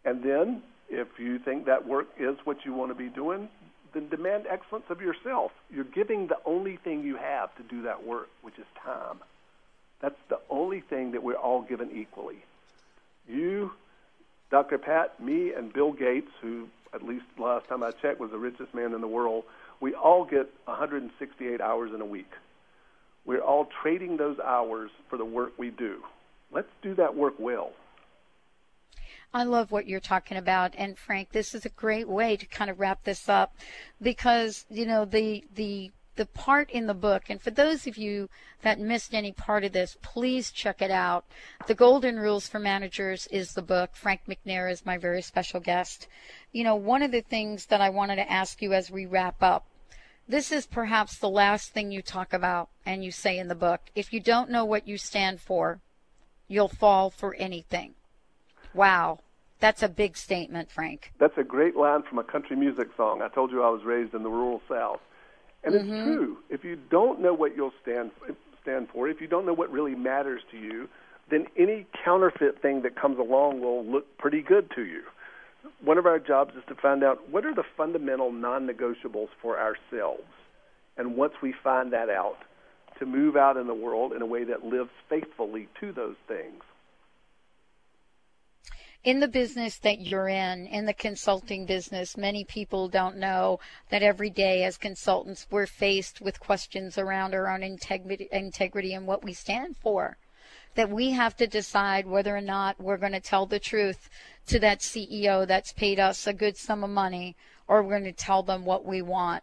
And 0.06 0.24
then, 0.24 0.62
if 0.90 1.08
you 1.18 1.40
think 1.40 1.66
that 1.66 1.88
work 1.88 2.08
is 2.20 2.38
what 2.44 2.58
you 2.66 2.74
want 2.74 2.92
to 2.92 2.96
be 2.96 3.10
doing, 3.10 3.50
then 3.94 4.10
demand 4.10 4.46
excellence 4.50 4.86
of 4.90 5.02
yourself. 5.02 5.52
You're 5.74 5.84
giving 5.84 6.28
the 6.28 6.38
only 6.46 6.78
thing 6.78 7.04
you 7.04 7.16
have 7.16 7.56
to 7.56 7.64
do 7.64 7.84
that 7.84 8.06
work, 8.06 8.30
which 8.42 8.58
is 8.58 8.66
time. 8.84 9.20
That's 10.00 10.20
the 10.30 10.40
only 10.50 10.82
thing 10.82 11.12
that 11.12 11.24
we're 11.24 11.36
all 11.36 11.62
given 11.62 11.92
equally. 11.92 12.44
You, 13.28 13.72
Dr. 14.52 14.78
Pat, 14.78 15.20
me, 15.20 15.54
and 15.54 15.74
Bill 15.74 15.92
Gates, 15.92 16.32
who 16.42 16.68
at 16.94 17.04
least 17.04 17.26
last 17.38 17.68
time 17.68 17.84
I 17.84 17.92
checked 17.92 18.20
was 18.20 18.32
the 18.32 18.38
richest 18.38 18.74
man 18.74 18.94
in 18.94 19.02
the 19.02 19.08
world, 19.08 19.44
we 19.80 19.94
all 19.94 20.26
get 20.26 20.50
168 20.66 21.62
hours 21.62 21.92
in 21.94 22.02
a 22.02 22.06
week. 22.06 22.32
We're 23.26 23.42
all 23.42 23.68
trading 23.82 24.18
those 24.18 24.40
hours 24.40 24.90
for 25.10 25.18
the 25.18 25.26
work 25.26 25.54
we 25.58 25.70
do. 25.70 26.04
let's 26.52 26.70
do 26.82 26.96
that 26.96 27.16
work 27.16 27.34
well. 27.40 27.72
I 29.34 29.44
love 29.44 29.72
what 29.72 29.88
you're 29.88 30.00
talking 30.00 30.38
about, 30.38 30.74
and 30.78 30.98
Frank, 30.98 31.32
this 31.32 31.54
is 31.54 31.66
a 31.66 31.70
great 31.70 32.08
way 32.08 32.38
to 32.38 32.46
kind 32.46 32.70
of 32.70 32.80
wrap 32.80 33.04
this 33.04 33.30
up, 33.30 33.56
because 34.02 34.66
you 34.70 34.86
know 34.86 35.06
the 35.06 35.44
the 35.54 35.92
the 36.16 36.26
part 36.26 36.72
in 36.72 36.88
the 36.88 36.94
book, 36.94 37.24
and 37.30 37.42
for 37.42 37.52
those 37.52 37.86
of 37.86 37.98
you 37.98 38.30
that 38.62 38.80
missed 38.80 39.14
any 39.14 39.32
part 39.32 39.64
of 39.64 39.74
this, 39.74 39.98
please 40.02 40.52
check 40.52 40.82
it 40.82 40.92
out. 40.92 41.26
The 41.68 41.76
Golden 41.76 42.18
Rules 42.18 42.48
for 42.48 42.60
Managers 42.60 43.28
is 43.28 43.54
the 43.54 43.62
book. 43.62 43.96
Frank 43.96 44.22
McNair 44.28 44.72
is 44.72 44.86
my 44.86 44.98
very 44.98 45.22
special 45.22 45.60
guest. 45.60 46.08
You 46.52 46.64
know, 46.64 46.76
one 46.76 47.04
of 47.04 47.12
the 47.12 47.22
things 47.22 47.68
that 47.68 47.82
I 47.82 47.90
wanted 47.90 48.16
to 48.16 48.32
ask 48.32 48.62
you 48.62 48.74
as 48.74 48.90
we 48.90 49.06
wrap 49.06 49.44
up 49.44 49.68
this 50.30 50.52
is 50.52 50.66
perhaps 50.66 51.18
the 51.18 51.30
last 51.30 51.72
thing 51.72 51.90
you 51.90 52.02
talk 52.02 52.34
about 52.34 52.70
and 52.86 53.04
you 53.04 53.12
say 53.12 53.38
in 53.38 53.48
the 53.48 53.56
book. 53.56 53.80
If 53.96 54.12
you 54.12 54.20
don't 54.20 54.50
know 54.50 54.66
what 54.66 54.86
you 54.86 54.98
stand 54.98 55.40
for, 55.40 55.80
you'll 56.50 56.68
fall 56.68 57.10
for 57.10 57.34
anything. 57.36 57.94
Wow. 58.74 59.20
That's 59.60 59.82
a 59.82 59.90
big 59.90 60.18
statement, 60.18 60.70
Frank. 60.70 61.12
That's 61.20 61.38
a 61.38 61.44
great 61.44 61.76
line 61.76 62.04
from 62.04 62.20
a 62.20 62.24
country 62.24 62.56
music 62.56 62.90
song. 62.96 63.22
I 63.22 63.28
told 63.28 63.52
you 63.52 63.64
I 63.64 63.70
was 63.70 63.84
raised 63.84 64.14
in 64.14 64.24
the 64.24 64.30
rural 64.30 64.62
South. 64.70 65.00
And 65.64 65.74
mm-hmm. 65.74 65.94
it's 65.94 66.06
true. 66.06 66.38
If 66.50 66.64
you 66.64 66.76
don't 66.76 67.20
know 67.22 67.34
what 67.34 67.56
you'll 67.56 67.74
stand 67.82 68.12
stand 68.62 68.90
for, 68.94 69.08
if 69.08 69.20
you 69.22 69.28
don't 69.28 69.46
know 69.46 69.54
what 69.54 69.72
really 69.72 69.96
matters 69.96 70.42
to 70.52 70.58
you, 70.58 70.90
then 71.30 71.48
any 71.58 71.88
counterfeit 72.06 72.62
thing 72.62 72.84
that 72.84 72.96
comes 72.96 73.18
along 73.18 73.62
will 73.62 73.84
look 73.86 74.18
pretty 74.18 74.42
good 74.42 74.70
to 74.76 74.86
you. 74.86 75.04
One 75.84 75.98
of 75.98 76.06
our 76.06 76.20
jobs 76.20 76.56
is 76.56 76.64
to 76.68 76.76
find 76.76 77.04
out 77.04 77.30
what 77.30 77.46
are 77.46 77.54
the 77.54 77.64
fundamental 77.76 78.32
non-negotiables 78.32 79.30
for 79.42 79.60
ourselves. 79.60 80.24
And 80.98 81.16
once 81.16 81.34
we 81.42 81.54
find 81.64 81.92
that 81.94 82.10
out, 82.10 82.38
to 83.00 83.06
move 83.06 83.36
out 83.36 83.58
in 83.58 83.68
the 83.68 83.74
world 83.74 84.14
in 84.14 84.22
a 84.22 84.26
way 84.26 84.44
that 84.44 84.66
lives 84.66 84.90
faithfully 85.10 85.68
to 85.80 85.92
those 85.92 86.16
things 86.28 86.64
in 89.08 89.22
the 89.22 89.28
business 89.30 89.78
that 89.78 90.02
you're 90.02 90.28
in, 90.28 90.68
in 90.68 90.86
the 90.86 90.94
consulting 90.94 91.66
business, 91.66 92.18
many 92.18 92.44
people 92.44 92.90
don't 92.90 93.16
know 93.16 93.58
that 93.90 94.04
every 94.04 94.30
day 94.30 94.66
as 94.66 94.78
consultants, 94.78 95.48
we're 95.50 95.66
faced 95.66 96.20
with 96.20 96.42
questions 96.42 96.98
around 96.98 97.34
our 97.34 97.48
own 97.48 97.64
integrity, 97.64 98.28
integrity 98.34 98.94
and 98.94 99.08
what 99.08 99.24
we 99.24 99.32
stand 99.32 99.78
for. 99.78 100.18
That 100.76 100.90
we 100.90 101.12
have 101.12 101.38
to 101.38 101.48
decide 101.48 102.06
whether 102.06 102.36
or 102.36 102.42
not 102.42 102.82
we're 102.82 102.98
going 102.98 103.14
to 103.14 103.22
tell 103.22 103.46
the 103.46 103.60
truth 103.60 104.10
to 104.48 104.60
that 104.60 104.82
CEO 104.82 105.48
that's 105.48 105.72
paid 105.72 106.02
us 106.02 106.28
a 106.28 106.34
good 106.34 106.58
sum 106.58 106.84
of 106.84 106.90
money 106.90 107.38
or 107.66 107.84
we're 107.84 108.00
going 108.00 108.04
to 108.04 108.12
tell 108.12 108.44
them 108.44 108.66
what 108.66 108.84
we 108.84 109.02
want. 109.02 109.42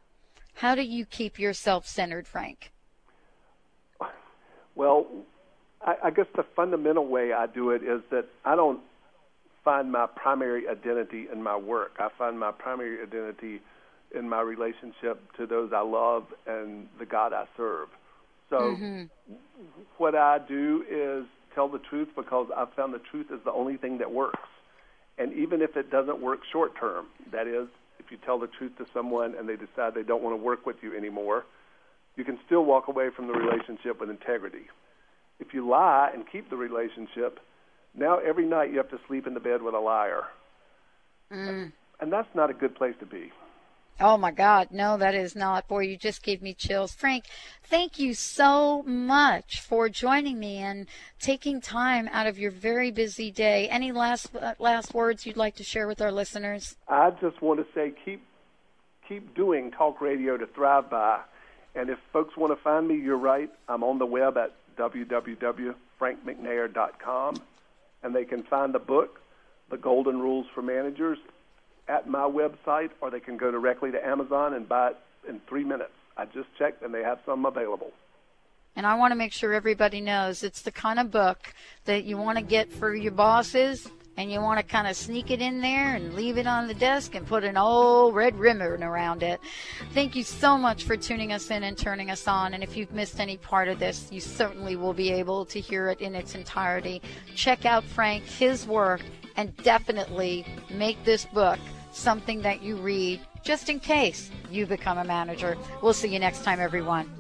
How 0.57 0.75
do 0.75 0.83
you 0.83 1.07
keep 1.07 1.39
yourself 1.39 1.87
centered, 1.87 2.27
Frank? 2.27 2.71
Well, 4.75 5.07
I, 5.81 5.97
I 6.05 6.11
guess 6.11 6.27
the 6.37 6.45
fundamental 6.55 7.07
way 7.07 7.33
I 7.33 7.47
do 7.47 7.71
it 7.71 7.83
is 7.83 8.03
that 8.11 8.27
I 8.45 8.57
don't 8.57 8.81
find 9.65 9.91
my 9.91 10.07
primary 10.07 10.69
identity 10.69 11.27
in 11.33 11.43
my 11.43 11.57
work. 11.57 11.93
I 11.99 12.09
find 12.19 12.39
my 12.39 12.53
primary 12.53 13.03
identity 13.03 13.61
in 14.17 14.29
my 14.29 14.41
relationship 14.41 15.21
to 15.37 15.47
those 15.47 15.73
I 15.75 15.81
love 15.81 16.25
and 16.47 16.87
the 16.99 17.07
God 17.07 17.33
I 17.33 17.47
serve. 17.57 17.89
So, 18.51 18.57
mm-hmm. 18.57 19.35
what 19.97 20.15
I 20.15 20.39
do 20.47 20.85
is 20.89 21.27
tell 21.55 21.69
the 21.69 21.79
truth 21.79 22.09
because 22.15 22.49
I've 22.57 22.73
found 22.75 22.93
the 22.93 23.01
truth 23.11 23.27
is 23.33 23.41
the 23.45 23.53
only 23.53 23.77
thing 23.77 23.99
that 23.99 24.11
works. 24.11 24.39
And 25.19 25.33
even 25.33 25.62
if 25.62 25.77
it 25.77 25.91
doesn't 25.91 26.21
work 26.21 26.41
short 26.53 26.73
term, 26.79 27.07
that 27.33 27.47
is, 27.47 27.69
if 27.99 28.11
you 28.11 28.19
tell 28.25 28.39
the 28.39 28.49
truth 28.59 28.73
to 28.79 28.87
someone 28.93 29.35
and 29.39 29.49
they 29.49 29.57
decide 29.57 29.95
they 29.95 30.03
don't 30.03 30.23
want 30.23 30.39
to 30.39 30.43
work 30.43 30.67
with 30.67 30.77
you 30.83 30.97
anymore, 30.97 31.45
you 32.17 32.25
can 32.25 32.39
still 32.47 32.65
walk 32.65 32.89
away 32.89 33.09
from 33.15 33.29
the 33.29 33.33
relationship 33.33 34.01
with 34.01 34.11
integrity. 34.11 34.67
If 35.41 35.55
you 35.55 35.67
lie 35.69 36.11
and 36.12 36.25
keep 36.31 36.51
the 36.51 36.57
relationship, 36.57 37.41
now 37.97 38.18
every 38.18 38.47
night 38.47 38.70
you 38.70 38.78
have 38.78 38.90
to 38.90 39.01
sleep 39.07 39.26
in 39.26 39.34
the 39.34 39.40
bed 39.40 39.62
with 39.62 39.74
a 39.74 39.80
liar. 39.80 40.24
Mm. 41.32 41.72
And 42.01 42.12
that's 42.12 42.28
not 42.34 42.51
a 42.51 42.55
good 42.55 42.74
place 42.74 42.95
to 43.01 43.07
be. 43.07 43.32
Oh 44.01 44.16
my 44.16 44.32
God, 44.32 44.72
no, 44.72 44.97
that 44.97 45.14
is 45.14 45.36
not. 45.36 45.68
Boy, 45.68 45.82
you 45.82 45.97
just 45.97 46.24
gave 46.24 46.42
me 46.42 46.53
chills. 46.53 46.92
Frank, 46.92 47.26
thank 47.62 47.97
you 47.97 48.12
so 48.12 48.82
much 48.82 49.61
for 49.61 49.88
joining 49.88 50.40
me 50.40 50.57
and 50.57 50.88
taking 51.20 51.61
time 51.61 52.09
out 52.11 52.26
of 52.26 52.36
your 52.36 52.51
very 52.51 52.90
busy 52.90 53.30
day. 53.30 53.68
Any 53.68 53.92
last 53.92 54.34
uh, 54.34 54.55
last 54.59 54.95
words 54.95 55.26
you'd 55.26 55.36
like 55.36 55.55
to 55.57 55.62
share 55.62 55.86
with 55.86 56.03
our 56.03 56.11
listeners? 56.11 56.74
I 56.88 57.11
just 57.20 57.40
want 57.40 57.61
to 57.61 57.66
say 57.72 57.92
keep 58.05 58.26
keep 59.09 59.32
doing 59.36 59.70
talk 59.70 60.01
radio 60.01 60.36
to 60.36 60.49
thrive 60.49 60.90
by. 60.90 61.20
And 61.76 61.88
if 61.88 62.01
folks 62.12 62.36
want 62.36 62.53
to 62.57 62.62
find 62.62 62.88
me, 62.88 62.97
you're 62.97 63.16
right. 63.16 63.51
I'm 63.68 63.84
on 63.84 64.01
the 64.01 64.07
web 64.07 64.36
at 64.36 64.57
www.frankmcnair.com 64.76 67.36
and 68.05 68.14
they 68.14 68.24
can 68.24 68.44
find 68.44 68.72
the 68.72 68.78
book, 68.78 69.20
The 69.70 69.78
Golden 69.78 70.20
Rules 70.20 70.46
for 70.55 70.62
Managers, 70.62 71.18
at 71.88 72.09
my 72.09 72.20
website, 72.20 72.90
or 73.00 73.11
they 73.11 73.20
can 73.20 73.36
go 73.36 73.50
directly 73.50 73.90
to 73.90 74.07
Amazon 74.07 74.55
and 74.55 74.68
buy 74.68 74.90
it 74.90 74.96
in 75.28 75.40
three 75.48 75.64
minutes. 75.64 75.92
I 76.16 76.26
just 76.26 76.48
checked, 76.59 76.82
and 76.82 76.94
they 76.94 77.02
have 77.02 77.18
some 77.26 77.44
available. 77.44 77.90
And 78.76 78.86
I 78.86 78.94
want 78.94 79.12
to 79.12 79.16
make 79.16 79.32
sure 79.32 79.52
everybody 79.52 80.00
knows 80.00 80.42
it's 80.42 80.62
the 80.62 80.70
kind 80.70 80.98
of 80.98 81.11
book 81.11 81.55
that 81.86 82.05
you 82.05 82.16
want 82.16 82.38
to 82.38 82.44
get 82.44 82.72
for 82.72 82.94
your 82.94 83.12
bosses 83.12 83.88
and 84.17 84.31
you 84.31 84.41
want 84.41 84.59
to 84.59 84.65
kind 84.65 84.87
of 84.87 84.97
sneak 84.97 85.31
it 85.31 85.41
in 85.41 85.61
there 85.61 85.95
and 85.95 86.15
leave 86.15 86.39
it 86.39 86.47
on 86.47 86.69
the 86.69 86.75
desk 86.75 87.15
and 87.15 87.27
put 87.27 87.45
an 87.45 87.57
old 87.57 88.15
red 88.15 88.37
ribbon 88.37 88.83
around 88.83 89.23
it. 89.23 89.41
Thank 89.93 90.15
you 90.15 90.23
so 90.23 90.57
much 90.57 90.85
for 90.85 90.97
tuning 90.97 91.33
us 91.33 91.51
in 91.51 91.65
and 91.65 91.77
turning 91.77 92.11
us 92.11 92.29
on. 92.29 92.55
And 92.55 92.62
if 92.62 92.77
you've 92.77 92.93
missed 92.93 93.21
any 93.21 93.37
part 93.37 93.69
of 93.69 93.79
this, 93.79 94.09
you 94.12 94.21
certainly 94.21 94.77
will 94.77 94.93
be 94.93 95.11
able 95.11 95.45
to 95.47 95.61
hear 95.61 95.89
it 95.89 96.01
in 96.01 96.15
its 96.15 96.35
entirety. 96.35 97.03
Check 97.35 97.65
out 97.65 97.85
Frank, 97.85 98.25
his 98.25 98.67
work, 98.67 99.03
and 99.37 99.57
definitely 99.59 100.47
make 100.71 101.03
this 101.05 101.25
book 101.25 101.59
something 101.93 102.43
that 102.43 102.62
you 102.62 102.77
read 102.77 103.21
just 103.43 103.69
in 103.69 103.79
case 103.79 104.31
you 104.51 104.67
become 104.67 104.99
a 104.99 105.05
manager. 105.05 105.57
We'll 105.83 105.93
see 105.93 106.09
you 106.09 106.19
next 106.19 106.45
time, 106.45 106.61
everyone. 106.61 107.11